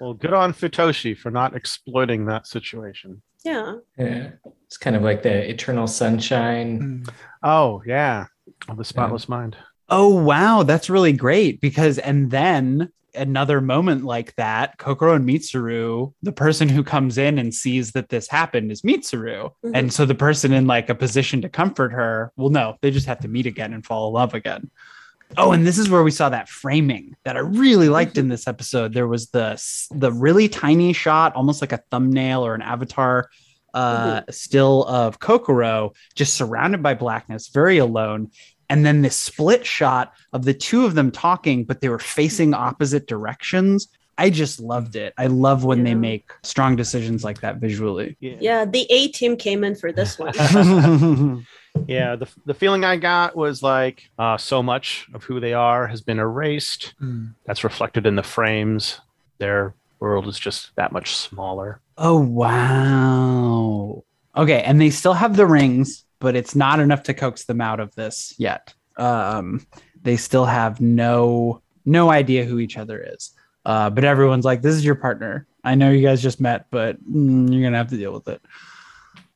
Well, 0.00 0.14
good 0.14 0.32
on 0.32 0.52
Futoshi 0.52 1.16
for 1.18 1.30
not 1.32 1.56
exploiting 1.56 2.26
that 2.26 2.46
situation. 2.46 3.20
Yeah. 3.44 3.78
Yeah. 3.98 4.30
It's 4.68 4.76
kind 4.78 4.94
of 4.96 5.02
like 5.02 5.22
the 5.22 5.48
eternal 5.50 5.86
sunshine. 5.86 7.02
Mm. 7.06 7.10
Oh 7.42 7.82
yeah, 7.86 8.26
oh, 8.68 8.74
the 8.74 8.84
spotless 8.84 9.28
mind. 9.28 9.56
oh 9.88 10.08
wow 10.22 10.62
that's 10.64 10.90
really 10.90 11.12
great 11.14 11.60
because 11.62 11.98
and 11.98 12.30
then 12.30 12.90
another 13.14 13.60
moment 13.62 14.04
like 14.04 14.34
that 14.36 14.76
kokoro 14.76 15.14
and 15.14 15.26
mitsuru 15.26 16.12
the 16.22 16.30
person 16.32 16.68
who 16.68 16.84
comes 16.84 17.16
in 17.16 17.38
and 17.38 17.54
sees 17.54 17.92
that 17.92 18.10
this 18.10 18.28
happened 18.28 18.70
is 18.70 18.82
mitsuru 18.82 19.50
Mhm. 19.64 19.70
and 19.74 19.92
so 19.92 20.04
the 20.04 20.14
person 20.14 20.52
in 20.52 20.66
like 20.66 20.90
a 20.90 20.94
position 20.94 21.40
to 21.40 21.48
comfort 21.48 21.90
her 21.92 22.30
well 22.36 22.50
no 22.50 22.76
they 22.82 22.90
just 22.90 23.06
have 23.06 23.20
to 23.20 23.28
meet 23.28 23.46
again 23.46 23.72
and 23.72 23.86
fall 23.86 24.08
in 24.08 24.12
love 24.14 24.34
again 24.34 24.70
oh 25.38 25.52
and 25.52 25.66
this 25.66 25.78
is 25.78 25.88
where 25.88 26.02
we 26.02 26.10
saw 26.10 26.28
that 26.28 26.50
framing 26.50 27.16
that 27.24 27.36
i 27.36 27.40
really 27.40 27.88
liked 27.88 28.18
in 28.18 28.28
this 28.28 28.46
episode 28.46 28.92
there 28.92 29.08
was 29.08 29.30
the 29.30 29.56
the 29.94 30.12
really 30.12 30.46
tiny 30.48 30.92
shot 30.92 31.34
almost 31.34 31.62
like 31.62 31.72
a 31.72 31.80
thumbnail 31.90 32.44
or 32.44 32.54
an 32.54 32.62
avatar 32.62 33.30
uh 33.78 34.22
still 34.30 34.84
of 34.84 35.18
kokoro 35.20 35.92
just 36.14 36.34
surrounded 36.34 36.82
by 36.82 36.94
blackness 36.94 37.48
very 37.48 37.78
alone 37.78 38.30
and 38.70 38.84
then 38.84 39.02
this 39.02 39.16
split 39.16 39.64
shot 39.64 40.12
of 40.32 40.44
the 40.44 40.54
two 40.54 40.84
of 40.84 40.94
them 40.94 41.10
talking 41.10 41.64
but 41.64 41.80
they 41.80 41.88
were 41.88 41.98
facing 41.98 42.54
opposite 42.54 43.06
directions 43.06 43.88
i 44.18 44.28
just 44.28 44.58
loved 44.60 44.96
it 44.96 45.12
i 45.16 45.26
love 45.26 45.64
when 45.64 45.84
they 45.84 45.94
make 45.94 46.30
strong 46.42 46.76
decisions 46.76 47.22
like 47.24 47.40
that 47.40 47.56
visually 47.56 48.16
Yeah. 48.20 48.64
The 48.64 48.86
A 48.90 49.08
team 49.08 49.36
came 49.36 49.62
in 49.64 49.74
for 49.74 49.92
this 49.92 50.18
one. 50.18 50.32
Yeah, 51.86 52.16
the, 52.16 52.28
the 52.44 52.54
feeling 52.54 52.84
I 52.84 52.96
got 52.96 53.36
was 53.36 53.62
like 53.62 54.10
uh, 54.18 54.36
so 54.36 54.62
much 54.62 55.06
of 55.14 55.22
who 55.22 55.38
they 55.38 55.54
are 55.54 55.86
has 55.86 56.00
been 56.00 56.18
erased. 56.18 56.94
Mm. 57.00 57.34
That's 57.46 57.62
reflected 57.62 58.06
in 58.06 58.16
the 58.16 58.22
frames. 58.22 59.00
Their 59.38 59.74
world 60.00 60.26
is 60.28 60.38
just 60.38 60.74
that 60.76 60.92
much 60.92 61.16
smaller. 61.16 61.80
Oh 61.96 62.20
wow. 62.20 64.04
Okay, 64.36 64.62
and 64.62 64.80
they 64.80 64.90
still 64.90 65.14
have 65.14 65.36
the 65.36 65.46
rings, 65.46 66.04
but 66.20 66.36
it's 66.36 66.54
not 66.54 66.80
enough 66.80 67.02
to 67.04 67.14
coax 67.14 67.44
them 67.44 67.60
out 67.60 67.80
of 67.80 67.94
this 67.94 68.34
yet. 68.38 68.72
Um, 68.96 69.66
they 70.02 70.16
still 70.16 70.44
have 70.44 70.80
no 70.80 71.62
no 71.84 72.10
idea 72.10 72.44
who 72.44 72.58
each 72.58 72.76
other 72.76 73.02
is. 73.14 73.32
Uh, 73.64 73.90
but 73.90 74.04
everyone's 74.04 74.44
like, 74.44 74.62
"This 74.62 74.74
is 74.74 74.84
your 74.84 74.94
partner. 74.94 75.46
I 75.64 75.74
know 75.74 75.90
you 75.90 76.02
guys 76.02 76.22
just 76.22 76.40
met, 76.40 76.66
but 76.70 77.02
mm, 77.04 77.52
you're 77.52 77.62
gonna 77.62 77.76
have 77.76 77.90
to 77.90 77.96
deal 77.96 78.12
with 78.12 78.28
it." 78.28 78.40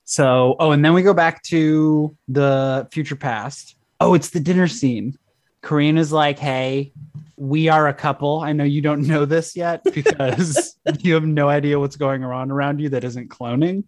So, 0.05 0.57
oh, 0.59 0.73
and 0.73 0.85
then 0.85 0.95
we 0.95 1.03
go 1.03 1.15
back 1.15 1.43
to 1.45 2.17
the 2.29 2.89
future 2.93 3.17
past. 3.17 3.77
Oh, 4.01 4.15
it's 4.15 4.31
the 4.31 4.41
dinner 4.41 4.69
scene. 4.69 5.19
Karina's 5.63 6.13
like, 6.13 6.39
"Hey, 6.39 6.93
we 7.37 7.69
are 7.69 7.89
a 7.89 7.95
couple. 7.95 8.41
I 8.41 8.53
know 8.53 8.65
you 8.65 8.81
don't 8.81 9.03
know 9.03 9.25
this 9.25 9.57
yet 9.57 9.83
because 9.95 10.77
you 11.01 11.15
have 11.15 11.25
no 11.25 11.49
idea 11.49 11.79
what's 11.79 11.97
going 11.97 12.25
on 12.25 12.51
around 12.51 12.81
you 12.81 12.91
that 12.91 13.05
isn't 13.05 13.31
cloning. 13.31 13.85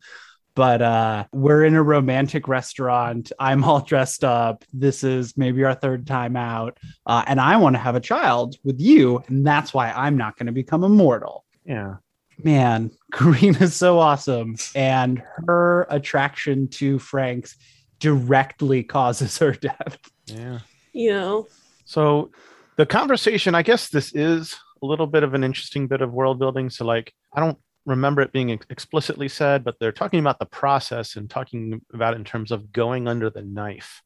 But 0.54 0.82
uh, 0.82 1.24
we're 1.32 1.64
in 1.64 1.74
a 1.74 1.82
romantic 1.82 2.46
restaurant. 2.46 3.32
I'm 3.40 3.64
all 3.64 3.80
dressed 3.80 4.22
up. 4.22 4.64
This 4.72 5.02
is 5.02 5.36
maybe 5.36 5.64
our 5.64 5.74
third 5.74 6.06
time 6.06 6.36
out. 6.36 6.78
Uh, 7.04 7.24
and 7.26 7.40
I 7.40 7.56
want 7.56 7.74
to 7.74 7.80
have 7.80 7.96
a 7.96 8.00
child 8.00 8.56
with 8.62 8.80
you. 8.80 9.22
And 9.26 9.44
that's 9.44 9.74
why 9.74 9.90
I'm 9.90 10.16
not 10.16 10.36
going 10.36 10.46
to 10.46 10.52
become 10.52 10.84
immortal. 10.84 11.44
Yeah. 11.64 11.96
Man, 12.42 12.92
Karina's 13.12 13.74
so 13.74 13.98
awesome. 13.98 14.54
And 14.76 15.22
her 15.46 15.86
attraction 15.90 16.68
to 16.68 16.98
Franxx 16.98 17.56
directly 17.98 18.84
causes 18.84 19.38
her 19.38 19.52
death. 19.52 19.98
Yeah. 20.26 20.60
You 20.92 21.10
know. 21.10 21.46
So 21.84 22.30
the 22.76 22.86
conversation, 22.86 23.54
I 23.54 23.62
guess 23.62 23.88
this 23.88 24.14
is 24.14 24.56
a 24.82 24.86
little 24.86 25.06
bit 25.06 25.22
of 25.22 25.34
an 25.34 25.44
interesting 25.44 25.86
bit 25.86 26.00
of 26.02 26.12
world 26.12 26.38
building. 26.38 26.70
So, 26.70 26.84
like, 26.84 27.12
I 27.32 27.40
don't 27.40 27.58
remember 27.86 28.22
it 28.22 28.32
being 28.32 28.50
ex- 28.52 28.66
explicitly 28.70 29.28
said, 29.28 29.62
but 29.64 29.78
they're 29.78 29.92
talking 29.92 30.20
about 30.20 30.38
the 30.38 30.46
process 30.46 31.16
and 31.16 31.28
talking 31.30 31.80
about 31.92 32.14
it 32.14 32.18
in 32.18 32.24
terms 32.24 32.50
of 32.50 32.72
going 32.72 33.06
under 33.08 33.30
the 33.30 33.42
knife. 33.42 34.02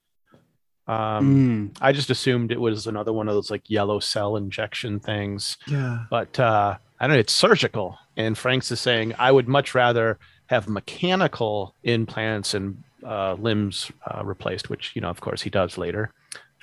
Um, 0.86 1.70
Mm. 1.72 1.76
I 1.82 1.92
just 1.92 2.08
assumed 2.10 2.50
it 2.50 2.60
was 2.60 2.86
another 2.86 3.12
one 3.12 3.28
of 3.28 3.34
those 3.34 3.50
like 3.50 3.68
yellow 3.68 4.00
cell 4.00 4.36
injection 4.36 5.00
things, 5.00 5.58
Yeah. 5.66 6.04
but 6.10 6.38
uh, 6.40 6.76
I 6.98 7.06
don't 7.06 7.14
know. 7.16 7.20
It's 7.20 7.32
surgical, 7.32 7.98
and 8.16 8.36
Franxx 8.36 8.72
is 8.72 8.80
saying 8.80 9.14
I 9.18 9.30
would 9.30 9.48
much 9.48 9.74
rather 9.74 10.18
have 10.46 10.66
mechanical 10.68 11.74
implants 11.82 12.54
and 12.54 12.82
uh, 13.06 13.34
limbs 13.34 13.92
uh, 14.10 14.24
replaced, 14.24 14.70
which 14.70 14.92
you 14.96 15.02
know, 15.02 15.10
of 15.10 15.20
course, 15.20 15.42
he 15.42 15.50
does 15.50 15.76
later. 15.76 16.10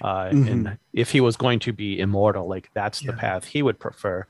Uh, 0.02 0.30
And 0.32 0.78
if 0.94 1.12
he 1.12 1.22
was 1.22 1.38
going 1.38 1.60
to 1.60 1.74
be 1.74 2.00
immortal, 2.00 2.48
like 2.48 2.70
that's 2.74 3.00
the 3.02 3.14
path 3.14 3.46
he 3.46 3.62
would 3.64 3.80
prefer. 3.80 4.26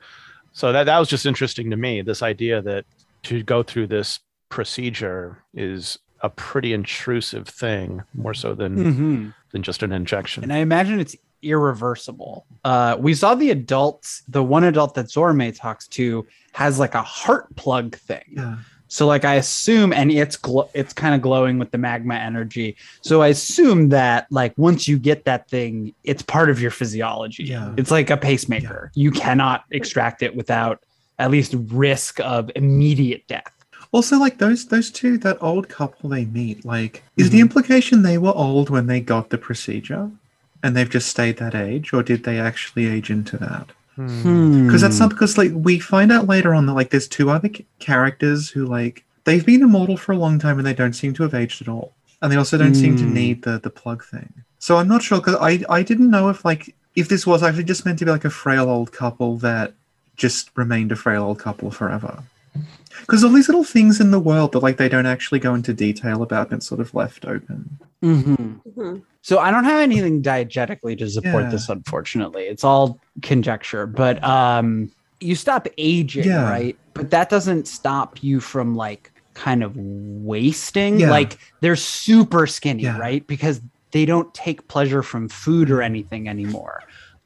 So 0.52 0.72
that 0.72 0.84
that 0.84 0.98
was 0.98 1.08
just 1.08 1.26
interesting 1.26 1.70
to 1.70 1.76
me. 1.76 2.02
This 2.02 2.22
idea 2.22 2.62
that 2.62 2.84
to 3.24 3.42
go 3.42 3.62
through 3.62 3.88
this 3.88 4.20
procedure 4.48 5.42
is 5.54 5.98
a 6.22 6.30
pretty 6.30 6.72
intrusive 6.72 7.46
thing, 7.48 8.02
more 8.14 8.32
so 8.34 8.54
than 8.54 8.76
Mhm. 8.76 9.34
than 9.52 9.62
just 9.62 9.82
an 9.82 9.92
injection. 9.92 10.42
And 10.44 10.52
I 10.52 10.58
imagine 10.58 10.98
it's 11.00 11.16
irreversible. 11.42 12.46
Uh, 12.64 12.96
we 12.98 13.14
saw 13.14 13.34
the 13.34 13.50
adults, 13.50 14.22
the 14.28 14.42
one 14.42 14.64
adult 14.64 14.94
that 14.94 15.06
Zorome 15.06 15.54
talks 15.58 15.86
to 15.88 16.26
has 16.52 16.78
like 16.78 16.94
a 16.94 17.02
heart 17.02 17.54
plug 17.56 17.96
thing. 17.96 18.24
Yeah. 18.36 18.56
So 18.88 19.06
like 19.06 19.24
I 19.24 19.34
assume, 19.34 19.92
and 19.92 20.10
it's 20.12 20.36
gl- 20.36 20.68
it's 20.74 20.92
kind 20.92 21.14
of 21.14 21.20
glowing 21.22 21.58
with 21.58 21.70
the 21.70 21.78
magma 21.78 22.14
energy. 22.14 22.76
So 23.00 23.22
I 23.22 23.28
assume 23.28 23.88
that 23.90 24.26
like 24.30 24.52
once 24.56 24.86
you 24.86 24.98
get 24.98 25.24
that 25.24 25.48
thing, 25.48 25.92
it's 26.04 26.22
part 26.22 26.50
of 26.50 26.60
your 26.60 26.70
physiology. 26.70 27.44
Yeah. 27.44 27.72
It's 27.76 27.90
like 27.90 28.10
a 28.10 28.16
pacemaker. 28.16 28.90
You 28.94 29.10
cannot 29.10 29.64
extract 29.70 30.22
it 30.22 30.36
without 30.36 30.82
at 31.18 31.30
least 31.30 31.54
risk 31.68 32.20
of 32.20 32.50
immediate 32.54 33.26
death. 33.26 33.50
Also, 33.92 34.18
like 34.18 34.38
those 34.38 34.66
those 34.66 34.90
two, 34.90 35.16
that 35.18 35.38
old 35.40 35.68
couple 35.68 36.10
they 36.10 36.24
meet, 36.26 36.64
like, 36.64 37.02
is 37.16 37.30
the 37.30 37.38
Mhm. 37.38 37.42
implication 37.42 38.02
they 38.02 38.18
were 38.18 38.32
old 38.34 38.68
when 38.68 38.86
they 38.86 39.00
got 39.00 39.30
the 39.30 39.38
procedure, 39.38 40.10
and 40.62 40.76
they've 40.76 40.90
just 40.90 41.08
stayed 41.08 41.38
that 41.38 41.54
age, 41.54 41.92
or 41.92 42.02
did 42.02 42.24
they 42.24 42.38
actually 42.38 42.86
age 42.86 43.10
into 43.10 43.36
that? 43.38 43.68
Hmm. 43.96 44.66
Because 44.66 44.82
that's 44.82 45.00
not 45.00 45.10
because 45.10 45.36
like 45.38 45.50
we 45.54 45.78
find 45.78 46.12
out 46.12 46.26
later 46.26 46.54
on 46.54 46.66
that 46.66 46.74
like 46.74 46.90
there's 46.90 47.08
two 47.08 47.30
other 47.30 47.48
c- 47.48 47.66
characters 47.78 48.50
who 48.50 48.66
like 48.66 49.04
they've 49.24 49.44
been 49.44 49.62
immortal 49.62 49.96
for 49.96 50.12
a 50.12 50.18
long 50.18 50.38
time 50.38 50.58
and 50.58 50.66
they 50.66 50.74
don't 50.74 50.92
seem 50.92 51.14
to 51.14 51.22
have 51.22 51.34
aged 51.34 51.62
at 51.62 51.68
all, 51.68 51.94
and 52.22 52.30
they 52.30 52.36
also 52.36 52.58
don't 52.58 52.74
seem 52.74 52.96
to 52.96 53.04
Hmm. 53.04 53.14
need 53.14 53.42
the 53.42 53.58
the 53.58 53.70
plug 53.70 54.04
thing. 54.04 54.32
So 54.58 54.76
I'm 54.76 54.88
not 54.88 55.02
sure 55.02 55.18
because 55.18 55.36
I 55.36 55.62
I 55.70 55.82
didn't 55.82 56.10
know 56.10 56.28
if 56.28 56.44
like 56.44 56.74
if 56.94 57.08
this 57.08 57.26
was 57.26 57.42
actually 57.42 57.64
just 57.64 57.84
meant 57.86 57.98
to 58.00 58.04
be 58.04 58.10
like 58.10 58.24
a 58.24 58.30
frail 58.30 58.68
old 58.68 58.92
couple 58.92 59.36
that 59.38 59.72
just 60.16 60.50
remained 60.56 60.92
a 60.92 60.96
frail 60.96 61.22
old 61.24 61.38
couple 61.38 61.70
forever. 61.70 62.22
Because 63.00 63.24
all 63.24 63.30
these 63.30 63.48
little 63.48 63.64
things 63.64 64.00
in 64.00 64.10
the 64.10 64.20
world 64.20 64.52
that 64.52 64.60
like 64.60 64.76
they 64.76 64.88
don't 64.88 65.06
actually 65.06 65.38
go 65.38 65.54
into 65.54 65.72
detail 65.74 66.22
about 66.22 66.48
and 66.50 66.58
it's 66.58 66.66
sort 66.66 66.80
of 66.80 66.94
left 66.94 67.24
open. 67.24 67.78
Mhm. 68.02 68.60
Mhm. 68.76 69.02
So 69.22 69.38
I 69.38 69.50
don't 69.50 69.64
have 69.64 69.80
anything 69.80 70.22
diegetically 70.22 70.96
to 70.98 71.08
support 71.10 71.44
Yeah. 71.44 71.50
this, 71.50 71.68
unfortunately. 71.68 72.44
It's 72.44 72.62
all 72.64 73.00
conjecture. 73.22 73.86
But 73.86 74.22
um, 74.22 74.90
you 75.20 75.34
stop 75.34 75.66
aging, 75.78 76.24
Yeah. 76.24 76.48
right? 76.48 76.76
but 76.94 77.10
that 77.10 77.28
doesn't 77.28 77.68
stop 77.68 78.22
you 78.22 78.40
from 78.40 78.74
like 78.74 79.12
kind 79.34 79.62
of 79.62 79.76
wasting. 79.76 80.98
Yeah. 81.00 81.10
Like 81.10 81.38
they're 81.60 81.76
super 81.76 82.46
skinny, 82.46 82.84
Yeah. 82.84 82.98
right? 82.98 83.26
Because 83.26 83.60
they 83.92 84.06
don't 84.06 84.32
take 84.32 84.66
pleasure 84.68 85.02
from 85.02 85.28
food 85.28 85.70
or 85.70 85.82
anything 85.82 86.26
anymore. 86.28 86.82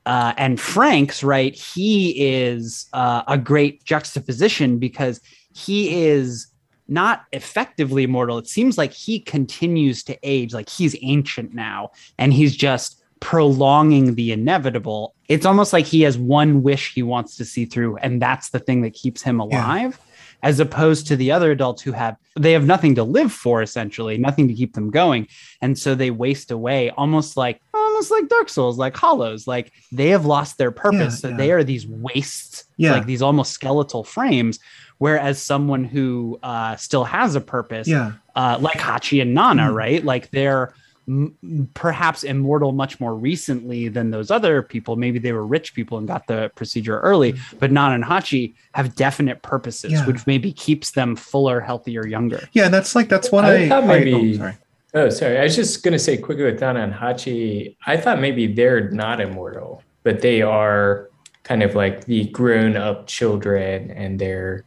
Uh, 0.07 0.33
and 0.37 0.59
Franxx 0.59 1.23
right, 1.23 1.55
he 1.55 2.11
is 2.21 2.87
uh, 2.95 3.23
a 3.29 3.39
great 3.39 3.85
juxtaposition 3.85 4.79
because 4.79 5.21
he 5.55 6.07
is 6.07 6.47
not 6.89 7.25
effectively 7.33 8.03
immortal. 8.03 8.39
It 8.39 8.49
seems 8.49 8.77
like 8.77 8.93
he 8.93 9.21
continues 9.21 10.03
to 10.05 10.19
age, 10.23 10.53
like 10.53 10.69
he's 10.69 10.97
ancient 11.03 11.55
now, 11.55 11.91
and 12.19 12.33
he's 12.33 12.57
just 12.57 13.01
prolonging 13.21 14.15
the 14.15 14.33
inevitable. 14.33 15.15
It's 15.29 15.47
almost 15.47 15.73
like 15.73 15.87
he 15.87 16.03
has 16.03 16.19
one 16.19 16.63
wish 16.63 16.93
he 16.95 17.03
wants 17.03 17.37
to 17.37 17.45
see 17.45 17.65
through, 17.65 17.97
and 17.99 18.21
that's 18.21 18.51
the 18.51 18.59
thing 18.59 18.83
that 18.83 18.95
keeps 18.95 19.23
him 19.23 19.41
alive. 19.41 19.99
As 20.43 20.59
opposed 20.59 21.07
to 21.09 21.17
the 21.17 21.31
other 21.33 21.51
adults 21.51 21.83
who 21.83 21.93
have 21.93 22.17
they 22.35 22.53
have 22.53 22.65
nothing 22.65 22.95
to 22.95 23.05
live 23.05 23.31
for 23.31 23.61
essentially, 23.61 24.17
nothing 24.17 24.49
to 24.49 24.55
keep 24.55 24.73
them 24.73 24.91
going. 24.91 25.29
And 25.61 25.79
so 25.79 25.95
they 25.95 26.11
waste 26.11 26.51
away 26.51 26.89
almost 26.97 27.37
like 27.37 27.61
almost 27.75 28.11
like 28.11 28.27
Dark 28.31 28.49
Souls, 28.49 28.79
like 28.79 28.97
hollows. 28.97 29.47
Like 29.47 29.71
they 29.93 30.09
have 30.09 30.25
lost 30.25 30.57
their 30.57 30.71
purpose. 30.71 31.17
Yeah, 31.17 31.21
so 31.21 31.29
yeah. 31.29 31.37
they 31.37 31.51
are 31.53 31.63
these 31.63 31.87
wastes, 31.87 32.65
Yeah. 32.79 32.93
like 32.93 33.05
these 33.05 33.21
almost 33.21 33.53
skeletal 33.53 34.03
frames. 34.03 34.59
Whereas 35.01 35.41
someone 35.43 35.83
who 35.85 36.39
uh, 36.43 36.77
still 36.77 37.05
has 37.05 37.35
a 37.35 37.41
purpose, 37.41 37.89
Yeah. 37.89 38.13
uh, 38.37 38.59
like 38.61 38.77
Hachi 38.79 39.23
and 39.23 39.33
Nana, 39.33 39.63
Mm. 39.71 39.75
right? 39.75 40.05
Like 40.05 40.31
they're 40.31 40.75
m- 41.09 41.35
perhaps 41.73 42.23
immortal 42.23 42.73
much 42.73 43.01
more 43.01 43.15
recently 43.17 43.89
than 43.89 44.11
those 44.11 44.31
other 44.31 44.61
people. 44.63 44.97
Maybe 44.97 45.19
they 45.19 45.33
were 45.33 45.47
rich 45.47 45.73
people 45.75 45.97
and 45.97 46.07
got 46.07 46.27
the 46.27 46.53
procedure 46.55 47.01
early, 47.01 47.35
but 47.59 47.73
Nana 47.73 47.95
and 47.95 48.05
Hachi 48.05 48.53
have 48.75 48.95
definite 48.95 49.41
purposes, 49.41 49.93
Yeah. 49.93 50.07
which 50.07 50.27
maybe 50.27 50.53
keeps 50.53 50.91
them 50.91 51.17
fuller, 51.17 51.61
healthier, 51.61 52.07
younger. 52.07 52.43
Yeah, 52.53 52.69
that's 52.69 52.95
like 52.95 53.09
that's 53.09 53.33
what 53.33 53.47
I 53.47 53.65
I, 53.65 53.69
thought 53.71 53.85
I- 53.85 53.87
maybe- 53.87 54.35
oh, 54.35 54.37
sorry. 54.37 54.55
Oh, 54.93 55.09
sorry. 55.09 55.39
I 55.39 55.45
was 55.45 55.57
just 55.57 55.83
gonna 55.83 55.99
say 55.99 56.19
quickly 56.19 56.45
with 56.45 56.61
Nana 56.61 56.81
and 56.81 56.93
Hachi. 56.93 57.75
I 57.87 57.97
thought 57.97 58.21
maybe 58.21 58.47
they're 58.53 58.91
not 58.91 59.19
immortal, 59.23 59.83
but 60.03 60.21
they 60.21 60.43
are 60.43 61.09
kind 61.43 61.63
of 61.63 61.75
like 61.75 62.05
the 62.05 62.27
grown-up 62.27 63.07
children, 63.07 63.91
and 63.93 64.19
they're 64.19 64.63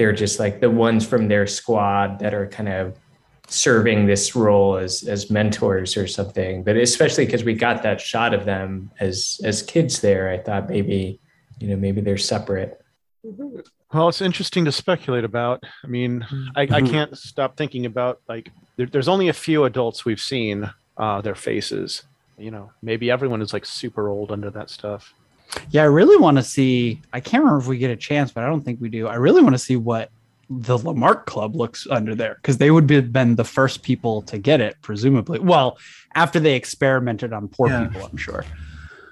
they're 0.00 0.12
just 0.12 0.38
like 0.40 0.60
the 0.60 0.70
ones 0.70 1.06
from 1.06 1.28
their 1.28 1.46
squad 1.46 2.20
that 2.20 2.32
are 2.32 2.46
kind 2.46 2.70
of 2.70 2.96
serving 3.48 4.06
this 4.06 4.34
role 4.34 4.76
as 4.78 5.02
as 5.06 5.30
mentors 5.30 5.94
or 5.94 6.06
something. 6.06 6.62
But 6.64 6.78
especially 6.78 7.26
because 7.26 7.44
we 7.44 7.52
got 7.52 7.82
that 7.82 8.00
shot 8.00 8.32
of 8.32 8.46
them 8.46 8.90
as 8.98 9.38
as 9.44 9.62
kids 9.62 10.00
there, 10.00 10.30
I 10.30 10.38
thought 10.38 10.70
maybe 10.70 11.20
you 11.58 11.68
know 11.68 11.76
maybe 11.76 12.00
they're 12.00 12.16
separate. 12.16 12.80
Mhm. 13.26 13.62
Well, 13.92 14.08
it's 14.08 14.22
interesting 14.22 14.64
to 14.64 14.72
speculate 14.72 15.24
about. 15.24 15.62
I 15.84 15.88
mean, 15.88 16.24
I, 16.56 16.62
I 16.62 16.66
Mhm. 16.80 16.90
can't 16.90 17.18
stop 17.18 17.58
thinking 17.58 17.84
about 17.84 18.20
like 18.26 18.50
there, 18.78 18.86
there's 18.86 19.08
only 19.08 19.28
a 19.28 19.34
few 19.34 19.64
adults 19.64 20.06
we've 20.06 20.20
seen 20.34 20.70
uh, 20.96 21.20
their 21.20 21.34
faces. 21.34 22.04
You 22.38 22.52
know, 22.52 22.70
maybe 22.82 23.10
everyone 23.10 23.42
is 23.42 23.52
like 23.52 23.66
super 23.66 24.08
old 24.08 24.32
under 24.32 24.48
that 24.52 24.70
stuff. 24.70 25.12
Yeah, 25.70 25.82
I 25.82 25.86
really 25.86 26.16
want 26.16 26.36
to 26.36 26.42
see. 26.42 27.00
I 27.12 27.20
can't 27.20 27.42
remember 27.42 27.60
if 27.60 27.66
we 27.68 27.78
get 27.78 27.90
a 27.90 27.96
chance, 27.96 28.30
but 28.32 28.44
I 28.44 28.46
don't 28.48 28.62
think 28.62 28.80
we 28.80 28.88
do. 28.88 29.06
I 29.08 29.14
really 29.16 29.42
want 29.42 29.54
to 29.54 29.58
see 29.58 29.76
what 29.76 30.10
the 30.48 30.76
Lamarck 30.78 31.26
Club 31.26 31.54
looks 31.54 31.86
under 31.90 32.14
there 32.14 32.34
because 32.36 32.58
they 32.58 32.70
would 32.70 32.86
be 32.86 33.00
been 33.00 33.36
the 33.36 33.44
first 33.44 33.82
people 33.82 34.22
to 34.22 34.38
get 34.38 34.60
it, 34.60 34.76
presumably. 34.82 35.38
Well, 35.38 35.78
after 36.14 36.40
they 36.40 36.54
experimented 36.54 37.32
on 37.32 37.48
poor 37.48 37.68
Yeah. 37.68 37.86
people, 37.86 38.08
I'm 38.10 38.16
sure. 38.16 38.44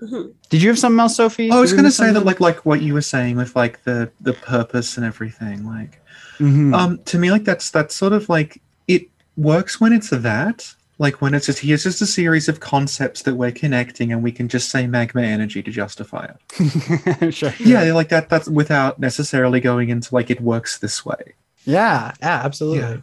Mhm. 0.02 0.32
Did 0.48 0.62
you 0.62 0.68
have 0.68 0.78
something 0.78 1.00
else, 1.00 1.16
Sophie? 1.16 1.50
I 1.50 1.60
was 1.60 1.72
going 1.72 1.84
to 1.84 1.90
say 1.90 2.12
that, 2.12 2.24
like, 2.24 2.40
like 2.40 2.64
what 2.64 2.82
you 2.82 2.94
were 2.94 3.02
saying 3.02 3.36
with 3.36 3.54
like 3.56 3.82
the 3.84 4.10
the 4.20 4.32
purpose 4.32 4.96
and 4.96 5.04
everything. 5.06 5.64
Like, 5.66 6.00
Mhm. 6.38 6.72
um, 6.74 6.98
to 7.06 7.18
me, 7.18 7.30
like 7.32 7.44
that's 7.44 7.70
that's 7.70 7.96
sort 7.96 8.12
of 8.12 8.28
like 8.28 8.60
it 8.86 9.08
works 9.36 9.80
when 9.80 9.92
it's 9.92 10.10
that. 10.10 10.72
Like 10.98 11.20
when 11.20 11.32
it's 11.32 11.46
just 11.46 11.60
here's 11.60 11.84
just 11.84 12.02
a 12.02 12.06
series 12.06 12.48
of 12.48 12.58
concepts 12.60 13.22
that 13.22 13.36
we're 13.36 13.52
connecting, 13.52 14.12
and 14.12 14.22
we 14.22 14.32
can 14.32 14.48
just 14.48 14.68
say 14.70 14.86
magma 14.86 15.22
energy 15.22 15.62
to 15.62 15.70
justify 15.70 16.28
it. 16.50 17.30
sure. 17.34 17.52
Yeah, 17.60 17.92
like 17.92 18.08
that. 18.08 18.28
That's 18.28 18.48
without 18.48 18.98
necessarily 18.98 19.60
going 19.60 19.90
into 19.90 20.12
like 20.14 20.28
it 20.30 20.40
works 20.40 20.78
this 20.78 21.04
way. 21.04 21.34
Yeah, 21.64 22.12
yeah, 22.20 22.40
absolutely. 22.44 22.80
Yeah. 22.80 22.96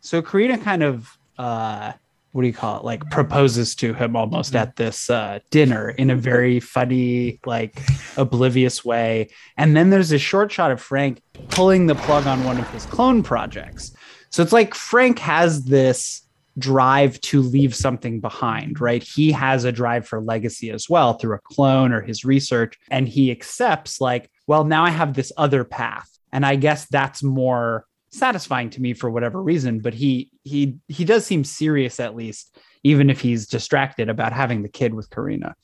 So 0.00 0.22
Karina 0.22 0.58
kind 0.58 0.82
of 0.82 1.16
uh 1.38 1.92
what 2.32 2.42
do 2.42 2.48
you 2.48 2.52
call 2.54 2.78
it? 2.78 2.84
Like 2.84 3.08
proposes 3.10 3.74
to 3.76 3.94
him 3.94 4.14
almost 4.16 4.50
Mm-hmm. 4.52 4.62
at 4.62 4.76
this 4.76 5.08
uh 5.08 5.38
dinner 5.50 5.90
in 5.90 6.10
a 6.10 6.16
very 6.16 6.58
funny, 6.60 7.38
like 7.46 7.80
oblivious 8.16 8.84
way. 8.84 9.28
And 9.56 9.76
then 9.76 9.90
there's 9.90 10.12
a 10.12 10.18
short 10.18 10.50
shot 10.50 10.70
of 10.72 10.80
Frank 10.80 11.22
pulling 11.50 11.86
the 11.86 11.94
plug 11.94 12.26
on 12.26 12.44
one 12.44 12.58
of 12.58 12.68
his 12.70 12.84
clone 12.86 13.22
projects. 13.22 13.92
So 14.30 14.42
it's 14.42 14.52
like 14.52 14.74
Frank 14.74 15.18
has 15.20 15.64
this 15.64 16.22
drive 16.58 17.20
to 17.20 17.42
leave 17.42 17.74
something 17.74 18.20
behind, 18.20 18.80
right? 18.80 19.02
He 19.02 19.32
has 19.32 19.64
a 19.64 19.72
drive 19.72 20.06
for 20.06 20.20
legacy 20.20 20.70
as 20.70 20.88
well 20.88 21.14
through 21.14 21.36
a 21.36 21.40
clone 21.40 21.92
or 21.92 22.00
his 22.00 22.24
research. 22.24 22.78
And 22.90 23.08
he 23.08 23.30
accepts, 23.30 24.00
like, 24.00 24.30
well, 24.46 24.64
now 24.64 24.84
I 24.84 24.90
have 24.90 25.14
this 25.14 25.32
other 25.36 25.64
path. 25.64 26.08
And 26.32 26.44
I 26.44 26.56
guess 26.56 26.86
that's 26.86 27.22
more 27.22 27.86
satisfying 28.10 28.70
to 28.70 28.80
me 28.80 28.94
for 28.94 29.10
whatever 29.10 29.42
reason. 29.42 29.80
But 29.80 29.94
he 29.94 30.30
he 30.44 30.76
he 30.88 31.04
does 31.04 31.26
seem 31.26 31.44
serious 31.44 32.00
at 32.00 32.16
least, 32.16 32.56
even 32.82 33.10
if 33.10 33.20
he's 33.20 33.46
distracted 33.46 34.08
about 34.08 34.32
having 34.32 34.62
the 34.62 34.68
kid 34.68 34.94
with 34.94 35.10
Karina. 35.10 35.54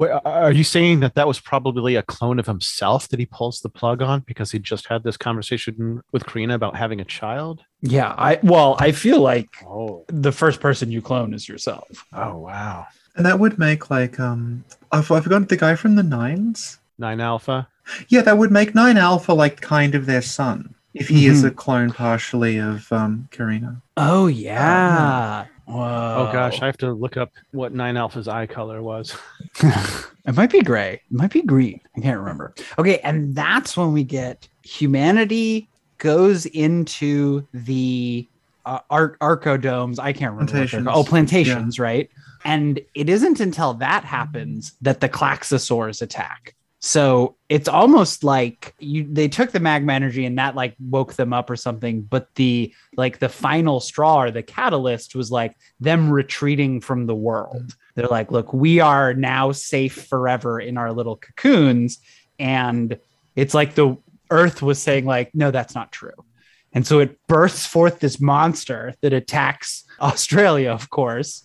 Wait, 0.00 0.10
are- 0.10 0.22
are 0.24 0.50
you 0.52 0.64
saying 0.64 1.00
that 1.00 1.14
that 1.14 1.28
was 1.28 1.38
probably 1.38 1.94
a 1.94 2.02
clone 2.02 2.38
of 2.38 2.46
himself 2.46 3.06
that 3.08 3.20
he 3.20 3.26
pulls 3.26 3.60
the 3.60 3.68
plug 3.68 4.00
on 4.00 4.20
because 4.20 4.50
he 4.50 4.58
just 4.58 4.86
had 4.86 5.02
this 5.04 5.18
conversation 5.18 6.00
with 6.10 6.24
Karina 6.24 6.54
about 6.54 6.74
having 6.74 7.00
a 7.00 7.04
child? 7.04 7.62
Yeah, 7.82 8.14
I 8.16 8.38
well, 8.42 8.76
I 8.80 8.92
feel 8.92 9.20
like 9.20 9.48
Oh, 9.66 10.04
the 10.08 10.32
first 10.32 10.58
person 10.60 10.90
you 10.90 11.02
clone 11.02 11.34
is 11.34 11.46
yourself. 11.48 12.06
oh 12.14 12.38
wow. 12.38 12.86
And 13.14 13.26
that 13.26 13.38
would 13.38 13.58
make 13.58 13.90
like 13.90 14.18
um 14.18 14.64
I've, 14.90 15.10
I've 15.10 15.24
forgotten 15.24 15.46
the 15.48 15.56
guy 15.58 15.74
from 15.76 15.96
the 15.96 16.02
nines. 16.02 16.78
Nine 16.98 17.20
Alpha. 17.20 17.68
Yeah, 18.08 18.22
that 18.22 18.38
would 18.38 18.50
make 18.50 18.74
Nine 18.74 18.96
Alpha 18.96 19.32
like 19.34 19.60
kind 19.60 19.94
of 19.94 20.06
their 20.06 20.22
son 20.22 20.74
if 20.94 21.08
he 21.08 21.26
is 21.26 21.42
Mhm. 21.44 21.48
a 21.48 21.50
clone 21.50 21.90
partially 21.92 22.56
of 22.58 22.90
um 22.92 23.28
Karina. 23.30 23.82
Oh 23.98 24.28
yeah. 24.28 25.44
Whoa. 25.70 26.28
Oh 26.28 26.32
gosh, 26.32 26.60
I 26.62 26.66
have 26.66 26.76
to 26.78 26.92
look 26.92 27.16
up 27.16 27.30
what 27.52 27.72
Nine 27.72 27.96
Alpha's 27.96 28.28
eye 28.28 28.46
color 28.46 28.82
was. 28.82 29.16
it 29.62 30.34
might 30.34 30.50
be 30.50 30.62
gray. 30.62 30.94
It 30.94 31.02
might 31.10 31.30
be 31.30 31.42
green. 31.42 31.80
I 31.96 32.00
can't 32.00 32.18
remember. 32.18 32.54
Okay, 32.78 32.98
and 33.00 33.34
that's 33.34 33.76
when 33.76 33.92
we 33.92 34.04
get 34.04 34.48
humanity 34.62 35.68
goes 35.98 36.46
into 36.46 37.46
the 37.52 38.26
uh, 38.66 38.80
ar- 38.90 39.16
arcodomes. 39.20 39.98
I 39.98 40.12
can't 40.12 40.32
remember. 40.32 40.52
Plantations. 40.52 40.86
called. 40.86 41.06
Oh, 41.06 41.08
plantations, 41.08 41.78
right? 41.78 42.10
And 42.44 42.80
it 42.94 43.08
isn't 43.08 43.38
until 43.40 43.74
that 43.74 44.04
happens 44.04 44.72
that 44.80 45.00
the 45.00 45.08
Klaxosaurs 45.08 46.02
attack. 46.02 46.54
So 46.82 47.36
it's 47.50 47.68
almost 47.68 48.24
like 48.24 48.74
you 48.78 49.06
they 49.08 49.28
took 49.28 49.52
the 49.52 49.60
magma 49.60 49.92
energy 49.92 50.24
and 50.24 50.38
that 50.38 50.56
like 50.56 50.74
woke 50.80 51.12
them 51.12 51.34
up 51.34 51.50
or 51.50 51.56
something. 51.56 52.00
But 52.00 52.34
the 52.36 52.74
like 52.96 53.18
the 53.18 53.28
final 53.28 53.80
straw 53.80 54.22
or 54.22 54.30
the 54.30 54.42
catalyst 54.42 55.14
was 55.14 55.30
like 55.30 55.54
them 55.78 56.10
retreating 56.10 56.80
from 56.80 57.06
the 57.06 57.14
world. 57.14 57.76
They're 57.94 58.06
like, 58.06 58.30
look, 58.30 58.54
we 58.54 58.80
are 58.80 59.12
now 59.12 59.52
safe 59.52 60.06
forever 60.06 60.58
in 60.58 60.78
our 60.78 60.90
little 60.90 61.16
cocoons. 61.16 61.98
And 62.38 62.98
it's 63.36 63.52
like 63.52 63.74
the 63.74 63.98
earth 64.30 64.62
was 64.62 64.80
saying, 64.80 65.04
like, 65.04 65.34
no, 65.34 65.50
that's 65.50 65.74
not 65.74 65.92
true. 65.92 66.24
And 66.72 66.86
so 66.86 67.00
it 67.00 67.18
bursts 67.26 67.66
forth 67.66 68.00
this 68.00 68.20
monster 68.20 68.94
that 69.02 69.12
attacks 69.12 69.84
Australia, 70.00 70.70
of 70.70 70.88
course. 70.88 71.44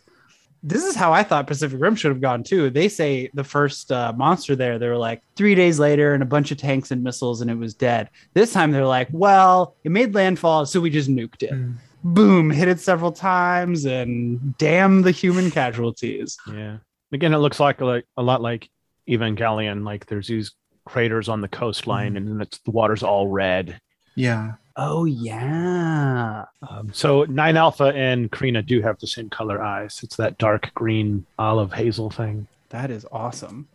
This 0.68 0.84
is 0.84 0.96
how 0.96 1.14
I 1.14 1.22
thought 1.22 1.46
Pacific 1.46 1.80
Rim 1.80 1.96
should 1.96 2.10
have 2.10 2.22
gone 2.22 2.44
too. 2.44 2.72
They 2.72 2.90
say 2.90 3.30
the 3.36 3.44
first 3.44 3.92
uh, 3.92 4.14
monster 4.18 4.56
there, 4.56 4.80
they 4.80 4.88
were 4.88 4.98
like 4.98 5.22
three 5.36 5.54
days 5.54 5.78
later 5.78 6.16
and 6.16 6.24
a 6.24 6.26
bunch 6.26 6.50
of 6.50 6.58
tanks 6.58 6.90
and 6.90 7.04
missiles 7.04 7.42
and 7.42 7.52
it 7.52 7.58
was 7.58 7.76
dead. 7.76 8.10
This 8.34 8.52
time 8.52 8.72
they're 8.72 8.84
like, 8.84 9.08
well, 9.12 9.76
it 9.84 9.92
made 9.92 10.16
landfall, 10.16 10.66
so 10.66 10.80
we 10.80 10.90
just 10.90 11.08
nuked 11.10 11.44
it. 11.44 11.52
Mm. 11.52 11.76
Boom, 12.04 12.50
hit 12.50 12.68
it 12.68 12.80
several 12.80 13.12
times 13.12 13.86
and 13.86 14.58
damn 14.58 15.04
the 15.04 15.12
human 15.12 15.52
casualties. 15.52 16.36
Yeah. 16.52 16.78
Again, 17.12 17.34
it 17.34 17.38
looks 17.38 17.60
like 17.60 17.80
like 17.82 18.06
a 18.18 18.24
lot 18.24 18.42
like 18.42 18.70
Evangelion. 19.08 19.86
Like 19.86 20.08
there's 20.08 20.28
these 20.28 20.52
craters 20.86 21.30
on 21.30 21.42
the 21.42 21.48
coastline, 21.48 22.18
and 22.18 22.28
then 22.28 22.42
it's, 22.42 22.58
the 22.60 22.72
water's 22.72 23.04
all 23.04 23.28
red. 23.28 23.80
Yeah. 24.16 24.54
Oh, 24.78 25.06
yeah. 25.06 26.46
Um, 26.70 26.92
so 26.94 27.24
Nine 27.24 27.56
Alpha 27.56 27.94
and 27.96 28.32
Karina 28.32 28.62
do 28.62 28.82
have 28.82 29.00
the 29.00 29.08
same 29.08 29.30
color 29.30 29.62
eyes. 29.62 30.02
It's 30.04 30.18
that 30.18 30.38
dark 30.38 30.74
green 30.74 31.26
olive 31.40 31.72
hazel 31.72 32.10
thing. 32.10 32.48
That 32.70 32.92
is 32.92 33.06
awesome. 33.12 33.68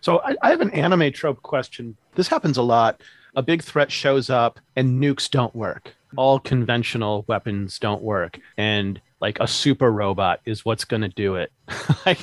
So 0.00 0.20
I, 0.24 0.36
I 0.42 0.50
have 0.50 0.62
an 0.62 0.70
anime 0.70 1.12
trope 1.12 1.42
question. 1.42 1.96
This 2.14 2.28
happens 2.28 2.56
a 2.56 2.62
lot. 2.62 3.02
A 3.36 3.42
big 3.42 3.62
threat 3.62 3.92
shows 3.92 4.30
up 4.30 4.58
and 4.74 5.02
nukes 5.02 5.30
don't 5.30 5.54
work. 5.54 5.94
All 6.16 6.38
conventional 6.38 7.24
weapons 7.28 7.78
don't 7.78 8.02
work. 8.02 8.38
And 8.56 9.00
like 9.20 9.38
a 9.40 9.46
super 9.46 9.92
robot 9.92 10.40
is 10.46 10.64
what's 10.64 10.84
going 10.84 11.02
to 11.02 11.08
do 11.08 11.34
it. 11.34 11.52
like 12.06 12.20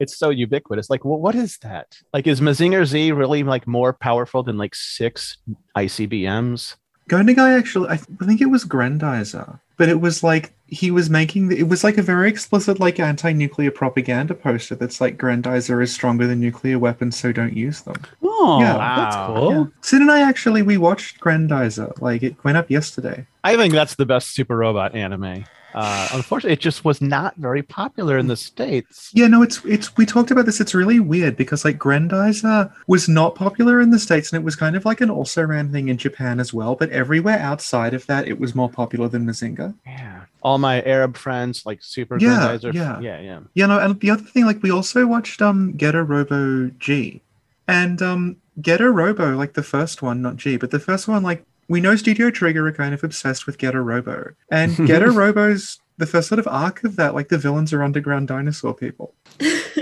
it's 0.00 0.18
so 0.18 0.30
ubiquitous. 0.30 0.90
Like, 0.90 1.04
well, 1.04 1.20
what 1.20 1.36
is 1.36 1.58
that? 1.58 1.96
Like, 2.12 2.26
is 2.26 2.40
Mazinger 2.40 2.84
Z 2.84 3.12
really 3.12 3.44
like 3.44 3.68
more 3.68 3.92
powerful 3.92 4.42
than 4.42 4.58
like 4.58 4.74
six 4.74 5.38
ICBMs? 5.76 6.74
Go 7.08 7.16
Nagai 7.18 7.58
actually, 7.58 7.88
I, 7.88 7.96
th- 7.96 8.08
I 8.20 8.26
think 8.26 8.40
it 8.40 8.46
was 8.46 8.64
Grandizer, 8.64 9.58
but 9.76 9.88
it 9.88 10.00
was 10.00 10.22
like 10.22 10.52
he 10.68 10.90
was 10.90 11.10
making 11.10 11.48
the, 11.48 11.58
it 11.58 11.68
was 11.68 11.84
like 11.84 11.98
a 11.98 12.02
very 12.02 12.28
explicit 12.28 12.80
like 12.80 12.98
anti-nuclear 13.00 13.70
propaganda 13.70 14.34
poster 14.34 14.74
that's 14.74 15.00
like 15.00 15.18
Grandizer 15.18 15.82
is 15.82 15.92
stronger 15.92 16.26
than 16.26 16.40
nuclear 16.40 16.78
weapons, 16.78 17.18
so 17.18 17.32
don't 17.32 17.54
use 17.56 17.82
them. 17.82 17.96
Oh, 18.22 18.60
Yeah. 18.60 18.76
that's 18.78 19.16
cool. 19.26 19.52
Yeah. 19.52 19.64
Sid 19.82 20.00
and 20.00 20.10
I 20.10 20.20
actually 20.22 20.62
we 20.62 20.78
watched 20.78 21.20
Grandizer, 21.20 22.00
like 22.00 22.22
it 22.22 22.42
went 22.44 22.56
up 22.56 22.70
yesterday. 22.70 23.26
I 23.44 23.56
think 23.56 23.74
that's 23.74 23.96
the 23.96 24.06
best 24.06 24.32
Super 24.34 24.56
Robot 24.56 24.94
anime. 24.94 25.44
Uh, 25.74 26.08
unfortunately, 26.12 26.52
it 26.52 26.60
just 26.60 26.84
was 26.84 27.00
not 27.00 27.34
very 27.36 27.62
popular 27.62 28.18
in 28.18 28.26
the 28.26 28.36
states. 28.36 29.10
Yeah, 29.14 29.26
no, 29.26 29.42
it's 29.42 29.64
it's 29.64 29.96
we 29.96 30.04
talked 30.06 30.30
about 30.30 30.46
this. 30.46 30.60
It's 30.60 30.74
really 30.74 31.00
weird 31.00 31.36
because 31.36 31.64
like 31.64 31.78
Grandizer 31.78 32.72
was 32.86 33.08
not 33.08 33.34
popular 33.34 33.80
in 33.80 33.90
the 33.90 33.98
states, 33.98 34.32
and 34.32 34.40
it 34.40 34.44
was 34.44 34.56
kind 34.56 34.76
of 34.76 34.84
like 34.84 35.00
an 35.00 35.10
also 35.10 35.42
ran 35.44 35.72
thing 35.72 35.88
in 35.88 35.96
Japan 35.96 36.40
as 36.40 36.52
well. 36.52 36.74
But 36.74 36.90
everywhere 36.90 37.38
outside 37.38 37.94
of 37.94 38.06
that, 38.06 38.28
it 38.28 38.38
was 38.38 38.54
more 38.54 38.68
popular 38.70 39.08
than 39.08 39.24
Mazinger. 39.26 39.74
Yeah, 39.86 40.24
all 40.42 40.58
my 40.58 40.82
Arab 40.82 41.16
friends 41.16 41.64
like 41.64 41.82
Super 41.82 42.18
Yeah, 42.18 42.56
Grandizer. 42.58 42.72
yeah. 42.74 43.00
yeah, 43.00 43.20
yeah. 43.20 43.40
Yeah, 43.54 43.66
no, 43.66 43.78
and 43.78 43.98
the 44.00 44.10
other 44.10 44.22
thing, 44.24 44.44
like 44.46 44.62
we 44.62 44.70
also 44.70 45.06
watched 45.06 45.40
um 45.40 45.72
Getter 45.72 46.04
Robo 46.04 46.68
G, 46.78 47.22
and 47.66 48.02
um 48.02 48.36
Getter 48.60 48.92
Robo, 48.92 49.34
like 49.36 49.54
the 49.54 49.62
first 49.62 50.02
one, 50.02 50.20
not 50.20 50.36
G, 50.36 50.56
but 50.58 50.70
the 50.70 50.78
first 50.80 51.08
one, 51.08 51.22
like 51.22 51.44
we 51.68 51.80
know 51.80 51.96
Studio 51.96 52.30
Trigger 52.30 52.66
are 52.66 52.72
kind 52.72 52.94
of 52.94 53.02
obsessed 53.04 53.46
with 53.46 53.58
Getter 53.58 53.82
Robo, 53.82 54.32
and 54.50 54.76
Getter 54.86 55.10
Robo's 55.12 55.78
the 55.98 56.06
first 56.06 56.28
sort 56.28 56.38
of 56.38 56.48
arc 56.48 56.82
of 56.84 56.96
that, 56.96 57.14
like 57.14 57.28
the 57.28 57.38
villains 57.38 57.72
are 57.72 57.82
underground 57.82 58.26
dinosaur 58.28 58.74
people. 58.74 59.14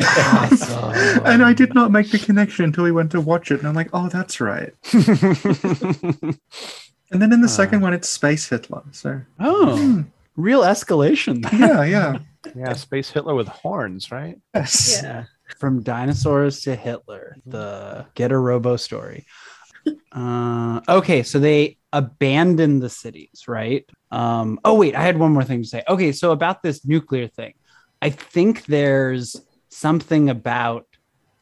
Awesome. 0.01 0.93
and 1.25 1.43
I 1.45 1.53
did 1.53 1.75
not 1.75 1.91
make 1.93 2.11
the 2.11 2.19
connection 2.19 2.65
until 2.65 2.85
we 2.85 2.93
went 2.93 3.11
to 3.13 3.21
watch 3.21 3.51
it, 3.51 3.61
and 3.61 3.69
I'm 3.69 3.75
like, 3.75 3.91
oh, 3.93 4.09
that's 4.09 4.41
right. 4.41 4.73
And 7.13 7.21
then 7.21 7.33
in 7.33 7.41
the 7.41 7.47
Uh. 7.47 7.51
second 7.51 7.81
one, 7.81 7.93
it's 7.93 8.09
Space 8.09 8.49
Hitler. 8.49 8.83
So 8.93 9.21
Oh, 9.41 9.77
hmm, 9.77 10.03
real 10.37 10.61
escalation. 10.63 11.43
yeah, 11.59 11.83
yeah, 11.83 12.19
yeah, 12.55 12.73
Space 12.75 13.11
Hitler 13.11 13.35
with 13.35 13.49
horns, 13.49 14.13
right? 14.13 14.39
yes. 14.55 15.01
Yeah. 15.03 15.25
From 15.59 15.83
dinosaurs 15.83 16.61
to 16.61 16.77
Hitler, 16.77 17.37
the 17.45 18.07
Getter 18.15 18.41
Robo 18.41 18.77
story. 18.77 19.27
Uh, 20.13 20.81
okay, 20.89 21.23
so 21.23 21.39
they 21.39 21.79
abandon 21.93 22.81
the 22.81 22.89
cities, 22.89 23.45
right? 23.49 23.89
Um, 24.11 24.59
oh, 24.65 24.75
wait, 24.75 24.95
I 24.95 25.03
had 25.03 25.19
one 25.19 25.33
more 25.33 25.45
thing 25.45 25.63
to 25.63 25.69
say. 25.69 25.83
Okay, 25.89 26.13
so 26.13 26.33
about 26.33 26.63
this 26.63 26.85
nuclear 26.85 27.29
thing, 27.29 27.55
I 28.03 28.11
think 28.11 28.67
there's 28.67 29.37
something 29.69 30.31
about 30.31 30.87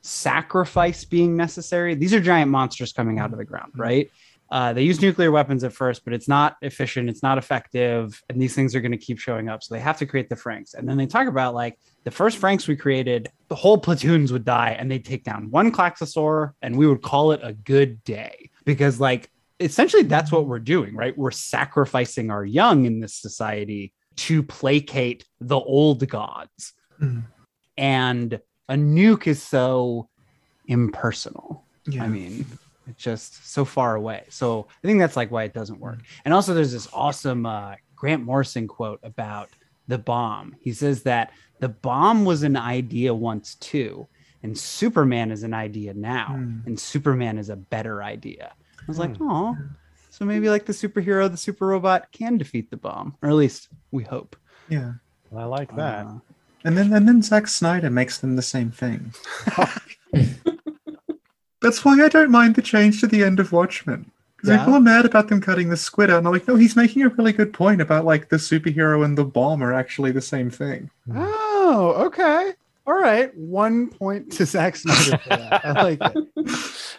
sacrifice 0.02 1.04
being 1.04 1.36
necessary. 1.36 1.94
These 1.94 2.14
are 2.14 2.20
giant 2.20 2.50
monsters 2.50 2.92
coming 2.92 3.18
out 3.18 3.32
of 3.32 3.38
the 3.38 3.44
ground, 3.44 3.72
right? 3.76 4.10
Uh, 4.50 4.72
they 4.72 4.82
use 4.82 5.00
nuclear 5.00 5.30
weapons 5.30 5.62
at 5.62 5.72
first, 5.72 6.04
but 6.04 6.14
it's 6.14 6.28
not 6.28 6.56
efficient, 6.62 7.10
it's 7.10 7.22
not 7.22 7.36
effective, 7.36 8.22
and 8.30 8.40
these 8.40 8.54
things 8.54 8.74
are 8.74 8.80
going 8.80 8.92
to 8.92 8.98
keep 8.98 9.18
showing 9.18 9.48
up. 9.48 9.62
So 9.62 9.74
they 9.74 9.80
have 9.80 9.98
to 9.98 10.06
create 10.06 10.28
the 10.28 10.36
Franxx. 10.36 10.74
And 10.74 10.88
then 10.88 10.96
they 10.96 11.06
talk 11.06 11.28
about 11.28 11.54
like 11.54 11.78
the 12.04 12.10
first 12.10 12.40
Franxx 12.40 12.66
we 12.66 12.76
created, 12.76 13.28
the 13.48 13.54
whole 13.54 13.76
platoons 13.76 14.32
would 14.32 14.44
die 14.44 14.76
and 14.78 14.90
they'd 14.90 15.04
take 15.04 15.24
down 15.24 15.50
one 15.50 15.70
Klaxosaur 15.70 16.52
and 16.62 16.76
we 16.76 16.86
would 16.86 17.02
call 17.02 17.32
it 17.32 17.40
a 17.42 17.52
good 17.52 18.02
day 18.04 18.50
because, 18.64 19.00
like, 19.00 19.30
essentially 19.60 20.04
that's 20.04 20.32
what 20.32 20.46
we're 20.46 20.58
doing, 20.58 20.94
right? 20.94 21.16
We're 21.16 21.30
sacrificing 21.30 22.30
our 22.30 22.44
young 22.44 22.86
in 22.86 23.00
this 23.00 23.14
society 23.14 23.92
to 24.16 24.42
placate 24.42 25.24
the 25.40 25.58
old 25.58 26.08
gods. 26.08 26.72
Mm. 27.00 27.24
And 27.76 28.40
a 28.68 28.74
nuke 28.74 29.26
is 29.26 29.42
so 29.42 30.08
impersonal. 30.66 31.64
Yeah. 31.86 32.04
I 32.04 32.08
mean, 32.08 32.46
it's 32.88 33.02
just 33.02 33.48
so 33.50 33.64
far 33.64 33.94
away. 33.96 34.24
So 34.30 34.66
I 34.82 34.86
think 34.86 34.98
that's 34.98 35.16
like 35.16 35.30
why 35.30 35.44
it 35.44 35.54
doesn't 35.54 35.80
work. 35.80 36.00
And 36.24 36.32
also, 36.34 36.54
there's 36.54 36.72
this 36.72 36.88
awesome 36.92 37.46
uh, 37.46 37.74
Grant 37.96 38.24
Morrison 38.24 38.66
quote 38.66 39.00
about 39.02 39.50
the 39.88 39.98
bomb. 39.98 40.56
He 40.60 40.72
says 40.72 41.02
that 41.04 41.32
the 41.60 41.68
bomb 41.68 42.24
was 42.24 42.42
an 42.42 42.56
idea 42.56 43.12
once 43.14 43.54
too, 43.56 44.06
and 44.42 44.56
Superman 44.56 45.30
is 45.30 45.42
an 45.42 45.54
idea 45.54 45.94
now, 45.94 46.28
Hmm. 46.36 46.58
and 46.66 46.78
Superman 46.78 47.38
is 47.38 47.48
a 47.50 47.56
better 47.56 48.02
idea. 48.02 48.52
I 48.80 48.84
was 48.86 48.98
like, 48.98 49.14
oh, 49.20 49.56
so 50.10 50.24
maybe 50.24 50.48
like 50.48 50.64
the 50.66 50.72
superhero, 50.72 51.30
the 51.30 51.36
super 51.36 51.66
robot 51.66 52.10
can 52.12 52.38
defeat 52.38 52.70
the 52.70 52.76
bomb, 52.76 53.16
or 53.22 53.28
at 53.28 53.34
least 53.34 53.68
we 53.90 54.04
hope. 54.04 54.36
yeah. 54.68 54.92
I 55.36 55.44
like 55.44 55.74
that. 55.76 56.06
Uh, 56.06 56.18
And 56.64 56.76
then 56.76 56.92
and 56.94 57.06
then 57.06 57.20
Zack 57.22 57.48
Snyder 57.48 57.90
makes 57.90 58.16
them 58.18 58.36
the 58.36 58.42
same 58.42 58.70
thing. 58.70 59.12
That's 61.60 61.84
why 61.84 62.02
I 62.04 62.08
don't 62.08 62.30
mind 62.30 62.54
the 62.54 62.62
change 62.62 63.00
to 63.00 63.06
the 63.06 63.24
end 63.24 63.40
of 63.40 63.52
Watchmen. 63.52 64.10
Because 64.36 64.50
Yeah? 64.50 64.58
people 64.58 64.74
are 64.74 64.80
mad 64.80 65.04
about 65.04 65.28
them 65.28 65.40
cutting 65.40 65.68
the 65.68 65.76
squid 65.76 66.10
out, 66.10 66.18
and 66.18 66.26
I'm 66.28 66.32
like, 66.32 66.46
no, 66.46 66.54
he's 66.54 66.76
making 66.76 67.02
a 67.02 67.08
really 67.08 67.32
good 67.32 67.52
point 67.52 67.80
about 67.80 68.04
like 68.04 68.28
the 68.28 68.36
superhero 68.36 69.04
and 69.04 69.18
the 69.18 69.24
bomb 69.24 69.62
are 69.62 69.72
actually 69.74 70.12
the 70.12 70.20
same 70.20 70.48
thing. 70.50 70.90
Oh, 71.12 71.94
okay. 72.06 72.52
All 72.86 72.94
right. 72.94 73.36
One 73.36 73.88
point 73.88 74.30
to 74.32 74.46
Zack 74.46 74.76
Snyder 74.76 75.18
for 75.18 75.28
that. 75.30 75.60
I 75.64 75.82
like 75.82 75.98
it. 76.02 76.58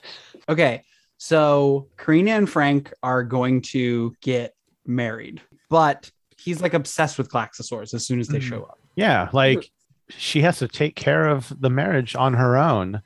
Okay. 0.50 0.84
So 1.20 1.88
Karina 1.98 2.32
and 2.32 2.50
Frank 2.50 2.92
are 3.04 3.24
going 3.24 3.62
to 3.74 4.16
get 4.22 4.56
married, 4.88 5.42
but 5.70 6.10
he's 6.38 6.60
like 6.62 6.74
obsessed 6.74 7.18
with 7.20 7.30
Klaxosaurs 7.30 7.94
as 7.94 8.06
soon 8.06 8.20
as 8.20 8.28
they 8.30 8.40
Mhm. 8.40 8.50
show 8.50 8.64
up. 8.64 8.80
Yeah, 8.96 9.30
like 9.32 9.70
she 10.10 10.42
has 10.42 10.58
to 10.60 10.68
take 10.68 10.96
care 10.96 11.28
of 11.28 11.54
the 11.60 11.70
marriage 11.70 12.16
on 12.16 12.34
her 12.34 12.58
own. 12.58 13.02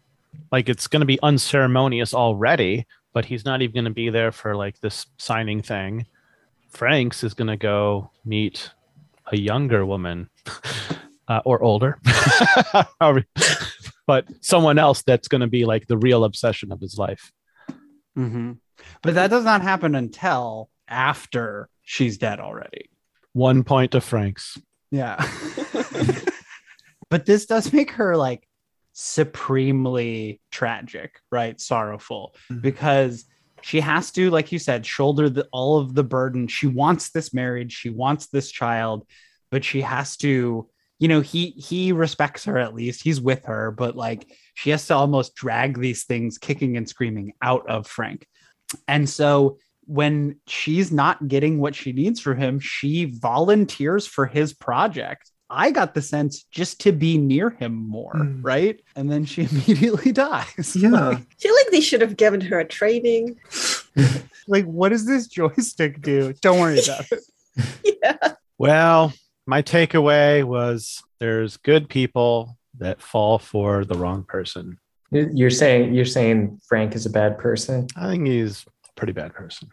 Like 0.54 0.70
it's 0.70 0.86
going 0.86 1.00
to 1.00 1.08
be 1.08 1.18
unceremonious 1.24 2.14
already, 2.14 2.86
but 3.12 3.26
he's 3.26 3.44
not 3.44 3.64
even 3.64 3.74
going 3.74 3.86
to 3.86 3.90
be 3.90 4.12
there 4.12 4.32
for 4.32 4.56
like 4.56 4.80
this 4.82 5.08
signing 5.18 5.64
thing. 5.64 6.06
Franxx 6.72 7.24
is 7.24 7.34
going 7.34 7.48
to 7.48 7.58
go 7.58 8.12
meet 8.24 8.70
a 9.32 9.36
younger 9.36 9.84
woman 9.84 10.30
uh, 11.28 11.42
or 11.44 11.64
older, 11.64 12.00
but 14.08 14.28
someone 14.42 14.78
else 14.78 15.02
that's 15.02 15.28
going 15.28 15.42
to 15.42 15.48
be 15.48 15.66
like 15.66 15.88
the 15.88 15.98
real 15.98 16.24
obsession 16.24 16.72
of 16.72 16.80
his 16.80 17.00
life. 17.00 17.32
Mhm. 18.16 18.60
But 19.02 19.16
that 19.16 19.32
does 19.32 19.46
not 19.46 19.64
happen 19.64 19.96
until 19.96 20.70
after 20.88 21.68
she's 21.82 22.20
dead 22.20 22.40
already. 22.40 22.92
One 23.32 23.64
point 23.64 23.94
to 23.94 24.02
Franxx. 24.02 24.62
Yeah. 24.92 25.18
but 27.10 27.26
this 27.26 27.48
does 27.48 27.74
make 27.74 27.90
her 27.94 28.16
like 28.16 28.48
supremely 28.94 30.40
tragic, 30.52 31.20
right? 31.32 31.60
Sorrowful 31.60 32.36
Mhm. 32.52 32.62
because 32.62 33.26
she 33.62 33.80
has 33.80 34.12
to, 34.12 34.30
like 34.30 34.52
you 34.52 34.60
said, 34.60 34.86
shoulder 34.86 35.30
the, 35.30 35.48
all 35.52 35.78
of 35.80 35.94
the 35.96 36.04
burden. 36.04 36.48
She 36.48 36.68
wants 36.68 37.12
this 37.12 37.34
marriage, 37.34 37.72
she 37.74 37.90
wants 37.90 38.28
this 38.28 38.52
child, 38.52 39.06
but 39.52 39.64
she 39.64 39.82
has 39.82 40.18
to, 40.18 40.70
you 41.00 41.08
know, 41.08 41.22
he 41.22 41.52
he 41.52 41.92
respects 41.92 42.46
her 42.46 42.58
at 42.58 42.74
least. 42.76 43.04
He's 43.04 43.22
with 43.22 43.46
her, 43.46 43.72
but 43.72 43.96
like 43.96 44.32
she 44.54 44.70
has 44.72 44.86
to 44.88 44.96
almost 44.96 45.36
drag 45.36 45.80
these 45.80 46.04
things 46.06 46.38
kicking 46.38 46.78
and 46.78 46.88
screaming 46.88 47.34
out 47.42 47.70
of 47.70 47.88
Frank. 47.88 48.28
And 48.88 49.10
so 49.10 49.58
when 49.86 50.40
she's 50.48 50.92
not 50.92 51.28
getting 51.28 51.60
what 51.60 51.76
she 51.76 51.92
needs 51.92 52.20
from 52.20 52.38
him, 52.38 52.60
she 52.60 53.06
volunteers 53.06 54.08
for 54.08 54.26
his 54.26 54.54
project. 54.54 55.30
I 55.56 55.72
got 55.72 55.94
the 55.94 56.02
sense 56.02 56.44
just 56.52 56.82
to 56.82 56.92
be 56.92 57.18
near 57.18 57.52
him 57.52 57.74
more, 57.76 58.14
Mm. 58.16 58.40
right? 58.44 58.82
And 58.96 59.12
then 59.12 59.24
she 59.26 59.44
immediately 59.52 60.12
dies. 60.12 60.76
Yeah. 60.76 60.90
Like, 60.90 61.18
I 61.20 61.26
feel 61.40 61.54
like 61.54 61.72
they 61.72 61.82
should 61.82 62.02
have 62.02 62.18
given 62.18 62.42
her 62.42 62.60
a 62.60 62.66
training. 62.66 63.38
like, 64.48 64.66
what 64.66 64.90
does 64.90 65.06
this 65.06 65.28
joystick 65.28 66.02
do? 66.02 66.34
Don't 66.42 66.60
worry 66.60 66.80
about 66.84 67.06
it. 67.12 67.24
yeah. 68.04 68.34
Well, 68.58 69.14
my 69.46 69.62
takeaway 69.62 70.44
was 70.44 71.04
there's 71.20 71.58
good 71.58 71.88
people 71.90 72.58
that 72.80 73.02
fall 73.02 73.38
for 73.40 73.86
the 73.86 73.96
wrong 73.96 74.24
person. 74.24 74.80
You're 75.12 75.52
saying 75.52 75.94
you're 75.94 76.06
saying 76.06 76.60
Frank 76.68 76.96
is 76.96 77.06
a 77.06 77.10
bad 77.12 77.38
person. 77.38 77.88
I 77.96 78.10
think 78.10 78.26
he's 78.26 78.66
a 78.90 78.94
pretty 78.96 79.14
bad 79.14 79.34
person. 79.36 79.70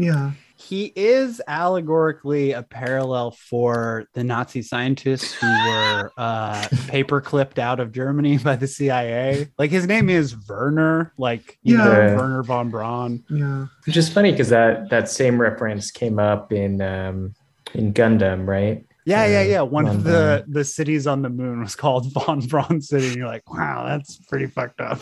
Yeah. 0.00 0.32
He 0.56 0.92
is 0.94 1.40
allegorically 1.48 2.52
a 2.52 2.62
parallel 2.62 3.30
for 3.30 4.04
the 4.12 4.22
Nazi 4.22 4.60
scientists 4.60 5.32
who 5.32 5.46
were 5.46 6.12
uh, 6.18 6.68
paper 6.86 7.22
clipped 7.22 7.58
out 7.58 7.80
of 7.80 7.92
Germany 7.92 8.36
by 8.36 8.56
the 8.56 8.66
CIA. 8.66 9.48
Like 9.58 9.70
his 9.70 9.86
name 9.86 10.10
is 10.10 10.36
Werner, 10.46 11.14
like 11.16 11.58
you 11.62 11.78
know, 11.78 11.90
Yeah. 11.90 12.14
Wernher 12.14 12.42
von 12.42 12.68
Braun. 12.68 13.24
Yeah. 13.30 13.66
Which 13.86 13.96
is 13.96 14.10
funny 14.10 14.32
because 14.32 14.50
that 14.50 14.90
that 14.90 15.08
same 15.08 15.40
reference 15.40 15.90
came 15.90 16.18
up 16.18 16.52
in 16.52 16.82
um 16.82 17.34
in 17.72 17.94
Gundam, 17.94 18.46
right? 18.46 18.84
Yeah, 19.06 19.24
yeah, 19.24 19.40
Uh, 19.40 19.44
yeah. 19.44 19.60
One 19.62 19.86
Von 19.86 19.96
of 19.96 20.04
the 20.04 20.44
the 20.46 20.64
cities 20.64 21.06
on 21.06 21.22
the 21.22 21.30
moon 21.30 21.62
was 21.62 21.74
called 21.74 22.12
Von 22.12 22.40
Braun 22.40 22.82
City. 22.82 23.06
And 23.06 23.16
you're 23.16 23.26
like, 23.28 23.50
wow, 23.50 23.86
that's 23.88 24.18
pretty 24.28 24.46
fucked 24.46 24.82
up. 24.82 25.00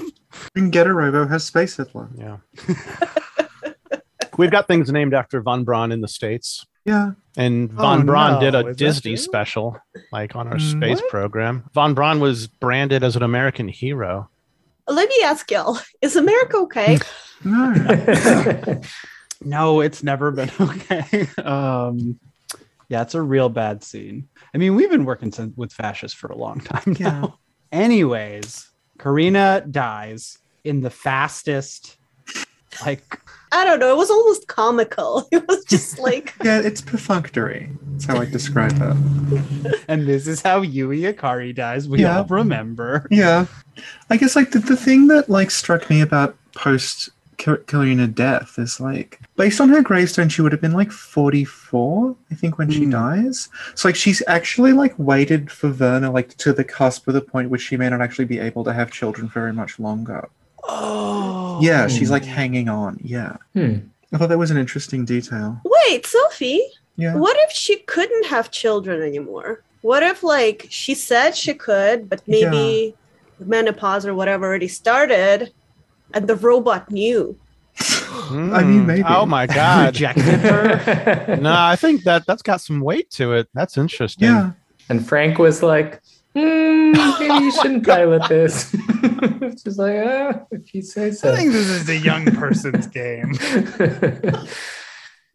And 0.55 0.71
Getter 0.71 0.95
Robo 0.95 1.27
has 1.27 1.45
Space 1.45 1.77
Hitler. 1.77 2.09
Yeah. 2.17 2.37
We've 4.39 4.51
got 4.51 4.67
things 4.69 4.91
named 4.91 5.13
after 5.15 5.43
Von 5.43 5.65
Braun 5.65 5.93
in 5.93 6.01
the 6.01 6.09
States. 6.09 6.65
Yeah. 6.85 7.11
And 7.37 7.71
Oh, 7.77 7.83
Von 7.83 8.07
Braun 8.07 8.35
no. 8.35 8.41
did 8.41 8.55
a 8.55 8.69
Is 8.69 8.77
Disney 8.77 9.17
special, 9.17 9.77
like 10.13 10.35
on 10.35 10.49
our 10.49 10.55
Mm, 10.57 10.71
space 10.79 11.01
what? 11.03 11.11
program. 11.11 11.65
Von 11.75 11.93
Braun 11.95 12.19
was 12.21 12.47
branded 12.47 13.05
as 13.05 13.15
an 13.17 13.23
American 13.23 13.69
hero. 13.69 14.31
Let 14.87 15.09
me 15.09 15.17
ask 15.23 15.51
y'all: 15.51 15.79
Is 16.01 16.17
America 16.17 16.57
okay? 16.65 16.99
No. 17.45 18.81
No, 19.45 19.81
it's 19.83 20.03
never 20.03 20.33
been 20.33 20.51
okay. 20.61 21.29
um, 21.45 22.19
yeah, 22.89 23.03
it's 23.03 23.15
a 23.15 23.23
real 23.23 23.49
bad 23.49 23.85
scene. 23.85 24.29
I 24.53 24.59
mean, 24.59 24.75
we've 24.75 24.91
been 24.91 25.05
working 25.05 25.31
sin- 25.31 25.53
with 25.57 25.73
fascists 25.73 26.19
for 26.19 26.27
a 26.29 26.37
long 26.37 26.59
time 26.61 26.97
Yeah. 26.99 27.11
now. 27.21 27.39
Anyways, 27.71 28.69
Karina 28.99 29.65
dies 29.71 30.39
in 30.65 30.81
the 30.81 30.91
fastest, 30.91 31.98
like 32.87 33.21
I 33.51 33.65
don't 33.65 33.81
know. 33.81 33.91
It 33.93 33.97
was 33.97 34.11
almost 34.11 34.47
comical. 34.49 35.27
It 35.33 35.47
was 35.49 35.65
just 35.65 35.99
like, 36.09 36.35
Yeah, 36.45 36.61
it's 36.61 36.81
perfunctory. 36.83 37.71
That's 37.93 38.05
how 38.05 38.19
I 38.21 38.27
describe 38.27 38.73
it. 38.81 39.81
and 39.89 40.07
this 40.07 40.27
is 40.27 40.43
how 40.43 40.61
Yui 40.63 41.01
Ikari 41.03 41.55
dies. 41.55 41.89
We 41.89 42.01
Yeah. 42.03 42.19
all 42.19 42.25
remember. 42.27 43.07
Yeah, 43.11 43.47
I 44.11 44.17
guess 44.19 44.37
like 44.37 44.51
the, 44.53 44.59
the 44.59 44.77
thing 44.77 45.07
that 45.09 45.29
like 45.31 45.51
struck 45.51 45.89
me 45.91 46.01
about 46.03 46.37
post 46.55 47.09
Karina 47.39 48.09
death 48.09 48.59
is 48.59 48.81
like 48.81 49.21
based 49.37 49.61
on 49.61 49.69
her 49.69 49.81
gravestone, 49.81 50.29
she 50.29 50.43
would 50.43 50.51
have 50.53 50.61
been 50.61 50.73
like 50.73 50.91
forty 50.91 51.45
four, 51.45 52.17
I 52.31 52.35
think, 52.35 52.59
when 52.59 52.69
she 52.71 52.85
Hmm. 52.85 52.91
dies. 52.91 53.49
So 53.77 53.89
like 53.89 53.97
she's 53.97 54.23
actually 54.27 54.73
like 54.73 54.95
waited 54.99 55.51
for 55.51 55.71
Werner 55.71 56.11
like 56.11 56.37
to 56.39 56.53
the 56.53 56.65
cusp 56.65 57.07
of 57.09 57.15
the 57.15 57.21
point 57.21 57.49
which 57.51 57.63
she 57.63 57.77
may 57.77 57.89
not 57.89 58.01
actually 58.01 58.25
be 58.27 58.41
able 58.41 58.65
to 58.65 58.73
have 58.73 58.91
children 58.91 59.29
very 59.29 59.53
much 59.53 59.79
longer. 59.79 60.29
Oh, 60.65 61.59
Yeah, 61.63 61.87
she's 61.89 62.11
like 62.11 62.25
hanging 62.25 62.69
on. 62.69 62.99
Yeah, 63.03 63.37
Hmm. 63.55 63.77
I 64.13 64.17
thought 64.19 64.29
that 64.31 64.39
was 64.39 64.51
an 64.51 64.57
interesting 64.59 65.05
detail. 65.05 65.61
wait, 65.65 66.07
Sophie, 66.07 66.63
Yeah, 66.97 67.15
what 67.17 67.37
if 67.41 67.53
she 67.53 67.77
couldn't 67.81 68.27
have 68.27 68.51
children 68.51 69.03
anymore? 69.03 69.63
What 69.83 70.03
if, 70.03 70.23
like, 70.25 70.67
she 70.71 70.95
said 70.95 71.37
she 71.37 71.55
could, 71.55 72.09
but 72.09 72.23
maybe 72.27 72.95
menopause 73.39 74.05
or 74.07 74.15
whatever 74.15 74.47
already 74.47 74.67
started 74.69 75.53
and 76.15 76.27
the 76.27 76.35
robot 76.37 76.91
knew? 76.91 77.37
I 77.81 78.63
mean, 78.65 78.81
Hmm. 78.81 78.87
maybe. 78.87 79.05
Oh 79.07 79.25
my 79.27 79.47
god. 79.47 79.87
rejected 79.95 80.25
her. 80.41 81.37
no, 81.41 81.53
I 81.55 81.77
think 81.77 82.03
that 82.05 82.27
that's 82.27 82.43
got 82.43 82.61
some 82.61 82.81
weight 82.81 83.11
to 83.13 83.35
it. 83.35 83.49
That's 83.55 83.79
interesting. 83.79 84.29
yeah. 84.29 84.53
and 84.89 85.07
Frank 85.07 85.39
was 85.39 85.63
like, 85.63 86.01
"Hmm, 86.35 86.93
maybe 86.93 87.45
you 87.45 87.53
shouldn't 87.53 87.87
pilot 87.87 88.23
this. 88.29 88.75
it's 89.43 89.63
just 89.63 89.79
like, 89.79 89.97
ah, 90.05 90.41
if 90.51 90.75
you 90.75 90.83
say 90.83 91.11
so. 91.11 91.33
I 91.33 91.37
think 91.37 91.53
this 91.53 91.69
is 91.69 91.89
a 91.89 91.97
young 91.97 92.25
person's 92.27 92.87
game. 93.01 93.33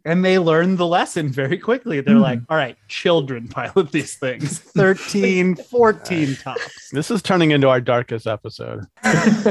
and 0.05 0.23
they 0.25 0.37
learn 0.37 0.75
the 0.75 0.85
lesson 0.87 1.29
very 1.29 1.57
quickly. 1.57 2.01
They're 2.01 2.15
Hmm. 2.15 2.21
like, 2.21 2.39
all 2.49 2.57
right, 2.57 2.75
children 2.87 3.47
pilot 3.47 3.91
these 3.91 4.15
things 4.15 4.59
13, 4.75 5.55
14 5.55 6.35
tops. 6.35 6.89
This 6.91 7.09
is 7.09 7.21
turning 7.21 7.51
into 7.51 7.69
our 7.69 7.79
darkest 7.81 8.27
episode 8.27 8.85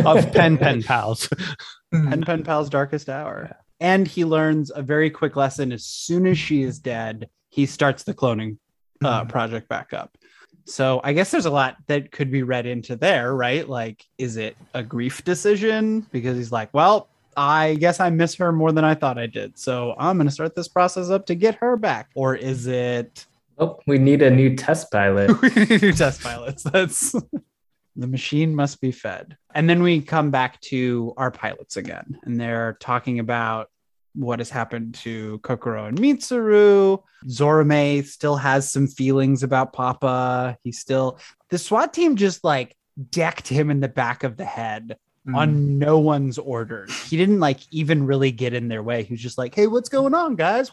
of 0.05 0.33
Pen 0.33 0.59
Pen 0.59 0.83
Pals. 0.83 1.29
Mm. 1.95 2.09
Pen 2.11 2.23
Pen 2.25 2.43
Pal's 2.45 2.69
darkest 2.71 3.09
hour. 3.09 3.57
And 3.81 4.07
he 4.07 4.25
learns 4.25 4.71
a 4.75 4.81
very 4.83 5.11
quick 5.11 5.35
lesson. 5.37 5.73
As 5.73 5.85
soon 5.85 6.27
as 6.27 6.39
she 6.39 6.63
is 6.63 6.79
dead, 6.79 7.29
he 7.49 7.67
starts 7.67 8.05
the 8.05 8.15
cloning 8.15 8.59
uh, 9.05 9.25
Mhm. 9.25 9.29
project 9.29 9.69
back 9.69 9.93
up. 9.93 10.17
So 10.65 11.01
I 11.03 11.13
guess 11.13 11.31
there's 11.31 11.47
a 11.47 11.51
lot 11.51 11.77
that 11.87 12.13
could 12.13 12.31
be 12.31 12.43
read 12.43 12.67
into 12.67 12.97
there, 12.97 13.35
right? 13.35 13.69
Like, 13.69 14.07
is 14.19 14.37
it 14.37 14.57
a 14.75 14.83
grief 14.83 15.25
decision? 15.25 16.07
Because 16.13 16.37
he's 16.37 16.53
like, 16.53 16.73
well, 16.73 17.09
I 17.37 17.75
guess 17.75 18.01
I 18.01 18.11
miss 18.11 18.35
her 18.37 18.53
more 18.53 18.73
than 18.73 18.85
I 18.85 18.95
thought 18.95 19.19
I 19.19 19.27
did. 19.27 19.59
So 19.59 19.95
I'm 19.99 20.17
going 20.17 20.29
to 20.29 20.33
start 20.33 20.55
this 20.55 20.69
process 20.69 21.11
up 21.11 21.27
to 21.27 21.35
get 21.35 21.57
her 21.57 21.77
back. 21.77 22.11
Or 22.15 22.35
is 22.35 22.67
it 22.67 23.27
oh, 23.59 23.79
we 23.87 23.99
need 23.99 24.23
a 24.23 24.31
new 24.31 24.57
test 24.57 24.91
pilot. 24.91 25.31
New 25.83 25.93
test 25.93 26.23
pilots? 26.23 26.63
That's 26.73 27.15
the 27.97 28.07
machine 28.07 28.55
must 28.55 28.81
be 28.81 28.93
fed. 28.93 29.37
And 29.55 29.69
then 29.69 29.83
we 29.83 30.01
come 30.01 30.31
back 30.31 30.61
to 30.63 31.13
our 31.17 31.31
pilots 31.31 31.77
again, 31.77 32.19
and 32.25 32.41
they're 32.41 32.77
talking 32.81 33.19
about 33.19 33.71
what 34.15 34.39
has 34.41 34.51
happened 34.51 34.95
to 34.95 35.39
Kokoro 35.41 35.87
and 35.87 35.99
Mitsuru. 35.99 37.03
Zorome 37.27 38.05
still 38.05 38.37
has 38.37 38.71
some 38.71 38.87
feelings 38.87 39.43
about 39.43 39.73
Papa. 39.73 40.59
He 40.65 40.73
still, 40.73 41.19
the 41.51 41.59
SWAT 41.59 41.93
team 41.95 42.17
just 42.17 42.45
like 42.45 42.77
decked 43.11 43.49
him 43.49 43.71
in 43.71 43.81
the 43.81 43.89
back 43.89 44.25
of 44.25 44.37
the 44.37 44.45
head 44.45 44.97
Mm. 45.25 45.37
on 45.37 45.79
no 45.79 46.01
one's 46.01 46.37
orders. 46.37 46.93
He 47.05 47.17
didn't 47.17 47.39
like 47.39 47.61
even 47.71 48.07
really 48.07 48.33
get 48.33 48.55
in 48.55 48.67
their 48.67 48.83
way. 48.83 49.05
He 49.05 49.13
was 49.15 49.21
just 49.21 49.39
like, 49.39 49.55
"Hey, 49.55 49.69
what's 49.69 49.89
going 49.89 50.15
on, 50.15 50.35
guys?" 50.35 50.69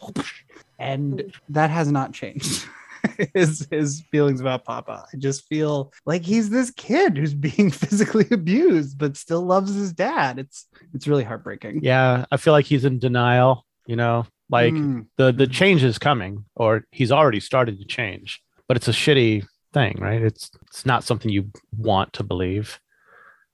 And 0.76 1.32
that 1.50 1.70
has 1.70 1.92
not 1.92 2.12
changed. 2.12 2.64
his 3.34 3.66
his 3.70 4.02
feelings 4.10 4.40
about 4.40 4.64
Papa. 4.64 5.06
I 5.12 5.16
just 5.16 5.46
feel 5.46 5.92
like 6.06 6.22
he's 6.22 6.50
this 6.50 6.70
kid 6.70 7.16
who's 7.16 7.34
being 7.34 7.70
physically 7.82 8.26
abused 8.30 8.98
but 8.98 9.16
still 9.16 9.42
loves 9.42 9.74
his 9.74 9.92
dad. 9.92 10.38
It's 10.38 10.66
it's 10.94 11.06
really 11.06 11.24
heartbreaking. 11.24 11.80
Yeah, 11.82 12.24
I 12.30 12.36
feel 12.36 12.52
like 12.52 12.66
he's 12.66 12.84
in 12.84 12.98
denial, 12.98 13.64
you 13.86 13.96
know, 13.96 14.26
like 14.50 14.74
Mm. 14.74 15.06
the 15.16 15.32
the 15.32 15.46
change 15.46 15.82
is 15.84 15.98
coming 15.98 16.44
or 16.56 16.84
he's 16.90 17.12
already 17.12 17.40
started 17.40 17.78
to 17.78 17.84
change, 17.86 18.40
but 18.68 18.76
it's 18.76 18.88
a 18.88 18.92
shitty 18.92 19.46
thing, 19.72 19.96
right? 20.00 20.22
It's 20.22 20.50
it's 20.66 20.84
not 20.84 21.04
something 21.04 21.30
you 21.30 21.50
want 21.76 22.12
to 22.14 22.22
believe. 22.24 22.80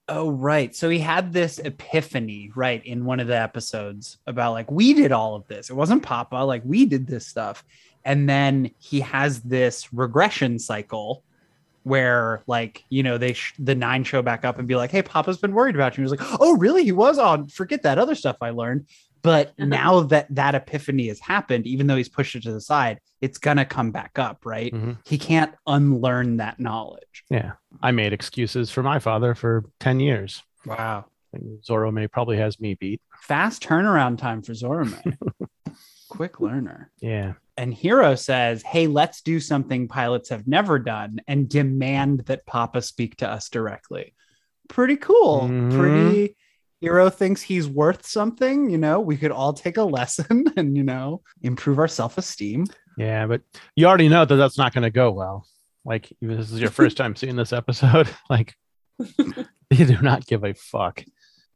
Oh, 0.09 0.29
right. 0.29 0.73
So 0.73 0.87
he 0.87 0.99
had 0.99 1.33
this 1.33 1.59
epiphany, 1.59 2.49
right, 2.55 2.81
in 2.85 3.03
one 3.03 3.19
of 3.19 3.27
the 3.27 3.37
episodes 3.37 4.17
about 4.25 4.53
like, 4.53 4.71
we 4.71 4.93
did 4.93 5.11
all 5.11 5.35
of 5.35 5.45
this. 5.47 5.69
It 5.69 5.75
wasn't 5.75 6.01
Papa, 6.01 6.37
like, 6.37 6.61
we 6.63 6.85
did 6.85 7.05
this 7.07 7.27
stuff. 7.27 7.61
And 8.07 8.27
then 8.27 8.71
he 8.79 9.01
has 9.01 9.41
this 9.41 9.93
regression 9.93 10.57
cycle 10.59 11.23
where, 11.83 12.41
like, 12.47 12.83
you 12.89 13.03
know, 13.03 13.17
they, 13.17 13.33
sh- 13.33 13.53
the 13.59 13.75
nine 13.75 14.03
show 14.03 14.21
back 14.21 14.43
up 14.43 14.57
and 14.59 14.67
be 14.67 14.75
like, 14.75 14.91
hey, 14.91 15.01
Papa's 15.01 15.37
been 15.37 15.53
worried 15.53 15.75
about 15.75 15.95
you. 15.97 16.01
He 16.03 16.09
was 16.09 16.19
like, 16.19 16.39
oh, 16.39 16.57
really? 16.57 16.83
He 16.83 16.91
was 16.91 17.17
on, 17.19 17.47
forget 17.47 17.83
that 17.83 17.97
other 17.99 18.15
stuff 18.15 18.37
I 18.41 18.49
learned. 18.49 18.87
But 19.21 19.47
Uh-huh. 19.49 19.65
now 19.65 19.99
that 20.01 20.27
that 20.35 20.55
epiphany 20.55 21.07
has 21.09 21.19
happened, 21.19 21.65
even 21.67 21.87
though 21.87 21.95
he's 21.97 22.09
pushed 22.09 22.35
it 22.35 22.43
to 22.43 22.51
the 22.53 22.61
side, 22.61 22.99
it's 23.21 23.37
going 23.37 23.57
to 23.57 23.65
come 23.65 23.91
back 23.91 24.17
up, 24.19 24.45
right? 24.45 24.73
Mhm. 24.73 24.97
He 25.05 25.17
can't 25.17 25.53
unlearn 25.65 26.37
that 26.37 26.59
knowledge. 26.59 27.23
Yeah. 27.29 27.53
I 27.81 27.91
made 27.91 28.13
excuses 28.13 28.69
for 28.71 28.83
my 28.83 28.99
father 28.99 29.33
for 29.35 29.65
10 29.79 29.99
years. 29.99 30.43
Wow. 30.65 31.05
And 31.33 31.59
Zorome 31.63 32.09
probably 32.11 32.37
has 32.37 32.59
me 32.59 32.75
beat. 32.75 33.01
fast 33.21 33.61
turnaround 33.63 34.17
time 34.17 34.41
for 34.41 34.53
Zorome. 34.53 35.17
Quick 36.09 36.39
learner. 36.39 36.91
Yeah. 37.01 37.33
And 37.57 37.73
Hiro 37.73 38.15
says, 38.15 38.61
Hey, 38.63 38.87
let's 38.87 39.21
do 39.21 39.39
something 39.39 39.87
pilots 39.87 40.29
have 40.29 40.47
never 40.47 40.77
done 40.79 41.19
and 41.27 41.49
demand 41.49 42.21
that 42.27 42.45
Papa 42.45 42.81
speak 42.81 43.17
to 43.17 43.29
us 43.29 43.49
directly. 43.49 44.13
Pretty 44.69 44.95
cool. 44.97 45.41
Mhm. 45.43 45.73
Pretty. 45.75 46.37
Hiro 46.79 47.09
thinks 47.09 47.41
he's 47.41 47.67
worth 47.67 48.05
something. 48.05 48.69
You 48.69 48.77
know, 48.77 48.99
we 48.99 49.17
could 49.17 49.31
all 49.31 49.53
take 49.53 49.77
a 49.77 49.83
lesson 49.97 50.45
and, 50.55 50.77
you 50.77 50.83
know, 50.83 51.21
improve 51.41 51.79
our 51.79 51.87
self 51.87 52.17
esteem. 52.17 52.65
Yeah, 52.97 53.25
but 53.27 53.41
you 53.75 53.87
already 53.87 54.09
know 54.09 54.25
that 54.25 54.35
that's 54.35 54.57
not 54.57 54.73
going 54.73 54.83
to 54.83 54.89
go 54.91 55.11
well. 55.11 55.47
Like 55.85 56.11
if 56.11 56.17
this 56.37 56.51
is 56.51 56.59
your 56.59 56.69
first 56.69 56.97
time 56.97 57.15
seeing 57.15 57.35
this 57.35 57.53
episode. 57.53 58.07
Like 58.29 58.55
they 59.69 59.85
do 59.85 60.01
not 60.01 60.25
give 60.25 60.43
a 60.43 60.53
fuck. 60.53 61.03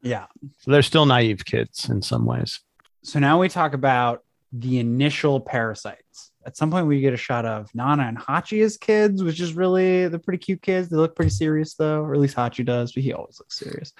Yeah. 0.02 0.26
So 0.58 0.70
they're 0.70 0.82
still 0.82 1.06
naive 1.06 1.44
kids 1.44 1.88
in 1.88 2.02
some 2.02 2.24
ways. 2.24 2.60
So 3.04 3.18
now 3.18 3.40
we 3.40 3.48
talk 3.48 3.74
about 3.74 4.22
the 4.52 4.78
initial 4.78 5.40
parasites. 5.40 6.30
At 6.44 6.56
some 6.56 6.70
point, 6.70 6.86
we 6.86 7.00
get 7.00 7.14
a 7.14 7.18
shot 7.18 7.46
of 7.46 7.72
Nana 7.74 8.02
and 8.02 8.18
Hachi 8.18 8.64
as 8.64 8.76
kids, 8.76 9.22
which 9.22 9.40
is 9.40 9.54
really 9.54 10.08
they're 10.08 10.18
pretty 10.18 10.42
cute 10.44 10.62
kids. 10.62 10.88
They 10.88 10.96
look 10.96 11.14
pretty 11.14 11.30
serious 11.30 11.74
though, 11.74 12.02
or 12.02 12.14
at 12.14 12.20
least 12.20 12.36
Hachi 12.36 12.64
does, 12.64 12.92
but 12.92 13.02
he 13.02 13.12
always 13.12 13.38
looks 13.38 13.58
serious. 13.58 13.92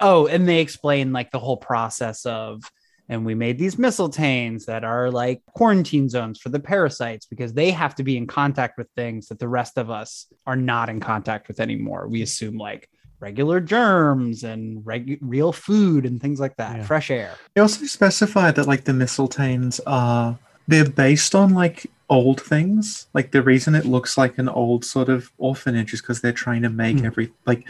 Oh, 0.00 0.26
and 0.26 0.48
they 0.48 0.60
explain 0.60 1.12
like 1.12 1.30
the 1.30 1.38
whole 1.38 1.56
process 1.56 2.24
of, 2.26 2.62
and 3.08 3.24
we 3.24 3.34
made 3.34 3.58
these 3.58 3.76
Mistilteinn 3.76 4.64
that 4.66 4.84
are 4.84 5.10
like 5.10 5.42
quarantine 5.54 6.08
zones 6.08 6.38
for 6.38 6.50
the 6.50 6.60
parasites 6.60 7.26
because 7.26 7.54
they 7.54 7.70
have 7.70 7.94
to 7.96 8.04
be 8.04 8.16
in 8.18 8.26
contact 8.26 8.76
with 8.76 8.88
things 8.94 9.28
that 9.28 9.38
the 9.38 9.48
rest 9.48 9.78
of 9.78 9.90
us 9.90 10.26
are 10.46 10.56
not 10.56 10.90
in 10.90 11.00
contact 11.00 11.48
with 11.48 11.58
anymore. 11.58 12.06
We 12.06 12.22
assume 12.22 12.58
like 12.58 12.88
regular 13.20 13.60
germs 13.60 14.44
and 14.44 14.84
reg- 14.86 15.18
real 15.20 15.52
food 15.52 16.06
and 16.06 16.20
things 16.20 16.38
like 16.40 16.56
that, 16.56 16.76
Yeah. 16.76 16.82
fresh 16.84 17.10
air. 17.10 17.32
They 17.54 17.60
also 17.60 17.84
specify 17.86 18.50
that 18.52 18.66
like 18.66 18.84
the 18.84 18.92
Mistilteinn 18.92 19.78
are 19.86 20.38
they're 20.68 20.88
based 20.88 21.34
on 21.34 21.54
like 21.54 21.86
old 22.10 22.40
things. 22.40 23.06
Like 23.14 23.32
the 23.32 23.42
reason 23.42 23.74
it 23.74 23.86
looks 23.86 24.16
like 24.18 24.38
an 24.38 24.48
old 24.48 24.84
sort 24.84 25.08
of 25.08 25.32
orphanage 25.38 25.92
is 25.94 26.00
because 26.00 26.20
they're 26.20 26.32
trying 26.32 26.62
to 26.62 26.68
make 26.70 27.00
Hmm. 27.00 27.06
every 27.06 27.32
like 27.46 27.66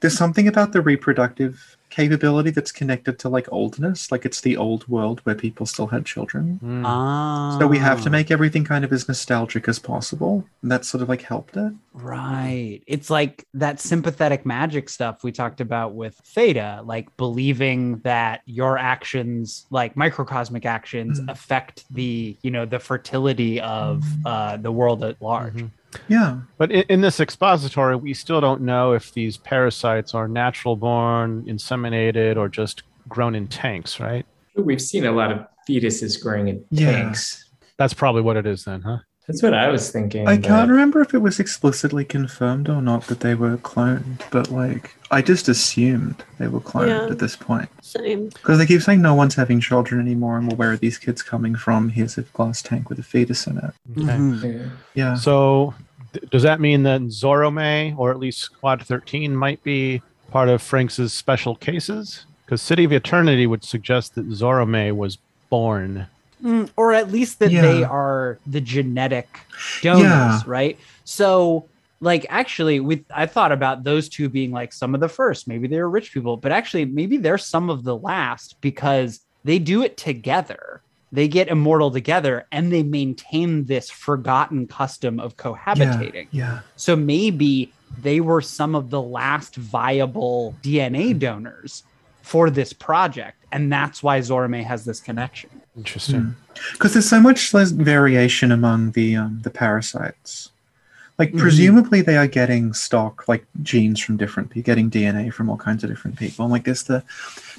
there's 0.00 0.16
something 0.16 0.46
about 0.46 0.72
the 0.72 0.80
reproductive 0.80 1.76
capability 1.90 2.50
that's 2.50 2.70
connected 2.70 3.18
to 3.18 3.28
like 3.30 3.50
oldness. 3.50 4.12
Like 4.12 4.26
it's 4.26 4.42
the 4.42 4.56
old 4.58 4.86
world 4.88 5.20
where 5.24 5.34
people 5.34 5.64
still 5.66 5.86
had 5.86 6.04
children. 6.04 6.60
Mm. 6.62 6.82
Ah, 6.84 7.56
So 7.58 7.66
we 7.66 7.78
have 7.78 8.02
to 8.02 8.10
make 8.10 8.30
everything 8.30 8.62
kind 8.62 8.84
of 8.84 8.92
as 8.92 9.08
nostalgic 9.08 9.66
as 9.68 9.78
possible. 9.78 10.44
And 10.62 10.70
that 10.70 10.84
sort 10.84 11.02
of 11.02 11.08
like 11.08 11.22
helped 11.22 11.56
it. 11.56 11.72
Right. 11.94 12.80
It's 12.86 13.08
like 13.10 13.44
that 13.54 13.80
sympathetic 13.80 14.44
magic 14.46 14.88
stuff 14.90 15.24
we 15.24 15.32
talked 15.32 15.60
about 15.62 15.94
with 15.94 16.14
Theta, 16.24 16.82
like 16.84 17.14
believing 17.16 17.98
that 18.00 18.42
your 18.44 18.76
actions, 18.78 19.66
like 19.70 19.96
microcosmic 19.96 20.66
actions, 20.66 21.18
Mm. 21.20 21.30
affect 21.30 21.84
the, 21.90 22.36
you 22.42 22.50
know, 22.50 22.66
the 22.66 22.78
fertility 22.78 23.60
of 23.62 24.04
uh, 24.26 24.58
the 24.58 24.70
world 24.70 25.02
at 25.02 25.20
large. 25.22 25.54
Mhm. 25.54 25.70
Yeah. 26.08 26.38
But 26.58 26.70
in, 26.70 26.84
in 26.88 27.00
this 27.00 27.20
expository, 27.20 27.96
we 27.96 28.14
still 28.14 28.40
don't 28.40 28.60
know 28.62 28.92
if 28.92 29.12
these 29.12 29.36
parasites 29.38 30.14
are 30.14 30.28
natural 30.28 30.76
born, 30.76 31.44
inseminated, 31.44 32.36
or 32.36 32.48
just 32.48 32.82
grown 33.08 33.34
in 33.34 33.46
tanks, 33.48 33.98
right? 34.00 34.26
We've 34.54 34.82
seen 34.82 35.06
a 35.06 35.12
lot 35.12 35.32
of 35.32 35.46
fetuses 35.68 36.20
growing 36.22 36.48
in 36.48 36.64
Yeah. 36.70 36.92
tanks. 36.92 37.48
That's 37.78 37.94
probably 37.94 38.22
what 38.22 38.36
it 38.36 38.46
is 38.46 38.64
then, 38.64 38.82
huh? 38.82 38.98
That's 39.28 39.42
what 39.42 39.52
I 39.54 39.68
was 39.68 39.90
thinking. 39.90 40.26
I 40.26 40.36
but- 40.36 40.44
can't 40.48 40.70
remember 40.70 41.00
if 41.02 41.12
it 41.14 41.18
was 41.18 41.38
explicitly 41.38 42.04
confirmed 42.04 42.68
or 42.68 42.80
not 42.82 43.06
that 43.08 43.20
they 43.20 43.34
were 43.34 43.58
cloned, 43.58 44.22
but 44.30 44.50
like 44.50 44.96
I 45.10 45.20
just 45.22 45.48
assumed 45.48 46.16
they 46.38 46.48
were 46.48 46.60
cloned 46.60 46.88
Yeah. 46.88 47.12
at 47.12 47.18
this 47.18 47.36
point 47.36 47.68
Same. 47.82 48.30
because 48.30 48.58
they 48.58 48.66
keep 48.66 48.80
saying 48.82 49.02
no 49.02 49.14
one's 49.14 49.34
having 49.36 49.60
children 49.60 50.00
anymore, 50.00 50.38
and 50.38 50.48
well, 50.48 50.56
where 50.56 50.72
are 50.72 50.76
these 50.76 50.98
kids 50.98 51.22
coming 51.22 51.54
from? 51.54 51.90
Here's 51.90 52.16
a 52.18 52.22
glass 52.22 52.62
tank 52.62 52.88
with 52.88 52.98
a 52.98 53.02
fetus 53.02 53.46
in 53.46 53.58
it. 53.58 53.64
Okay. 53.98 54.02
Mhm. 54.06 54.42
Yeah. 54.42 54.68
Yeah, 54.94 55.14
So, 55.14 55.74
th- 56.14 56.30
does 56.30 56.42
that 56.42 56.60
mean 56.60 56.82
that 56.84 57.02
Zorome, 57.02 57.96
or 57.98 58.10
at 58.10 58.18
least 58.18 58.38
Squad 58.40 58.82
13, 58.82 59.36
might 59.36 59.62
be 59.62 60.00
part 60.30 60.48
of 60.48 60.62
Franxx' 60.62 61.10
special 61.10 61.54
cases? 61.54 62.24
Because 62.46 62.62
City 62.62 62.84
of 62.84 62.92
Eternity 62.92 63.46
would 63.46 63.62
suggest 63.62 64.14
that 64.14 64.28
Zorome 64.30 64.92
was 64.96 65.18
born. 65.50 66.06
Mm, 66.42 66.70
or 66.76 66.92
at 66.92 67.10
least 67.10 67.40
that 67.40 67.50
Yeah. 67.50 67.62
they 67.62 67.82
are 67.84 68.38
the 68.46 68.60
genetic 68.60 69.26
donors, 69.82 70.02
Yeah. 70.04 70.40
right? 70.46 70.78
So, 71.04 71.68
like, 72.00 72.26
actually, 72.28 72.78
we 72.80 73.04
I 73.14 73.26
thought 73.26 73.50
about 73.52 73.82
those 73.84 74.08
two 74.08 74.28
being 74.28 74.52
like 74.52 74.72
some 74.72 74.94
of 74.94 75.00
the 75.00 75.08
first. 75.08 75.48
Maybe 75.48 75.66
they 75.66 75.78
were 75.80 75.90
rich 75.90 76.12
people, 76.12 76.36
but 76.36 76.52
actually, 76.52 76.84
maybe 76.84 77.16
they're 77.16 77.38
some 77.38 77.70
of 77.70 77.82
the 77.82 77.96
last 77.96 78.56
because 78.60 79.20
they 79.44 79.58
do 79.58 79.82
it 79.82 79.96
together. 79.96 80.82
They 81.10 81.26
get 81.26 81.48
immortal 81.48 81.90
together, 81.90 82.46
and 82.52 82.70
they 82.72 82.82
maintain 82.82 83.64
this 83.64 83.90
forgotten 83.90 84.66
custom 84.66 85.18
of 85.18 85.36
cohabitating. 85.36 86.28
yeah, 86.30 86.60
So 86.76 86.94
maybe 86.96 87.72
they 87.96 88.20
were 88.20 88.42
some 88.42 88.74
of 88.74 88.90
the 88.90 89.00
last 89.00 89.56
viable 89.56 90.54
DNA 90.62 91.18
donors 91.18 91.82
for 92.28 92.50
this 92.50 92.72
project, 92.74 93.36
and 93.52 93.72
that's 93.72 94.02
why 94.02 94.20
Zorome 94.20 94.62
has 94.64 94.84
this 94.84 95.00
connection. 95.00 95.48
Interesting. 95.76 96.34
because 96.72 96.92
there's 96.92 97.08
so 97.08 97.20
much 97.20 97.54
less 97.54 97.70
variation 97.70 98.50
among 98.52 98.90
the 98.92 99.16
um, 99.16 99.40
the 99.42 99.50
parasites. 99.50 100.50
Like 101.20 101.32
Mhm. 101.32 101.38
presumably 101.38 102.00
they 102.02 102.16
are 102.16 102.26
getting 102.28 102.72
stock 102.74 103.26
like 103.28 103.44
genes 103.62 103.98
from 104.00 104.16
different 104.18 104.50
people, 104.50 104.66
getting 104.66 104.90
DNA 104.90 105.32
from 105.32 105.48
all 105.50 105.56
kinds 105.56 105.82
of 105.84 105.90
different 105.90 106.16
people. 106.18 106.44
And 106.44 106.52
like 106.52 106.64
there's 106.64 106.82
the 106.84 107.02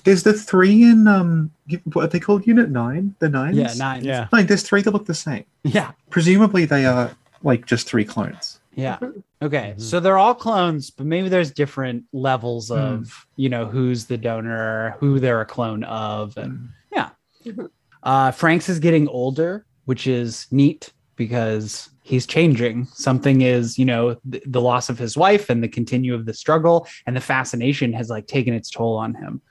there's 0.04 0.24
the 0.24 0.34
three 0.34 0.84
in 0.84 1.08
um 1.08 1.52
what 1.94 2.04
are 2.06 2.08
they 2.08 2.20
called? 2.20 2.46
Unit 2.46 2.70
nine, 2.70 3.16
the 3.20 3.30
nines. 3.30 3.58
Yeah, 3.58 3.74
nine. 3.78 4.04
Yeah. 4.04 4.28
Like 4.32 4.48
there's 4.48 4.64
three 4.64 4.82
that 4.84 4.92
look 4.92 5.08
the 5.08 5.14
same. 5.30 5.46
Yeah. 5.64 5.92
Presumably 6.10 6.66
they 6.66 6.86
are 6.86 7.12
like 7.42 7.66
just 7.66 7.88
three 7.88 8.06
clones. 8.06 8.59
Yeah. 8.80 8.98
Okay. 9.42 9.74
Mhm. 9.78 9.82
So 9.82 10.02
they're 10.02 10.18
all 10.18 10.36
clones, 10.36 10.90
but 10.92 11.06
maybe 11.06 11.30
there's 11.30 11.50
different 11.52 12.04
levels 12.12 12.68
Hmm. 12.68 12.74
of, 12.78 13.26
you 13.38 13.48
know, 13.48 13.66
who's 13.66 14.04
the 14.06 14.18
donor, 14.18 14.98
who 15.00 15.18
they're 15.18 15.40
a 15.40 15.46
clone 15.46 15.86
of. 15.86 16.36
And 16.38 16.68
yeah. 16.92 17.12
Mhm. 17.46 17.70
Uh, 18.04 18.32
Franxx 18.32 18.68
is 18.68 18.80
getting 18.80 19.08
older, 19.08 19.66
which 19.86 20.08
is 20.08 20.46
neat 20.52 20.92
because 21.16 21.90
he's 22.04 22.26
changing. 22.28 22.86
Something 22.88 23.40
is, 23.42 23.78
you 23.80 23.86
know, 23.86 24.16
th- 24.30 24.44
the 24.46 24.60
loss 24.60 24.90
of 24.90 25.00
his 25.00 25.16
wife 25.16 25.50
and 25.50 25.64
the 25.64 25.70
continue 25.70 26.14
of 26.14 26.26
the 26.26 26.34
struggle 26.34 26.86
and 27.08 27.16
the 27.16 27.22
fascination 27.22 27.94
has 27.94 28.10
like 28.10 28.28
taken 28.28 28.54
its 28.54 28.70
toll 28.70 28.98
on 28.98 29.14
him. 29.16 29.42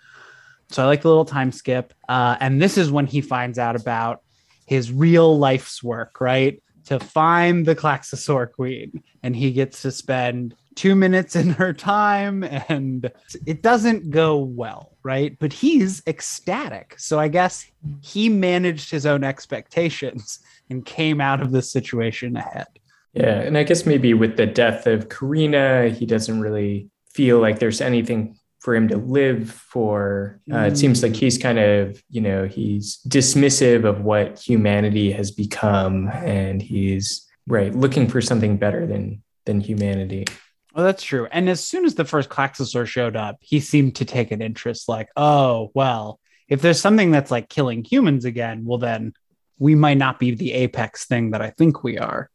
So 0.71 0.83
I 0.83 0.87
like 0.87 1.01
the 1.01 1.09
little 1.09 1.25
time 1.25 1.51
skip. 1.51 1.95
Uh, 2.11 2.37
and 2.41 2.61
this 2.61 2.77
is 2.77 2.91
when 2.91 3.07
he 3.07 3.23
finds 3.23 3.59
out 3.59 3.75
about 3.75 4.21
his 4.67 4.93
real 4.93 5.39
life's 5.39 5.83
work, 5.83 6.21
right? 6.21 6.63
To 6.89 6.99
find 6.99 7.67
the 7.67 7.77
Klaxosaur 7.77 8.51
Queen. 8.53 9.03
And 9.23 9.37
he 9.37 9.53
gets 9.53 9.83
to 9.83 9.91
spend 9.91 10.55
two 10.75 10.95
minutes 10.95 11.35
in 11.35 11.51
her 11.51 11.73
time 11.73 12.45
and 12.45 13.11
it 13.47 13.63
doesn't 13.63 14.11
go 14.11 14.39
well, 14.39 14.97
right? 15.03 15.37
But 15.39 15.53
he's 15.53 16.03
ecstatic. 16.07 16.95
So 16.99 17.19
I 17.19 17.27
guess 17.27 17.67
he 18.01 18.29
managed 18.29 18.91
his 18.91 19.05
own 19.05 19.25
expectations 19.25 20.39
and 20.71 20.87
came 20.87 21.21
out 21.21 21.43
of 21.43 21.51
this 21.51 21.71
situation 21.71 22.37
ahead. 22.37 22.69
Yeah, 23.13 23.41
and 23.41 23.59
I 23.59 23.65
guess 23.65 23.85
maybe 23.85 24.15
with 24.15 24.37
the 24.37 24.47
death 24.47 24.87
of 24.87 25.09
Karina, 25.09 25.89
he 25.89 26.07
doesn't 26.07 26.41
really 26.41 26.89
feel 27.13 27.41
like 27.41 27.59
there's 27.59 27.81
anything 27.81 28.38
for 28.61 28.75
him 28.75 28.89
to 28.89 28.97
live 28.97 29.51
for. 29.51 30.41
Uh, 30.53 30.61
it 30.61 30.77
seems 30.77 31.03
like 31.03 31.15
he's 31.15 31.39
kind 31.39 31.59
of, 31.59 32.03
you 32.11 32.21
know, 32.21 32.47
he's 32.47 32.99
dismissive 33.09 33.85
of 33.85 34.03
what 34.03 34.39
humanity 34.39 35.13
has 35.13 35.31
become, 35.31 36.09
and 36.09 36.61
he's 36.61 37.27
right 37.47 37.75
looking 37.75 38.09
for 38.09 38.21
something 38.21 38.57
better 38.57 38.87
than 38.87 39.23
than 39.47 39.61
humanity. 39.61 40.27
Well, 40.75 40.85
that's 40.85 41.03
true. 41.03 41.27
And 41.33 41.49
as 41.49 41.65
soon 41.65 41.85
as 41.87 41.95
the 41.95 42.05
first 42.05 42.29
Klaxosaur 42.29 42.87
showed 42.87 43.17
up, 43.17 43.39
he 43.41 43.59
seemed 43.59 43.97
to 43.97 44.05
take 44.05 44.31
an 44.31 44.43
interest 44.43 44.89
like, 44.89 45.09
oh, 45.17 45.71
well, 45.75 46.21
if 46.47 46.63
there's 46.63 46.81
something 46.81 47.11
that's 47.11 47.31
like 47.31 47.49
killing 47.49 47.83
humans 47.83 48.25
again, 48.25 48.65
well, 48.65 48.79
then 48.79 49.13
we 49.59 49.75
might 49.75 49.99
not 49.99 50.19
be 50.19 50.35
the 50.35 50.53
apex 50.53 51.07
thing 51.07 51.33
that 51.33 51.43
I 51.43 51.51
think 51.51 51.83
we 51.83 51.99
are. 51.99 52.31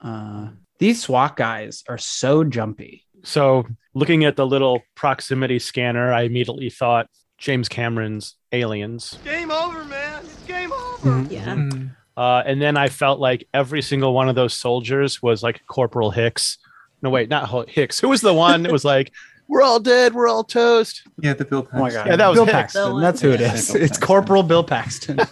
Uh, 0.00 0.48
these 0.78 1.02
SWAT 1.02 1.36
guys 1.36 1.84
are 1.88 1.98
so 1.98 2.44
jumpy. 2.44 3.04
So, 3.24 3.66
looking 3.94 4.24
at 4.24 4.36
the 4.36 4.46
little 4.46 4.82
proximity 4.94 5.58
scanner, 5.58 6.12
I 6.12 6.22
immediately 6.22 6.70
thought 6.70 7.08
James 7.38 7.68
Cameron's 7.68 8.36
Aliens. 8.52 9.18
Game 9.24 9.50
over, 9.50 9.84
man. 9.84 10.24
It's 10.24 10.42
game 10.44 10.72
over. 10.72 11.26
Yeah. 11.30 11.68
Uh, 12.16 12.42
and 12.44 12.60
then 12.60 12.76
I 12.76 12.88
felt 12.88 13.20
like 13.20 13.48
every 13.54 13.82
single 13.82 14.12
one 14.14 14.28
of 14.28 14.34
those 14.34 14.54
soldiers 14.54 15.22
was 15.22 15.42
like 15.42 15.60
Corporal 15.66 16.10
Hicks. 16.10 16.58
No, 17.00 17.10
wait, 17.10 17.28
not 17.28 17.68
Hicks. 17.68 17.98
Who 18.00 18.08
was 18.08 18.20
the 18.20 18.34
one 18.34 18.62
that 18.62 18.70
was 18.72 18.84
like, 18.84 19.12
"We're 19.48 19.62
all 19.62 19.80
dead, 19.80 20.14
we're 20.14 20.28
all 20.28 20.44
toast"? 20.44 21.02
Yeah, 21.18 21.32
the 21.32 21.44
Bill. 21.44 21.66
Oh 21.72 21.78
my 21.78 21.90
God. 21.90 22.06
Yeah, 22.06 22.16
that 22.16 22.28
was 22.28 22.36
Bill 22.36 22.44
Hicks. 22.44 22.54
Paxton. 22.74 23.00
That's 23.00 23.20
who 23.20 23.30
it 23.32 23.40
Yeah, 23.40 23.54
is. 23.54 23.72
Bill 23.72 23.82
It's 23.82 23.98
Corporal 23.98 24.42
Bill 24.42 24.62
Paxton. 24.64 25.20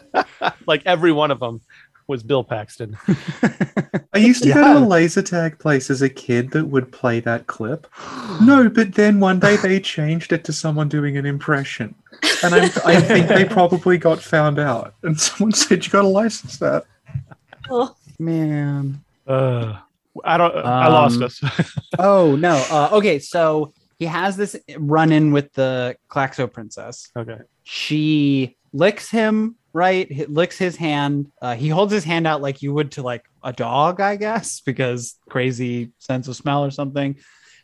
Like 0.67 0.83
every 0.87 1.13
one 1.13 1.31
of 1.31 1.39
them 1.39 1.61
was 2.11 2.23
Bill 2.23 2.45
Paxton. 2.45 2.97
I 4.13 4.19
used 4.19 4.43
to 4.43 4.53
go 4.53 4.63
to 4.75 4.79
a 4.79 4.85
laser 4.87 5.23
tag 5.23 5.59
place 5.59 5.89
as 5.91 6.03
a 6.03 6.09
kid 6.09 6.51
that 6.51 6.67
would 6.67 6.93
play 6.93 7.21
that 7.21 7.47
clip. 7.47 7.87
No, 8.43 8.71
but 8.71 8.95
then 8.95 9.21
one 9.21 9.39
day 9.39 9.57
they 9.57 9.79
changed 9.81 10.33
it 10.33 10.45
to 10.45 10.53
someone 10.53 10.89
doing 10.89 11.19
an 11.19 11.27
impression. 11.27 11.95
And 12.43 12.55
I, 12.55 12.65
I 12.87 12.99
think 13.01 13.29
they 13.29 13.45
probably 13.59 13.99
got 13.99 14.21
found 14.21 14.59
out. 14.59 14.95
And 15.03 15.21
someone 15.21 15.53
said, 15.53 15.85
You 15.85 15.91
got 15.93 16.03
to 16.03 16.09
license 16.09 16.57
that. 16.59 16.85
Oh, 17.69 17.95
Man. 18.19 19.03
Uh, 19.27 19.77
I 20.25 20.37
don't. 20.39 20.57
I 20.57 20.89
lost 20.89 21.17
Um, 21.19 21.23
us. 21.25 21.41
Oh, 21.99 22.35
no. 22.37 22.57
Uh, 22.71 22.89
okay. 22.93 23.19
So 23.19 23.73
he 23.99 24.07
has 24.07 24.37
this 24.39 24.57
run 24.79 25.13
in 25.13 25.33
with 25.33 25.53
the 25.53 25.97
Klaxo 26.09 26.51
Princess. 26.51 27.11
okay. 27.17 27.39
she 27.63 28.57
licks 28.73 29.11
him 29.11 29.57
right 29.73 30.11
He 30.11 30.25
licks 30.27 30.59
his 30.59 30.77
hand 30.77 31.31
uh, 31.41 31.55
he 31.55 31.68
holds 31.68 31.93
his 31.93 32.05
hand 32.05 32.27
out 32.27 32.43
like 32.43 32.62
you 32.62 32.73
would 32.75 32.93
to 32.93 33.03
like 33.03 33.25
a 33.43 33.53
dog 33.53 34.01
i 34.01 34.16
guess 34.16 34.61
because 34.64 35.16
crazy 35.29 35.93
sense 35.99 36.29
of 36.29 36.37
smell 36.37 36.64
or 36.64 36.71
something 36.71 37.16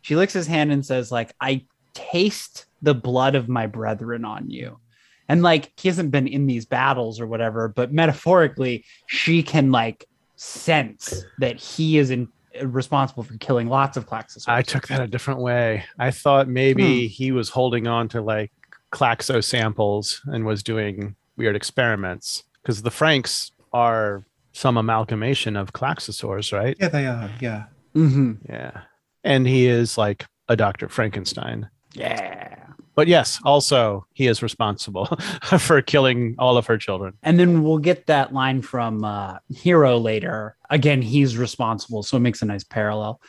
she 0.03 0.17
licks 0.17 0.33
his 0.33 0.47
hand 0.47 0.73
and 0.73 0.85
says 0.85 1.11
like 1.11 1.35
i 1.41 1.65
taste 1.95 2.67
the 2.83 2.95
blood 2.95 3.35
of 3.35 3.49
my 3.49 3.67
brethren 3.67 4.25
on 4.25 4.51
you 4.51 4.79
and 5.29 5.43
like 5.43 5.73
he 5.81 5.89
hasn't 5.89 6.11
been 6.11 6.27
in 6.27 6.47
these 6.47 6.67
battles 6.67 7.21
or 7.21 7.27
whatever 7.27 7.69
but 7.69 7.93
metaphorically 7.93 8.85
she 9.07 9.43
can 9.43 9.73
like 9.73 10.07
sense 10.37 11.25
that 11.39 11.59
he 11.59 11.99
is 11.99 12.11
in, 12.11 12.29
responsible 12.63 13.23
for 13.23 13.37
killing 13.39 13.69
lots 13.69 13.97
of 13.97 14.07
Klaxosaurs. 14.07 14.49
I 14.49 14.63
took 14.63 14.89
that 14.89 15.01
a 15.01 15.07
different 15.07 15.41
way. 15.41 15.85
I 15.99 16.11
thought 16.11 16.49
maybe 16.49 17.07
he 17.07 17.33
was 17.33 17.49
holding 17.49 17.87
on 17.87 18.09
to 18.11 18.23
like 18.23 18.53
Klaxo 18.93 19.43
samples 19.43 20.23
and 20.27 20.45
was 20.47 20.63
doing 20.63 21.17
weird 21.37 21.57
experiments 21.57 22.45
because 22.63 22.83
the 22.83 22.91
Franxx 22.91 23.51
are 23.73 24.25
some 24.53 24.77
amalgamation 24.77 25.57
of 25.57 25.73
Klaxosaurs, 25.73 26.53
right? 26.53 26.77
Yeah, 26.81 26.89
they 26.89 27.07
are. 27.07 27.31
Yeah. 27.41 27.65
hmm 27.95 28.35
Yeah. 28.49 28.83
And 29.23 29.47
he 29.47 29.67
is 29.67 29.99
like 29.99 30.27
a 30.49 30.57
Dr. 30.57 30.89
Frankenstein. 30.89 31.69
yeah 31.95 32.55
But 32.95 33.09
yes, 33.09 33.39
also 33.45 34.07
he 34.15 34.27
is 34.29 34.43
responsible 34.43 35.07
for 35.59 35.83
killing 35.83 36.35
all 36.39 36.57
of 36.57 36.67
her 36.67 36.79
children. 36.79 37.15
And 37.23 37.39
then 37.39 37.63
we'll 37.63 37.79
get 37.79 38.07
that 38.07 38.33
line 38.33 38.63
from 38.63 39.05
uh, 39.05 39.39
Hiro 39.51 39.99
later. 39.99 40.57
Again, 40.71 41.03
he's 41.03 41.37
responsible, 41.37 42.03
so 42.03 42.17
it 42.17 42.21
makes 42.21 42.41
a 42.43 42.47
nice 42.47 42.65
parallel. 42.65 43.21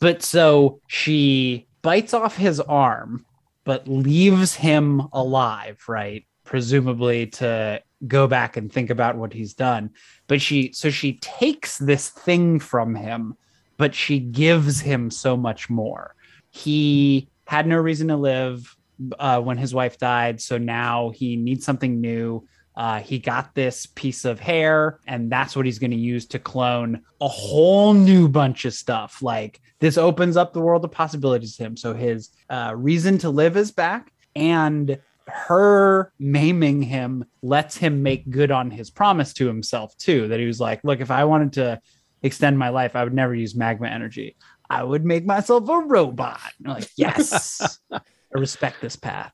But 0.00 0.22
so 0.22 0.80
she 0.88 1.66
bites 1.80 2.12
off 2.12 2.36
his 2.36 2.60
arm, 2.60 3.24
but 3.64 3.88
leaves 3.88 4.54
him 4.54 5.08
alive, 5.12 5.82
right? 5.88 6.26
Presumably 6.44 7.26
to 7.26 7.82
go 8.06 8.26
back 8.26 8.56
and 8.56 8.72
think 8.72 8.90
about 8.90 9.16
what 9.16 9.32
he's 9.32 9.54
done. 9.54 9.90
But 10.26 10.40
she, 10.40 10.72
so 10.72 10.90
she 10.90 11.14
takes 11.14 11.78
this 11.78 12.10
thing 12.10 12.60
from 12.60 12.94
him, 12.94 13.34
but 13.76 13.94
she 13.94 14.18
gives 14.18 14.80
him 14.80 15.10
so 15.10 15.36
much 15.36 15.70
more. 15.70 16.14
He 16.50 17.28
had 17.46 17.66
no 17.66 17.78
reason 17.78 18.08
to 18.08 18.16
live 18.16 18.76
uh, 19.18 19.40
when 19.40 19.58
his 19.58 19.74
wife 19.74 19.98
died, 19.98 20.40
so 20.40 20.58
now 20.58 21.10
he 21.10 21.36
needs 21.36 21.64
something 21.64 22.00
new. 22.00 22.46
Uh, 22.76 23.00
he 23.00 23.18
got 23.18 23.54
this 23.54 23.86
piece 23.86 24.24
of 24.24 24.40
hair, 24.40 24.98
and 25.06 25.30
that's 25.30 25.54
what 25.54 25.64
he's 25.64 25.78
going 25.78 25.90
to 25.92 25.96
use 25.96 26.26
to 26.26 26.38
clone 26.38 27.02
a 27.20 27.28
whole 27.28 27.94
new 27.94 28.28
bunch 28.28 28.64
of 28.64 28.74
stuff. 28.74 29.22
Like 29.22 29.60
this 29.78 29.96
opens 29.96 30.36
up 30.36 30.52
the 30.52 30.60
world 30.60 30.84
of 30.84 30.90
possibilities 30.90 31.56
to 31.56 31.64
him. 31.64 31.76
So 31.76 31.94
his 31.94 32.30
uh, 32.50 32.72
reason 32.76 33.18
to 33.18 33.30
live 33.30 33.56
is 33.56 33.70
back, 33.70 34.12
and 34.34 34.98
her 35.26 36.12
maiming 36.18 36.82
him 36.82 37.24
lets 37.42 37.76
him 37.76 38.02
make 38.02 38.30
good 38.30 38.50
on 38.50 38.70
his 38.70 38.90
promise 38.90 39.32
to 39.34 39.46
himself 39.46 39.96
too. 39.96 40.28
That 40.28 40.40
he 40.40 40.46
was 40.46 40.60
like, 40.60 40.82
look, 40.84 41.00
if 41.00 41.10
I 41.10 41.24
wanted 41.24 41.54
to 41.54 41.80
extend 42.22 42.58
my 42.58 42.70
life, 42.70 42.96
I 42.96 43.04
would 43.04 43.14
never 43.14 43.34
use 43.34 43.54
magma 43.54 43.88
energy. 43.88 44.36
I 44.68 44.82
would 44.82 45.04
make 45.04 45.26
myself 45.26 45.68
a 45.68 45.78
robot. 45.78 46.40
Like, 46.64 46.88
yes, 46.96 47.78
I 47.92 48.00
respect 48.32 48.80
this 48.80 48.96
path. 48.96 49.32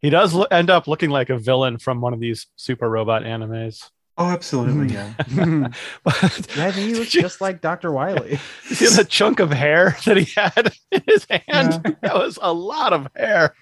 He 0.00 0.10
does 0.10 0.34
lo- 0.34 0.46
end 0.50 0.68
up 0.68 0.86
looking 0.86 1.10
like 1.10 1.30
a 1.30 1.38
villain 1.38 1.78
from 1.78 2.00
one 2.00 2.12
of 2.12 2.20
these 2.20 2.46
super 2.56 2.88
robot 2.90 3.22
animes. 3.22 3.88
Oh, 4.16 4.26
absolutely. 4.30 4.94
Yeah. 4.94 5.12
yeah, 5.34 5.68
I 6.06 6.70
think 6.70 6.88
he 6.88 6.94
looks 6.94 7.10
did 7.10 7.22
just 7.22 7.40
like 7.40 7.60
Dr. 7.60 7.90
Wily. 7.90 8.38
see 8.64 8.86
the 8.86 9.04
chunk 9.04 9.40
of 9.40 9.50
hair 9.50 9.96
that 10.06 10.16
he 10.16 10.32
had 10.36 10.72
in 10.92 11.02
his 11.06 11.26
hand? 11.28 11.96
That 12.00 12.14
was 12.14 12.38
a 12.40 12.52
lot 12.52 12.92
of 12.92 13.08
hair. 13.16 13.54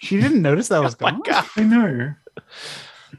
She 0.00 0.20
didn't 0.20 0.42
notice 0.42 0.68
that 0.68 0.78
oh 0.78 0.82
was 0.82 0.94
Oh 1.00 1.04
my 1.04 1.10
gone. 1.10 1.22
God. 1.24 1.44
I 1.56 1.62
know. 1.64 2.14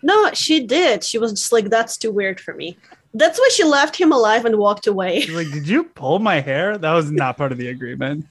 No, 0.01 0.31
she 0.33 0.65
did. 0.65 1.03
She 1.03 1.17
was 1.17 1.33
just 1.33 1.51
like, 1.51 1.69
that's 1.69 1.97
too 1.97 2.11
weird 2.11 2.39
for 2.39 2.53
me. 2.53 2.77
That's 3.13 3.37
why 3.37 3.49
she 3.51 3.65
left 3.65 3.97
him 3.97 4.13
alive 4.13 4.45
and 4.45 4.55
walked 4.57 4.87
away. 4.87 5.19
She's 5.19 5.35
like, 5.35 5.51
did 5.51 5.67
you 5.67 5.83
pull 5.83 6.19
my 6.19 6.39
hair? 6.39 6.77
That 6.77 6.93
was 6.93 7.11
not 7.11 7.35
part 7.35 7.51
of 7.51 7.57
the 7.57 7.67
agreement. 7.67 8.25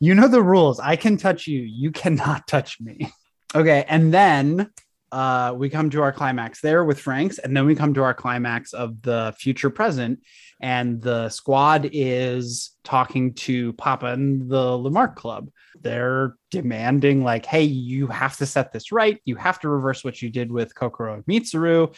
you 0.00 0.14
know 0.14 0.28
the 0.28 0.42
rules. 0.42 0.80
I 0.80 0.96
can 0.96 1.18
touch 1.18 1.46
you. 1.46 1.60
You 1.60 1.90
cannot 1.90 2.46
touch 2.48 2.80
me. 2.80 3.12
Okay, 3.54 3.84
and 3.86 4.14
then 4.14 4.70
uh, 5.12 5.54
we 5.56 5.68
come 5.68 5.90
to 5.90 6.02
our 6.02 6.12
climax 6.12 6.60
there 6.60 6.84
with 6.84 7.00
Franxx, 7.00 7.38
and 7.38 7.56
then 7.56 7.66
we 7.66 7.74
come 7.74 7.94
to 7.94 8.02
our 8.02 8.14
climax 8.14 8.72
of 8.72 9.02
the 9.02 9.34
future 9.38 9.70
present, 9.70 10.20
and 10.60 11.02
the 11.02 11.28
squad 11.28 11.90
is 11.92 12.70
talking 12.82 13.34
to 13.34 13.74
Papa 13.74 14.06
and 14.06 14.50
the 14.50 14.76
Lamarck 14.76 15.14
Club. 15.14 15.50
They're 15.80 16.36
demanding, 16.50 17.22
like, 17.22 17.44
hey, 17.44 17.64
you 17.64 18.06
have 18.06 18.36
to 18.38 18.46
set 18.46 18.72
this 18.72 18.90
right. 18.90 19.20
You 19.24 19.36
have 19.36 19.60
to 19.60 19.68
reverse 19.68 20.02
what 20.02 20.22
you 20.22 20.30
did 20.30 20.50
with 20.50 20.74
Kokoro 20.74 21.14
and 21.14 21.26
Mitsuru. 21.26 21.94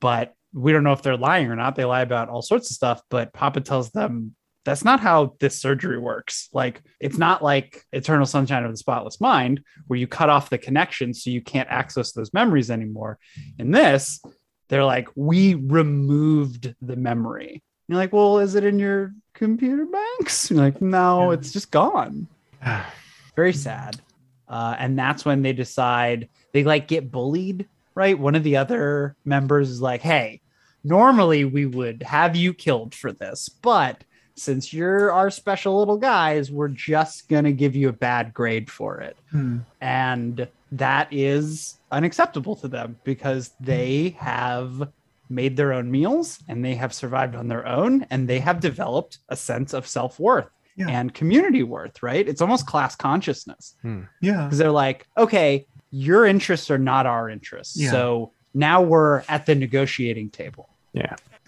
But 0.00 0.34
we 0.52 0.72
don't 0.72 0.84
know 0.84 0.92
if 0.92 1.02
they're 1.02 1.16
lying 1.16 1.50
or 1.50 1.56
not. 1.56 1.76
They 1.76 1.84
lie 1.84 2.02
about 2.02 2.28
all 2.28 2.42
sorts 2.42 2.70
of 2.70 2.76
stuff, 2.76 3.02
but 3.10 3.32
Papa 3.32 3.60
tells 3.60 3.90
them 3.90 4.34
that's 4.64 4.84
not 4.84 5.00
how 5.00 5.34
this 5.40 5.60
surgery 5.60 5.98
works. 5.98 6.48
Like, 6.52 6.82
it's 7.00 7.18
not 7.18 7.42
like 7.42 7.84
Eternal 7.92 8.26
Sunshine 8.26 8.64
of 8.64 8.70
the 8.70 8.76
Spotless 8.76 9.20
Mind, 9.20 9.62
where 9.86 9.98
you 9.98 10.06
cut 10.06 10.30
off 10.30 10.50
the 10.50 10.58
connection 10.58 11.12
so 11.14 11.30
you 11.30 11.40
can't 11.42 11.68
access 11.70 12.12
those 12.12 12.32
memories 12.32 12.70
anymore. 12.70 13.18
In 13.58 13.70
this, 13.70 14.22
they're 14.68 14.84
like, 14.84 15.08
we 15.14 15.54
removed 15.54 16.74
the 16.80 16.96
memory. 16.96 17.62
You're 17.88 17.98
like, 17.98 18.12
well, 18.12 18.38
is 18.38 18.54
it 18.54 18.64
in 18.64 18.78
your 18.78 19.12
computer 19.34 19.84
banks? 19.84 20.50
You're 20.50 20.60
like, 20.60 20.80
no, 20.80 21.30
Yeah. 21.30 21.38
it's 21.38 21.52
just 21.52 21.70
gone. 21.70 22.26
Very 23.36 23.52
sad. 23.52 24.00
Uh, 24.48 24.74
and 24.78 24.98
that's 24.98 25.24
when 25.24 25.42
they 25.42 25.52
decide 25.52 26.28
they 26.52 26.64
like 26.64 26.88
get 26.88 27.10
bullied, 27.10 27.66
right? 27.94 28.18
One 28.18 28.34
of 28.34 28.42
the 28.42 28.56
other 28.56 29.16
members 29.24 29.68
is 29.70 29.80
like, 29.82 30.00
hey, 30.00 30.40
normally 30.82 31.44
we 31.44 31.66
would 31.66 32.02
have 32.02 32.36
you 32.36 32.54
killed 32.54 32.94
for 32.94 33.12
this, 33.12 33.48
but 33.48 34.04
since 34.36 34.72
you're 34.72 35.12
our 35.12 35.30
special 35.30 35.78
little 35.78 35.96
guys, 35.96 36.50
we're 36.50 36.68
just 36.68 37.28
going 37.28 37.44
to 37.44 37.52
give 37.52 37.76
you 37.76 37.88
a 37.88 37.92
bad 37.92 38.34
grade 38.34 38.70
for 38.70 39.00
it. 39.00 39.16
Hmm. 39.30 39.58
And 39.80 40.48
that 40.72 41.08
is 41.12 41.78
unacceptable 41.92 42.56
to 42.56 42.68
them 42.68 42.96
because 43.04 43.52
they 43.60 44.16
have 44.18 44.90
made 45.30 45.56
their 45.56 45.72
own 45.72 45.90
meals 45.90 46.40
and 46.48 46.64
they 46.64 46.74
have 46.74 46.92
survived 46.92 47.34
on 47.34 47.48
their 47.48 47.66
own 47.66 48.06
and 48.10 48.28
they 48.28 48.40
have 48.40 48.60
developed 48.60 49.18
a 49.28 49.36
sense 49.36 49.72
of 49.72 49.86
self 49.86 50.18
worth 50.18 50.46
Yeah. 50.76 50.88
and 50.88 51.14
community 51.14 51.62
worth, 51.62 52.02
right? 52.02 52.28
It's 52.28 52.42
almost 52.42 52.66
class 52.66 52.96
consciousness 52.96 53.74
Yeah. 54.20 54.44
because 54.44 54.58
they're 54.58 54.70
like, 54.70 55.06
okay, 55.16 55.66
your 55.90 56.26
interests 56.26 56.70
are 56.70 56.78
not 56.78 57.06
our 57.06 57.30
interests. 57.30 57.76
Yeah. 57.80 57.92
So 57.92 58.32
now 58.52 58.82
we're 58.82 59.22
at 59.28 59.46
the 59.46 59.54
negotiating 59.54 60.30
table. 60.30 60.68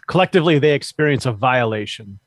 Collectively, 0.07 0.59
they 0.59 0.73
experience 0.73 1.27
a 1.27 1.33
violation. 1.33 2.19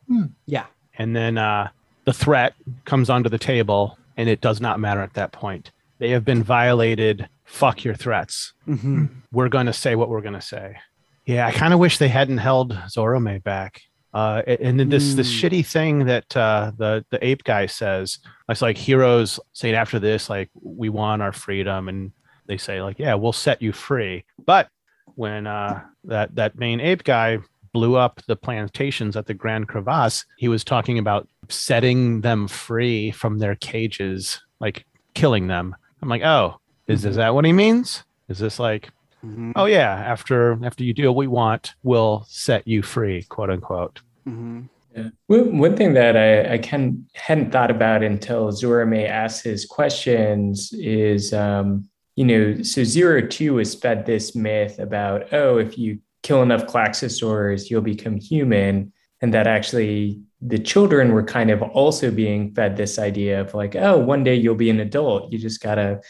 Yeah. 0.45 0.65
And 0.97 1.15
then 1.15 1.37
uh, 1.37 1.69
the 2.05 2.13
threat 2.13 2.53
comes 2.85 3.09
onto 3.09 3.29
the 3.29 3.37
table, 3.37 3.97
and 4.17 4.27
it 4.27 4.41
does 4.41 4.59
not 4.59 4.79
matter 4.79 5.01
at 5.01 5.13
that 5.13 5.31
point. 5.31 5.71
They 5.99 6.09
have 6.09 6.25
been 6.25 6.43
violated. 6.43 7.29
Fuck 7.45 7.83
your 7.83 7.95
threats. 7.95 8.53
Mm-hmm. 8.67 9.05
We're 9.31 9.49
going 9.49 9.65
to 9.67 9.73
say 9.73 9.95
what 9.95 10.09
we're 10.09 10.21
going 10.21 10.33
to 10.33 10.41
say. 10.41 10.77
Yeah, 11.25 11.47
I 11.47 11.51
kind 11.51 11.73
of 11.73 11.79
wish 11.79 11.97
they 11.99 12.07
hadn't 12.07 12.39
held 12.39 12.73
Zorome 12.87 13.43
back. 13.43 13.81
Uh, 14.13 14.41
and 14.47 14.79
then 14.79 14.89
this 14.89 15.13
this 15.13 15.29
Hmm. 15.29 15.45
shitty 15.45 15.65
thing 15.65 16.05
that 16.05 16.35
uh, 16.35 16.71
the 16.75 17.05
the 17.11 17.23
ape 17.23 17.43
guy 17.43 17.67
says, 17.67 18.17
it's 18.49 18.61
like 18.61 18.75
Hiro's 18.75 19.39
saying 19.53 19.75
after 19.75 19.99
this, 19.99 20.31
like 20.31 20.49
we 20.59 20.89
want 20.89 21.21
our 21.21 21.31
freedom, 21.31 21.87
and 21.87 22.11
they 22.47 22.57
say 22.57 22.81
like, 22.81 22.97
yeah, 22.97 23.13
we'll 23.13 23.33
set 23.33 23.61
you 23.61 23.71
free. 23.71 24.25
But 24.43 24.67
when 25.13 25.45
uh, 25.45 25.83
that 26.05 26.33
that 26.35 26.57
main 26.57 26.79
ape 26.79 27.03
guy 27.03 27.37
blew 27.71 27.95
up 27.95 28.21
the 28.27 28.35
plantations 28.35 29.15
at 29.15 29.25
the 29.25 29.33
Grand 29.33 29.67
Crevasse, 29.67 30.25
he 30.37 30.47
was 30.47 30.63
talking 30.63 30.99
about 30.99 31.27
setting 31.49 32.21
them 32.21 32.47
free 32.47 33.11
from 33.11 33.39
their 33.39 33.55
cages, 33.55 34.41
like 34.59 34.85
killing 35.13 35.47
them. 35.47 35.75
I'm 36.01 36.09
like, 36.09 36.23
oh, 36.23 36.59
is, 36.87 37.05
is 37.05 37.15
that 37.17 37.33
what 37.33 37.45
he 37.45 37.53
means? 37.53 38.03
Is 38.27 38.39
this 38.39 38.59
like, 38.59 38.89
Mm-hmm. 39.25 39.51
oh 39.57 39.65
yeah, 39.65 39.91
after 39.91 40.57
after 40.65 40.85
you 40.85 40.93
do 40.93 41.07
what 41.07 41.17
we 41.17 41.27
want, 41.27 41.75
we'll 41.83 42.25
set 42.29 42.65
you 42.65 42.81
free, 42.81 43.23
quote 43.23 43.49
unquote. 43.49 43.99
Mm-hmm. 44.25 44.61
Yeah. 44.95 45.09
One 45.27 45.57
one 45.57 45.75
thing 45.75 45.93
that 45.93 46.15
I, 46.15 46.53
I 46.53 46.57
can, 46.57 47.05
hadn't 47.13 47.51
thought 47.51 47.69
about 47.69 48.01
until 48.01 48.47
Zorome 48.49 49.07
asked 49.07 49.43
his 49.43 49.65
questions 49.65 50.71
is, 50.71 51.33
um, 51.33 51.89
you 52.15 52.23
know, 52.23 52.61
so 52.63 52.85
Zero 52.85 53.21
Two 53.27 53.57
has 53.57 53.75
fed 53.75 54.05
this 54.05 54.35
myth 54.35 54.79
about, 54.79 55.33
oh, 55.33 55.57
if 55.57 55.77
you 55.77 55.99
kill 56.23 56.41
enough 56.41 56.65
Klaxosaurs, 56.65 57.69
you'll 57.69 57.81
become 57.81 58.17
human. 58.17 58.93
And 59.21 59.33
that 59.33 59.47
actually 59.47 60.21
the 60.41 60.57
children 60.59 61.11
were 61.11 61.23
kind 61.23 61.49
of 61.51 61.61
also 61.61 62.09
being 62.11 62.53
fed 62.53 62.77
this 62.77 62.97
idea 62.97 63.41
of 63.41 63.53
like, 63.53 63.75
oh, 63.75 63.97
one 63.97 64.23
day 64.23 64.35
you'll 64.35 64.55
be 64.55 64.69
an 64.69 64.79
adult. 64.79 65.31
You 65.31 65.37
just 65.39 65.61
gotta, 65.61 66.01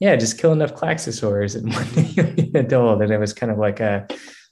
yeah, 0.00 0.16
just 0.16 0.38
kill 0.38 0.52
enough 0.52 0.74
Klaxosaurs 0.74 1.54
and 1.56 1.72
one 1.78 1.88
day 1.94 2.10
you'll 2.14 2.32
be 2.32 2.50
an 2.50 2.56
adult. 2.66 3.02
And 3.02 3.12
it 3.12 3.18
was 3.18 3.32
kind 3.32 3.52
of 3.52 3.58
like 3.58 3.80
a, 3.80 4.06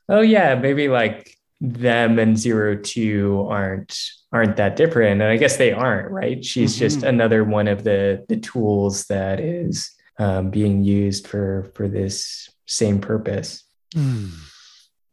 oh 0.08 0.20
yeah, 0.20 0.54
maybe 0.54 0.88
like 0.88 1.36
them 1.60 2.18
and 2.18 2.36
zero 2.38 2.76
two 2.76 3.46
aren't 3.48 3.98
aren't 4.32 4.56
that 4.56 4.74
different 4.76 5.22
and 5.22 5.30
i 5.30 5.36
guess 5.36 5.56
they 5.56 5.72
aren't 5.72 6.10
right 6.10 6.44
she's 6.44 6.76
just 6.76 6.98
Mhm. 6.98 7.08
another 7.08 7.44
one 7.44 7.68
of 7.68 7.84
the 7.84 8.22
the 8.28 8.36
tools 8.36 9.04
that 9.06 9.38
is 9.40 9.90
um, 10.18 10.50
being 10.50 10.84
used 10.84 11.26
for 11.26 11.70
for 11.74 11.88
this 11.88 12.50
same 12.66 13.00
purpose 13.00 13.62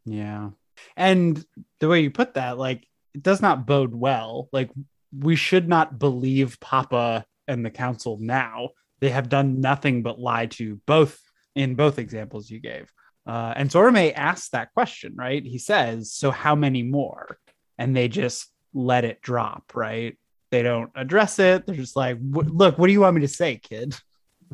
Yeah. 0.05 0.49
And 0.95 1.43
the 1.79 1.87
way 1.87 2.01
you 2.01 2.11
put 2.11 2.35
that, 2.35 2.57
like, 2.57 2.87
it 3.13 3.23
does 3.23 3.41
not 3.41 3.65
bode 3.65 3.93
well. 3.93 4.49
Like, 4.51 4.71
we 5.17 5.35
should 5.35 5.67
not 5.67 5.99
believe 5.99 6.59
Papa 6.59 7.25
and 7.47 7.65
the 7.65 7.69
council 7.69 8.17
now. 8.19 8.69
They 8.99 9.09
have 9.09 9.29
done 9.29 9.61
nothing 9.61 10.03
but 10.03 10.19
lie 10.19 10.45
to 10.47 10.79
both 10.85 11.19
in 11.55 11.75
both 11.75 11.99
examples 11.99 12.49
you 12.49 12.59
gave. 12.59 12.91
Uh, 13.25 13.53
and 13.55 13.69
Zorome 13.69 14.13
asks 14.15 14.49
that 14.49 14.73
question, 14.73 15.13
right? 15.15 15.43
He 15.43 15.57
says, 15.57 16.13
So 16.13 16.31
how 16.31 16.55
many 16.55 16.83
more? 16.83 17.37
And 17.77 17.95
they 17.95 18.07
just 18.07 18.47
let 18.73 19.05
it 19.05 19.21
drop, 19.21 19.73
right? 19.75 20.17
They 20.49 20.63
don't 20.63 20.91
address 20.95 21.39
it. 21.39 21.65
They're 21.65 21.75
just 21.75 21.95
like, 21.95 22.17
Look, 22.21 22.77
what 22.77 22.87
do 22.87 22.93
you 22.93 23.01
want 23.01 23.15
me 23.15 23.21
to 23.21 23.27
say, 23.27 23.57
kid? 23.57 23.95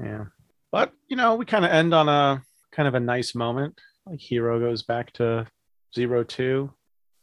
Yeah. 0.02 0.26
But, 0.72 0.92
you 1.08 1.16
know, 1.16 1.36
we 1.36 1.46
kind 1.46 1.66
of 1.66 1.72
end 1.72 1.94
on 1.94 2.10
a 2.10 2.44
kind 2.72 2.88
of 2.88 2.96
a 2.96 3.00
nice 3.00 3.36
moment. 3.36 3.80
Like 4.10 4.20
Hiro 4.22 4.60
goes 4.60 4.84
back 4.84 5.12
to 5.14 5.48
zero 5.96 6.24
two 6.24 6.72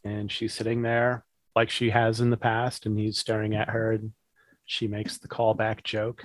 and 0.04 0.30
she's 0.30 0.52
sitting 0.52 0.82
there 0.82 1.24
like 1.56 1.70
she 1.70 1.90
has 1.90 2.20
in 2.20 2.30
the 2.30 2.36
past 2.36 2.84
and 2.86 2.98
he's 2.98 3.18
staring 3.18 3.54
at 3.54 3.70
her 3.70 3.92
and 3.92 4.12
she 4.66 4.86
makes 4.86 5.18
the 5.18 5.28
callback 5.28 5.82
joke. 5.84 6.24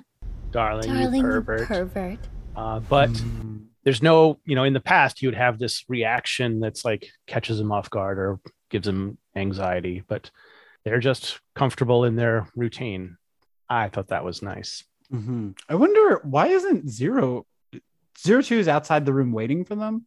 Darling, 0.52 0.90
Darling, 0.90 1.14
you 1.14 1.34
you 1.34 1.42
pervert. 1.42 1.68
pervert. 1.68 2.20
uh, 2.56 2.80
but 2.80 3.10
Mm, 3.12 3.68
there's 3.84 4.02
no, 4.02 4.40
you 4.46 4.56
know, 4.56 4.64
in 4.66 4.74
the 4.74 4.80
past, 4.80 5.20
he 5.20 5.28
would 5.28 5.36
have 5.36 5.60
this 5.60 5.86
reaction 5.88 6.60
that's 6.60 6.84
like 6.84 7.08
catches 7.28 7.60
him 7.60 7.72
off 7.72 7.90
guard 7.90 8.18
or 8.20 8.40
gives 8.70 8.88
him 8.88 9.18
anxiety, 9.36 10.04
but 10.08 10.30
they're 10.84 11.00
just 11.00 11.40
comfortable 11.56 12.04
in 12.04 12.16
their 12.16 12.48
routine. 12.56 13.18
I 13.70 13.88
thought 13.90 14.08
that 14.10 14.26
was 14.26 14.42
nice. 14.42 14.84
mhm. 15.14 15.58
I 15.70 15.76
wonder 15.76 16.20
why 16.24 16.48
isn't 16.48 16.90
zero 16.90 17.46
zero 18.20 18.42
two 18.42 18.58
is 18.60 18.68
outside 18.68 19.06
the 19.06 19.14
room 19.14 19.32
waiting 19.32 19.64
for 19.64 19.76
them? 19.76 20.06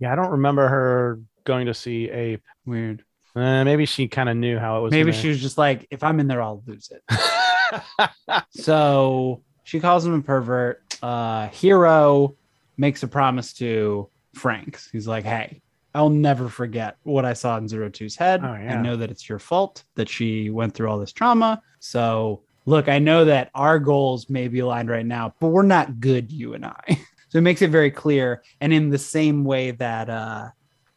Yeah, 0.00 0.12
I 0.12 0.16
don't 0.16 0.30
remember 0.32 0.68
her 0.68 1.20
going 1.44 1.66
to 1.66 1.74
see 1.74 2.10
Ape. 2.10 2.42
Weird. 2.66 3.04
Uh, 3.36 3.64
maybe 3.64 3.84
she 3.86 4.06
kind 4.08 4.28
of 4.28 4.36
knew 4.36 4.58
how 4.58 4.78
it 4.78 4.82
was. 4.82 4.90
Maybe 4.92 5.10
gonna- 5.10 5.22
she 5.22 5.28
was 5.28 5.40
just 5.40 5.58
like, 5.58 5.86
if 5.90 6.02
I'm 6.04 6.20
in 6.20 6.26
there, 6.28 6.40
I'll 6.42 6.62
lose 6.66 6.90
it. 6.90 7.02
So 8.50 9.42
she 9.64 9.80
calls 9.80 10.06
him 10.06 10.14
a 10.14 10.22
pervert. 10.22 10.82
Uh, 11.02 11.48
Hiro 11.48 12.36
makes 12.76 13.02
a 13.02 13.08
promise 13.08 13.52
to 13.54 14.08
Franxx. 14.36 14.88
He's 14.92 15.06
like, 15.08 15.24
hey, 15.24 15.60
I'll 15.94 16.10
never 16.10 16.48
forget 16.48 16.96
what 17.02 17.24
I 17.24 17.32
saw 17.32 17.56
in 17.58 17.68
Zero 17.68 17.88
Two's 17.88 18.16
head. 18.16 18.42
Oh, 18.44 18.48
I 18.48 18.76
know 18.80 18.96
that 18.96 19.10
it's 19.10 19.28
your 19.28 19.38
fault 19.38 19.84
that 19.94 20.08
she 20.08 20.50
went 20.50 20.74
through 20.74 20.88
all 20.88 20.98
this 20.98 21.12
trauma. 21.12 21.62
So 21.80 22.42
look, 22.66 22.88
I 22.88 22.98
know 22.98 23.24
that 23.26 23.50
our 23.54 23.78
goals 23.78 24.28
may 24.30 24.48
be 24.48 24.60
aligned 24.60 24.88
right 24.90 25.06
now, 25.06 25.34
but 25.40 25.48
we're 25.48 25.62
not 25.62 26.00
good, 26.00 26.32
you 26.32 26.54
and 26.54 26.66
I. 26.66 26.98
So 27.34 27.38
it 27.38 27.42
makes 27.42 27.62
it 27.62 27.70
very 27.70 27.90
clear. 27.90 28.44
And 28.60 28.72
in 28.72 28.90
the 28.90 28.98
same 28.98 29.42
way 29.42 29.72
that, 29.72 30.08
uh, 30.08 30.50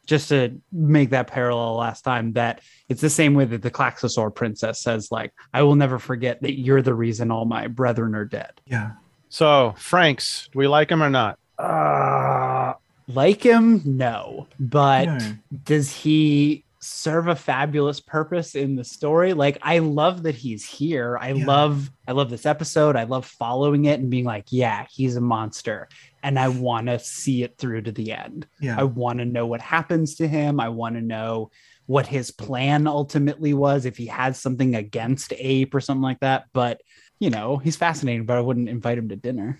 just 0.06 0.28
to 0.28 0.60
make 0.70 1.10
that 1.10 1.26
parallel 1.26 1.74
last 1.74 2.02
time, 2.02 2.34
that 2.34 2.60
it's 2.88 3.00
the 3.00 3.10
same 3.10 3.34
way 3.34 3.44
that 3.44 3.60
the 3.60 3.72
Klaxosaur 3.72 4.32
princess 4.32 4.80
says, 4.80 5.10
like, 5.10 5.32
I 5.52 5.62
will 5.64 5.74
never 5.74 5.98
forget 5.98 6.40
that 6.42 6.56
you're 6.56 6.80
the 6.80 6.94
reason 6.94 7.32
all 7.32 7.44
my 7.44 7.66
brethren 7.66 8.14
are 8.14 8.24
dead. 8.24 8.52
Yeah. 8.66 8.92
So, 9.30 9.74
Franxx, 9.76 10.48
do 10.52 10.60
we 10.60 10.68
like 10.68 10.90
him 10.92 11.02
or 11.02 11.10
not? 11.10 11.40
Uh, 11.58 12.74
like 13.08 13.42
him? 13.42 13.82
No. 13.84 14.46
But 14.60 15.06
No. 15.06 15.18
does 15.64 15.90
he 15.92 16.64
serve 16.80 17.26
a 17.26 17.34
fabulous 17.34 17.98
purpose 17.98 18.54
in 18.54 18.76
the 18.76 18.84
story 18.84 19.32
like 19.32 19.58
i 19.62 19.80
love 19.80 20.22
that 20.22 20.36
he's 20.36 20.64
here 20.64 21.18
i 21.20 21.32
Yeah. 21.32 21.44
love 21.44 21.90
i 22.06 22.12
love 22.12 22.30
this 22.30 22.46
episode 22.46 22.94
i 22.94 23.02
love 23.02 23.26
following 23.26 23.86
it 23.86 23.98
and 23.98 24.08
being 24.08 24.24
like 24.24 24.44
yeah 24.50 24.86
he's 24.88 25.16
a 25.16 25.20
monster 25.20 25.88
and 26.28 26.38
i 26.38 26.46
want 26.46 26.86
to 26.86 26.98
see 26.98 27.42
it 27.42 27.56
through 27.58 27.80
to 27.82 27.90
the 27.90 28.12
end 28.12 28.46
Yeah. 28.60 28.76
i 28.78 28.84
want 28.84 29.18
to 29.18 29.24
know 29.24 29.46
what 29.46 29.60
happens 29.62 30.16
to 30.16 30.28
him 30.28 30.60
i 30.60 30.68
want 30.68 30.94
to 30.96 31.00
know 31.00 31.50
what 31.86 32.06
his 32.06 32.30
plan 32.30 32.86
ultimately 32.86 33.54
was 33.54 33.86
if 33.86 33.96
he 33.96 34.06
has 34.06 34.38
something 34.38 34.74
against 34.74 35.32
ape 35.38 35.74
or 35.74 35.80
something 35.80 36.02
like 36.02 36.20
that 36.20 36.44
but 36.52 36.80
you 37.18 37.30
know 37.30 37.56
he's 37.56 37.76
fascinating 37.76 38.26
but 38.26 38.36
i 38.36 38.40
wouldn't 38.42 38.68
invite 38.68 38.98
him 38.98 39.08
to 39.08 39.16
dinner 39.16 39.58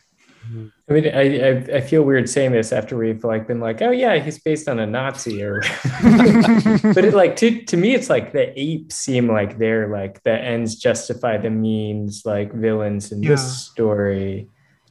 I 0.89 0.93
mean, 0.93 1.07
I, 1.09 1.25
I 1.49 1.51
I 1.77 1.81
feel 1.83 2.03
weird 2.05 2.27
saying 2.31 2.53
this 2.53 2.73
after 2.73 2.97
we've 2.97 3.23
like 3.23 3.47
been 3.47 3.61
like, 3.61 3.83
oh 3.83 3.91
yeah, 3.91 4.16
he's 4.19 4.39
based 4.39 4.66
on 4.66 4.79
a 4.79 4.87
Nazi 4.87 5.43
or, 5.43 5.61
but 6.95 7.05
it 7.05 7.12
like 7.12 7.37
to 7.37 7.61
to 7.64 7.77
me, 7.77 7.95
it's 7.95 8.09
like 8.09 8.33
the 8.33 8.59
apes 8.59 8.95
seem 8.95 9.29
like 9.29 9.59
they're 9.59 9.89
like 9.89 10.23
the 10.23 10.33
ends 10.33 10.77
justify 10.77 11.37
the 11.37 11.51
means, 11.51 12.23
like 12.25 12.53
villains 12.55 13.12
in 13.12 13.23
Yeah. 13.23 13.31
this 13.31 13.66
story. 13.66 14.49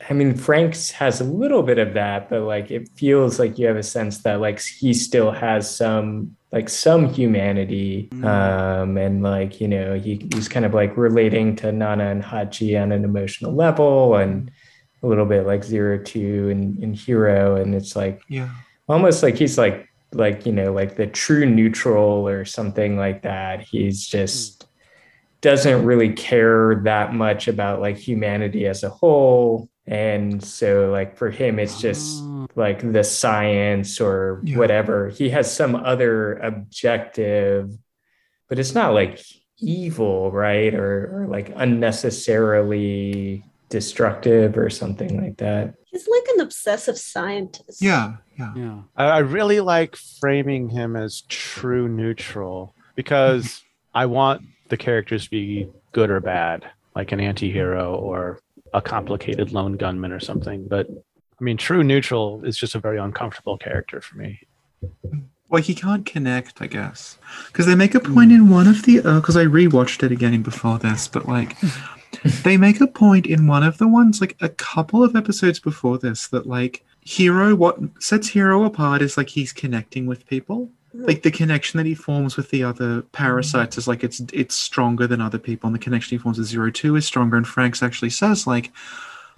I 0.09 0.13
mean, 0.13 0.33
Franxx 0.33 0.91
has 0.91 1.21
a 1.21 1.23
little 1.23 1.63
bit 1.63 1.79
of 1.79 1.93
that, 1.95 2.29
but 2.29 2.41
like 2.41 2.69
it 2.71 2.87
feels 2.95 3.39
like 3.39 3.57
you 3.57 3.65
have 3.67 3.77
a 3.77 3.83
sense 3.83 4.19
that 4.19 4.39
like 4.39 4.61
he 4.61 4.93
still 4.93 5.31
has 5.31 5.73
some 5.73 6.35
like 6.51 6.69
some 6.69 7.11
humanity, 7.13 8.07
Mm. 8.13 8.23
um, 8.25 8.97
and 8.97 9.21
like 9.23 9.59
you 9.59 9.67
know 9.67 9.95
he, 9.95 10.25
he's 10.33 10.47
kind 10.47 10.65
of 10.65 10.73
like 10.73 10.95
relating 10.95 11.55
to 11.57 11.71
Nana 11.71 12.05
and 12.11 12.23
Hachi 12.23 12.81
on 12.81 12.91
an 12.91 13.03
emotional 13.03 13.53
level, 13.53 14.15
and 14.15 14.51
a 15.03 15.07
little 15.07 15.25
bit 15.25 15.45
like 15.47 15.63
Zero 15.63 15.97
Two 15.97 16.49
and, 16.49 16.77
and 16.79 16.95
Hiro, 16.95 17.55
and 17.55 17.73
it's 17.75 17.95
like 17.95 18.21
Yeah. 18.29 18.49
almost 18.87 19.23
like 19.23 19.35
he's 19.35 19.57
like 19.57 19.89
like 20.13 20.45
you 20.45 20.53
know 20.53 20.71
like 20.71 20.95
the 20.95 21.07
true 21.07 21.45
neutral 21.45 22.27
or 22.27 22.45
something 22.45 22.97
like 22.97 23.23
that. 23.23 23.61
He's 23.61 24.07
just 24.07 24.67
doesn't 25.41 25.85
really 25.85 26.13
care 26.13 26.81
that 26.83 27.13
much 27.13 27.47
about 27.47 27.81
like 27.81 27.97
humanity 27.97 28.67
as 28.67 28.83
a 28.83 28.89
whole. 28.89 29.69
And 29.87 30.43
so 30.43 30.89
like 30.91 31.15
for 31.17 31.29
him 31.29 31.59
it's 31.59 31.79
just 31.79 32.21
Oh. 32.23 32.47
like 32.55 32.91
the 32.91 33.03
science 33.03 34.01
or 34.01 34.41
Yeah. 34.43 34.57
whatever. 34.57 35.09
He 35.09 35.29
has 35.29 35.51
some 35.51 35.75
other 35.75 36.33
objective, 36.33 37.71
but 38.49 38.59
it's 38.59 38.75
not 38.75 38.93
like 38.93 39.19
evil, 39.59 40.31
right? 40.31 40.73
Or, 40.73 41.21
or 41.23 41.27
like 41.27 41.51
unnecessarily 41.55 43.43
destructive 43.69 44.57
or 44.57 44.69
something 44.69 45.21
like 45.21 45.37
that. 45.37 45.73
He's 45.85 46.07
like 46.07 46.23
an 46.35 46.41
obsessive 46.41 46.97
scientist. 46.97 47.81
Yeah. 47.81 48.17
Yeah. 48.37 48.53
yeah 48.55 48.79
I, 48.95 49.05
I 49.05 49.17
really 49.19 49.59
like 49.61 49.95
framing 49.95 50.69
him 50.69 50.95
as 50.95 51.21
true 51.29 51.87
neutral 51.87 52.75
because 52.95 53.63
I 53.93 54.05
want 54.05 54.43
the 54.69 54.77
characters 54.77 55.25
to 55.25 55.29
be 55.31 55.69
good 55.93 56.09
or 56.09 56.19
bad, 56.19 56.69
like 56.95 57.11
an 57.11 57.19
anti 57.19 57.51
hero 57.51 57.95
or 57.95 58.39
a 58.77 58.81
complicated 58.81 59.51
lone 59.51 59.73
gunman 59.73 60.11
or 60.11 60.19
something. 60.19 60.67
But 60.67 60.87
I 60.89 61.43
mean, 61.43 61.57
true 61.57 61.83
neutral 61.83 62.43
is 62.45 62.57
just 62.57 62.75
a 62.75 62.79
very 62.79 62.99
uncomfortable 62.99 63.57
character 63.57 63.99
for 64.01 64.17
me. 64.17 64.39
Well, 65.49 65.61
he 65.61 65.73
can't 65.73 66.05
connect, 66.05 66.61
I 66.61 66.67
guess, 66.67 67.17
because 67.47 67.65
they 67.65 67.75
make 67.75 67.95
a 67.95 67.99
point 67.99 68.31
in 68.31 68.49
one 68.49 68.67
of 68.67 68.83
the. 68.83 68.99
Uh, 68.99 69.19
because 69.19 69.37
I 69.37 69.45
rewatched 69.45 70.03
it 70.03 70.11
again 70.11 70.41
before 70.43 70.77
this, 70.77 71.07
but 71.07 71.27
like, 71.27 71.55
they 72.43 72.57
make 72.57 72.81
a 72.81 72.87
point 72.87 73.25
in 73.25 73.47
one 73.47 73.63
of 73.63 73.77
the 73.77 73.87
ones, 73.87 74.21
like 74.21 74.35
a 74.41 74.49
couple 74.49 75.03
of 75.03 75.15
episodes 75.15 75.59
before 75.59 75.97
this, 75.97 76.27
that 76.27 76.45
like 76.45 76.83
Hiro, 77.01 77.55
what 77.55 77.79
sets 77.99 78.27
Hiro 78.27 78.63
apart 78.65 79.01
is 79.01 79.17
like 79.17 79.29
he's 79.29 79.53
connecting 79.53 80.05
with 80.05 80.27
people. 80.27 80.69
Mm. 80.95 81.07
Like 81.07 81.23
the 81.23 81.31
connection 81.31 81.77
that 81.77 81.85
he 81.85 81.95
forms 81.95 82.37
with 82.37 82.49
the 82.49 82.63
other 82.63 83.01
parasites 83.01 83.77
is 83.77 83.87
like 83.87 84.03
it's 84.03 84.21
it's 84.33 84.55
stronger 84.55 85.07
than 85.07 85.21
other 85.21 85.39
people, 85.39 85.67
and 85.67 85.75
the 85.75 85.79
connection 85.79 86.17
he 86.17 86.21
forms 86.21 86.37
with 86.37 86.47
Zero 86.47 86.71
Two 86.71 86.95
is 86.95 87.05
stronger. 87.05 87.37
And 87.37 87.45
Franxx 87.45 87.83
actually 87.83 88.09
says 88.09 88.47
like, 88.47 88.71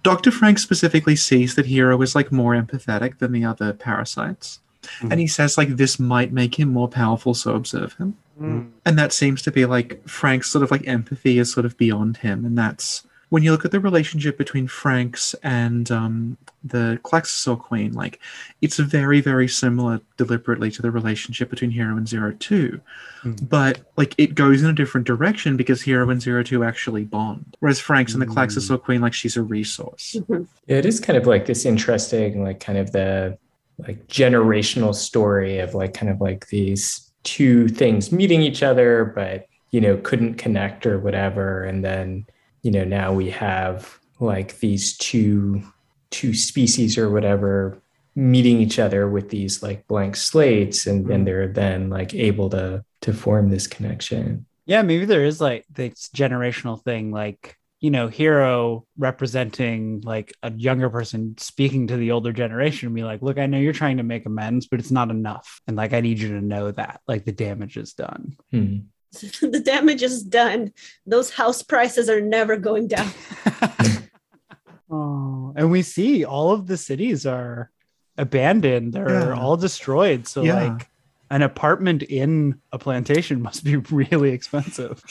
Doctor 0.04 0.32
Franxx 0.32 0.60
specifically 0.60 1.16
sees 1.16 1.56
that 1.56 1.66
Hiro 1.66 2.02
is 2.02 2.16
like 2.16 2.32
more 2.32 2.54
empathetic 2.54 3.20
than 3.20 3.32
the 3.32 3.46
other 3.46 3.74
parasites. 3.74 4.60
Mm. 5.02 5.12
And 5.12 5.20
he 5.20 5.28
says 5.28 5.58
like 5.58 5.70
this 5.70 6.00
might 6.00 6.32
make 6.32 6.60
him 6.60 6.70
more 6.70 6.88
powerful, 6.88 7.34
so 7.34 7.56
observe 7.56 7.94
him. 7.94 8.16
Mm. 8.40 8.72
And 8.86 8.98
that 8.98 9.12
seems 9.12 9.42
to 9.42 9.52
be 9.52 9.66
like 9.66 10.04
Franxx' 10.06 10.46
sort 10.46 10.64
of 10.64 10.72
like 10.72 10.88
empathy 10.88 11.40
is 11.40 11.52
sort 11.52 11.66
of 11.66 11.78
beyond 11.78 12.18
him. 12.18 12.46
And 12.46 12.58
that's 12.58 13.06
when 13.30 13.44
you 13.44 13.52
look 13.52 13.66
at 13.66 13.72
the 13.72 13.80
relationship 13.80 14.38
between 14.38 14.68
Franxx 14.68 15.36
and 15.44 15.90
um, 15.92 16.38
the 16.64 17.00
Klaxosaur 17.04 17.60
Queen, 17.60 17.94
like 17.94 18.20
it's 18.62 18.78
very, 18.78 19.22
very 19.22 19.48
similar 19.48 20.02
deliberately 20.18 20.72
to 20.72 20.82
the 20.82 20.92
relationship 20.92 21.50
between 21.50 21.72
Hiro 21.72 21.96
and 21.96 22.08
Zero 22.08 22.34
Two. 22.40 22.82
Hmm. 23.22 23.34
But 23.42 23.82
like 23.98 24.16
it 24.18 24.36
goes 24.36 24.64
in 24.64 24.70
a 24.70 24.74
different 24.74 25.06
direction 25.06 25.58
because 25.58 25.82
Hiro 25.82 26.10
and 26.10 26.22
Zero 26.22 26.44
Two 26.44 26.64
actually 26.64 27.04
bond. 27.04 27.56
Whereas 27.60 27.80
Franxx 27.80 28.14
and 28.14 28.22
the 28.22 28.26
hmm. 28.26 28.38
Klaxosaur 28.38 28.82
Queen, 28.82 29.02
like 29.02 29.14
she's 29.14 29.38
a 29.38 29.44
resource. 29.44 30.16
Mm-hmm. 30.18 30.44
Yeah, 30.68 30.78
it 30.78 30.86
is 30.86 31.00
kind 31.00 31.18
of 31.18 31.28
like 31.28 31.46
this 31.46 31.66
interesting, 31.66 32.44
like 32.44 32.60
kind 32.60 32.78
of 32.78 32.92
the 32.92 33.38
like 33.78 34.08
generational 34.08 34.94
story 34.94 35.60
of 35.60 35.74
like 35.74 35.94
kind 35.94 36.12
of 36.12 36.20
like 36.20 36.48
these 36.48 37.12
two 37.24 37.68
things 37.68 38.12
meeting 38.12 38.42
each 38.42 38.64
other, 38.64 39.06
but 39.16 39.48
you 39.72 39.82
know, 39.82 39.98
couldn't 39.98 40.36
connect 40.36 40.86
or 40.86 41.00
whatever. 41.00 41.64
And 41.64 41.84
then, 41.84 42.26
you 42.62 42.72
know, 42.72 42.84
now 42.84 43.14
we 43.14 43.30
have 43.30 44.00
like 44.20 44.60
these 44.60 44.98
two 44.98 45.64
two 46.12 46.34
species 46.34 46.98
or 46.98 47.10
whatever 47.10 47.82
meeting 48.16 48.60
each 48.60 48.80
other 48.80 49.08
with 49.08 49.30
these 49.30 49.62
like 49.62 49.88
blank 49.88 50.16
slates 50.16 50.88
and 50.88 51.06
then 51.08 51.24
they're 51.24 51.48
then 51.48 51.90
like 51.90 52.14
able 52.14 52.50
to 52.50 52.84
to 53.02 53.14
form 53.14 53.50
this 53.50 53.68
connection. 53.68 54.46
Yeah, 54.66 54.82
maybe 54.82 55.06
there 55.06 55.26
is 55.26 55.40
like 55.40 55.66
this 55.70 56.10
generational 56.14 56.82
thing, 56.82 57.12
like 57.12 57.56
you 57.80 57.92
know, 57.92 58.10
Hiro 58.10 58.86
representing 58.98 60.02
like 60.02 60.34
a 60.44 60.52
younger 60.52 60.90
person 60.90 61.36
speaking 61.38 61.88
to 61.88 61.96
the 61.96 62.12
older 62.12 62.34
generation 62.34 62.88
and 62.88 62.96
be 62.96 63.06
like, 63.06 63.22
look, 63.22 63.38
I 63.38 63.46
know 63.46 63.58
you're 63.58 63.72
trying 63.72 63.98
to 63.98 64.04
make 64.04 64.26
amends, 64.26 64.68
but 64.68 64.80
it's 64.80 64.92
not 64.92 65.10
enough. 65.10 65.62
And 65.66 65.78
like 65.78 65.94
I 65.94 66.02
need 66.02 66.20
you 66.20 66.30
to 66.30 66.42
know 66.42 66.72
that. 66.72 67.00
Like 67.08 67.24
the 67.24 67.32
damage 67.32 67.78
is 67.78 67.94
done. 67.94 68.36
Hmm. 68.52 68.78
the 69.42 69.62
damage 69.64 70.04
is 70.04 70.22
done. 70.24 70.72
Those 71.06 71.32
house 71.32 71.62
prices 71.64 72.10
are 72.10 72.22
never 72.22 72.58
going 72.58 72.88
down. 72.88 73.10
oh, 74.92 75.54
and 75.56 75.72
we 75.72 75.82
see 75.82 76.26
all 76.26 76.52
of 76.52 76.68
the 76.68 76.78
cities 76.78 77.26
are 77.26 77.72
abandoned, 78.18 78.94
they're 78.94 79.30
Yeah. 79.30 79.34
all 79.40 79.58
destroyed. 79.58 80.28
So 80.28 80.44
Yeah. 80.44 80.70
like 80.70 80.90
an 81.32 81.42
apartment 81.42 82.04
in 82.04 82.60
a 82.72 82.80
plantation 82.80 83.42
must 83.48 83.64
be 83.64 83.78
really 83.78 84.32
expensive. 84.32 85.02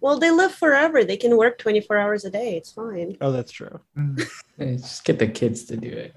Well, 0.00 0.18
they 0.18 0.30
live 0.30 0.52
forever. 0.52 1.04
They 1.04 1.16
can 1.16 1.36
work 1.36 1.58
24 1.58 1.96
hours 1.98 2.24
a 2.24 2.30
day. 2.30 2.56
It's 2.56 2.72
fine. 2.72 3.16
Oh, 3.20 3.32
that's 3.32 3.52
true. 3.52 3.80
Mm. 3.96 4.22
Hey, 4.58 4.76
Just 4.76 5.04
get 5.04 5.18
the 5.18 5.26
kids 5.28 5.64
to 5.64 5.76
do 5.76 5.88
it. 5.88 6.14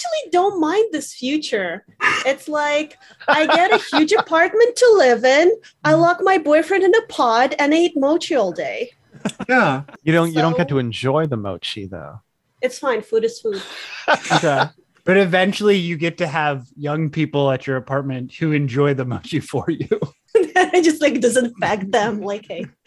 Actually, 0.00 0.30
don't 0.30 0.58
mind 0.58 0.86
this 0.92 1.12
future. 1.12 1.84
It's 2.24 2.48
like 2.48 2.96
I 3.28 3.44
get 3.44 3.70
a 3.70 3.96
huge 3.96 4.12
apartment 4.12 4.74
to 4.76 4.94
live 4.96 5.24
in. 5.24 5.52
I 5.84 5.92
lock 5.92 6.20
my 6.22 6.38
boyfriend 6.38 6.84
in 6.84 6.94
a 6.94 7.06
pod 7.08 7.54
and 7.58 7.74
I 7.74 7.76
eat 7.76 7.92
mochi 7.96 8.34
all 8.34 8.50
day. 8.50 8.92
Yeah. 9.46 9.82
You 10.02 10.14
don't 10.14 10.28
you 10.28 10.40
don't 10.40 10.56
get 10.56 10.68
to 10.68 10.78
enjoy 10.78 11.26
the 11.26 11.36
mochi 11.36 11.84
though. 11.84 12.22
It's 12.62 12.78
fine. 12.78 13.02
Food 13.02 13.24
is 13.24 13.40
food. 13.40 13.60
okay. 14.32 14.64
But 15.04 15.18
eventually 15.18 15.76
you 15.76 15.98
get 15.98 16.16
to 16.18 16.26
have 16.26 16.66
young 16.76 17.10
people 17.10 17.50
at 17.50 17.66
your 17.66 17.76
apartment 17.76 18.32
who 18.32 18.52
enjoy 18.52 18.94
the 18.94 19.04
mochi 19.04 19.40
for 19.40 19.66
you. 19.68 20.00
it 20.34 20.84
just 20.84 21.02
like 21.02 21.20
doesn't 21.20 21.52
affect 21.56 21.90
them. 21.90 22.20
Like, 22.20 22.46
hey, 22.46 22.66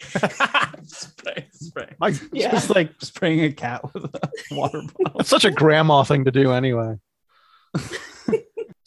spray, 0.84 1.46
spray. 1.52 1.94
My, 1.98 2.14
Yeah. 2.32 2.50
Just 2.50 2.70
like 2.70 2.90
spraying 3.00 3.40
a 3.44 3.52
cat 3.52 3.82
with 3.92 4.04
a 4.04 4.30
water 4.50 4.80
bottle. 4.80 5.18
That's 5.18 5.28
such 5.28 5.44
a 5.44 5.50
grandma 5.50 6.02
thing 6.02 6.24
to 6.24 6.30
do 6.30 6.52
anyway. 6.52 6.98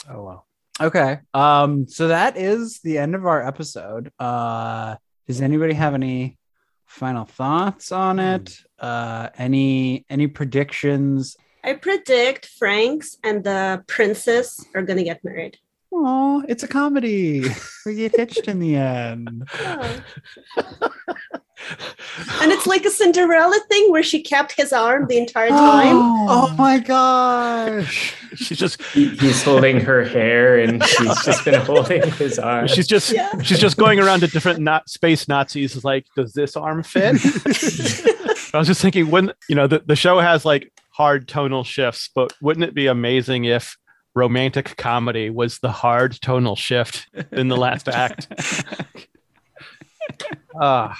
oh 0.09 0.23
well. 0.23 0.47
Okay. 0.79 1.19
Um, 1.33 1.87
so 1.87 2.09
that 2.09 2.37
is 2.37 2.79
the 2.79 2.97
end 2.97 3.15
of 3.15 3.25
our 3.25 3.45
episode. 3.45 4.11
Uh 4.19 4.95
does 5.27 5.41
anybody 5.41 5.73
have 5.73 5.93
any 5.93 6.37
final 6.85 7.25
thoughts 7.25 7.91
on 7.91 8.19
it? 8.19 8.57
Uh 8.79 9.29
any 9.37 10.05
any 10.09 10.27
predictions? 10.27 11.35
I 11.63 11.73
predict 11.73 12.49
Franxx 12.61 13.17
and 13.23 13.43
the 13.43 13.83
princess 13.87 14.63
are 14.73 14.83
gonna 14.83 15.03
get 15.03 15.23
married. 15.23 15.57
Oh, 15.91 16.43
it's 16.47 16.63
a 16.63 16.67
comedy. 16.67 17.43
we 17.85 17.95
get 17.95 18.15
hitched 18.15 18.47
in 18.47 18.59
the 18.59 18.75
end. 18.75 19.49
Oh. 19.59 20.01
And 22.41 22.51
it's 22.51 22.67
like 22.67 22.85
a 22.85 22.89
Cinderella 22.89 23.59
thing 23.69 23.91
where 23.91 24.03
she 24.03 24.21
kept 24.21 24.51
his 24.53 24.71
arm 24.71 25.07
the 25.07 25.17
entire 25.17 25.49
time. 25.49 25.95
Oh 26.29 26.53
my 26.57 26.79
gosh. 26.79 28.13
She's 28.35 28.57
just 28.57 28.81
He, 28.81 29.09
he's 29.15 29.41
holding 29.43 29.79
her 29.79 30.03
hair 30.03 30.57
and 30.59 30.83
she's 30.83 31.23
just 31.23 31.45
been 31.45 31.59
holding 31.61 32.09
his 32.11 32.37
arm. 32.39 32.67
she's 32.67 32.85
just 32.87 33.11
Yeah. 33.13 33.41
she's 33.41 33.59
just 33.59 33.77
going 33.77 33.99
around 33.99 34.19
to 34.21 34.27
different 34.27 34.59
not 34.59 34.89
space 34.89 35.27
Nazis 35.27 35.75
is 35.75 35.83
like, 35.85 36.05
does 36.15 36.33
this 36.33 36.55
arm 36.57 36.83
fit? 36.83 37.15
I 38.53 38.57
was 38.57 38.67
just 38.67 38.81
thinking 38.81 39.09
when 39.09 39.31
you 39.49 39.55
know 39.55 39.67
the, 39.67 39.79
the 39.85 39.95
show 39.95 40.19
has 40.19 40.43
like 40.45 40.71
hard 40.91 41.27
tonal 41.27 41.63
shifts, 41.63 42.09
but 42.13 42.33
wouldn't 42.41 42.63
it 42.65 42.73
be 42.73 42.87
amazing 42.87 43.45
if 43.45 43.77
romantic 44.15 44.75
comedy 44.77 45.29
was 45.29 45.59
the 45.59 45.71
hard 45.71 46.19
tonal 46.21 46.55
shift 46.55 47.07
in 47.31 47.47
the 47.47 47.57
last 47.57 47.87
act? 47.87 48.27
Ah, 50.59 50.97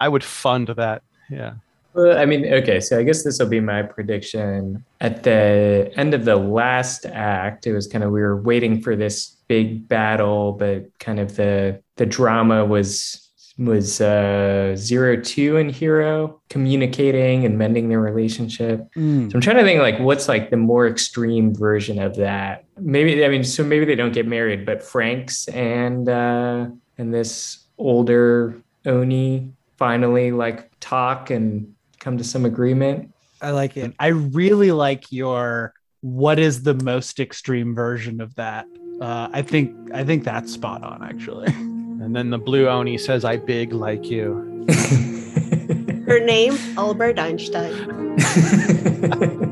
I 0.00 0.08
would 0.08 0.24
fund 0.24 0.68
that. 0.68 1.02
Yeah. 1.30 1.54
Well, 1.92 2.16
I 2.16 2.24
mean, 2.24 2.46
okay, 2.46 2.80
so 2.80 2.98
I 2.98 3.02
guess 3.02 3.24
this 3.24 3.38
will 3.38 3.48
be 3.48 3.60
my 3.60 3.82
prediction. 3.82 4.84
At 5.00 5.24
the 5.24 5.92
end 5.96 6.14
of 6.14 6.24
the 6.24 6.36
last 6.36 7.04
act, 7.06 7.66
it 7.66 7.72
was 7.72 7.86
kind 7.86 8.04
of 8.04 8.12
we 8.12 8.20
were 8.20 8.40
waiting 8.40 8.80
for 8.80 8.94
this 8.94 9.36
big 9.48 9.88
battle, 9.88 10.52
but 10.52 10.86
kind 10.98 11.18
of 11.18 11.36
the 11.36 11.82
the 11.96 12.06
drama 12.06 12.64
was 12.64 13.26
was 13.58 14.00
uh 14.00 14.74
zero 14.76 15.20
two 15.20 15.58
and 15.58 15.70
Hiro 15.70 16.40
communicating 16.48 17.44
and 17.44 17.58
mending 17.58 17.88
their 17.88 18.00
relationship. 18.00 18.88
Mm. 18.94 19.30
So 19.30 19.36
I'm 19.36 19.40
trying 19.40 19.56
to 19.56 19.64
think 19.64 19.80
like 19.80 19.98
what's 19.98 20.28
like 20.28 20.50
the 20.50 20.56
more 20.56 20.86
extreme 20.86 21.54
version 21.54 22.00
of 22.00 22.16
that. 22.16 22.64
Maybe 22.78 23.22
I 23.24 23.28
mean 23.28 23.44
so 23.44 23.64
maybe 23.64 23.84
they 23.84 23.96
don't 23.96 24.12
get 24.12 24.26
married, 24.26 24.64
but 24.64 24.80
Franxx 24.80 25.52
and 25.52 26.08
uh 26.08 26.68
and 26.96 27.12
this 27.12 27.66
older 27.76 28.62
Oni 28.86 29.52
finally 29.80 30.30
like 30.30 30.70
talk 30.78 31.30
and 31.30 31.74
come 31.98 32.16
to 32.18 32.22
some 32.22 32.44
agreement. 32.44 33.12
I 33.42 33.50
like 33.50 33.76
it. 33.76 33.92
I 33.98 34.08
really 34.08 34.70
like 34.70 35.10
your 35.10 35.74
what 36.02 36.38
is 36.38 36.62
the 36.62 36.74
most 36.74 37.18
extreme 37.18 37.74
version 37.74 38.20
of 38.20 38.34
that. 38.36 38.66
Uh, 39.00 39.28
I 39.32 39.42
think 39.42 39.74
I 39.92 40.04
think 40.04 40.22
that's 40.22 40.52
spot 40.52 40.84
on 40.84 41.02
actually. 41.02 41.52
And 42.00 42.16
then 42.16 42.30
the 42.30 42.38
blue 42.38 42.66
Oni 42.66 42.96
says, 42.96 43.26
I 43.26 43.36
big 43.36 43.74
like 43.74 44.06
you. 44.06 44.64
Her 46.06 46.18
name, 46.18 46.58
Albert 46.78 47.18
Einstein. 47.18 48.16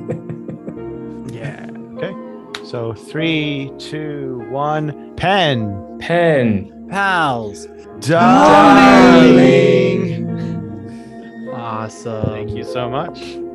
Yeah. 1.31 1.71
Okay. 1.93 2.65
So 2.65 2.95
three, 2.95 3.71
two, 3.79 4.45
one, 4.49 5.15
pen. 5.17 5.99
Pen. 6.01 6.78
Pals. 6.89 7.67
Darling. 8.01 8.79
Awesome. 11.53 12.27
Thank 12.27 12.51
you 12.51 12.65
so 12.65 12.89
much. 12.89 13.48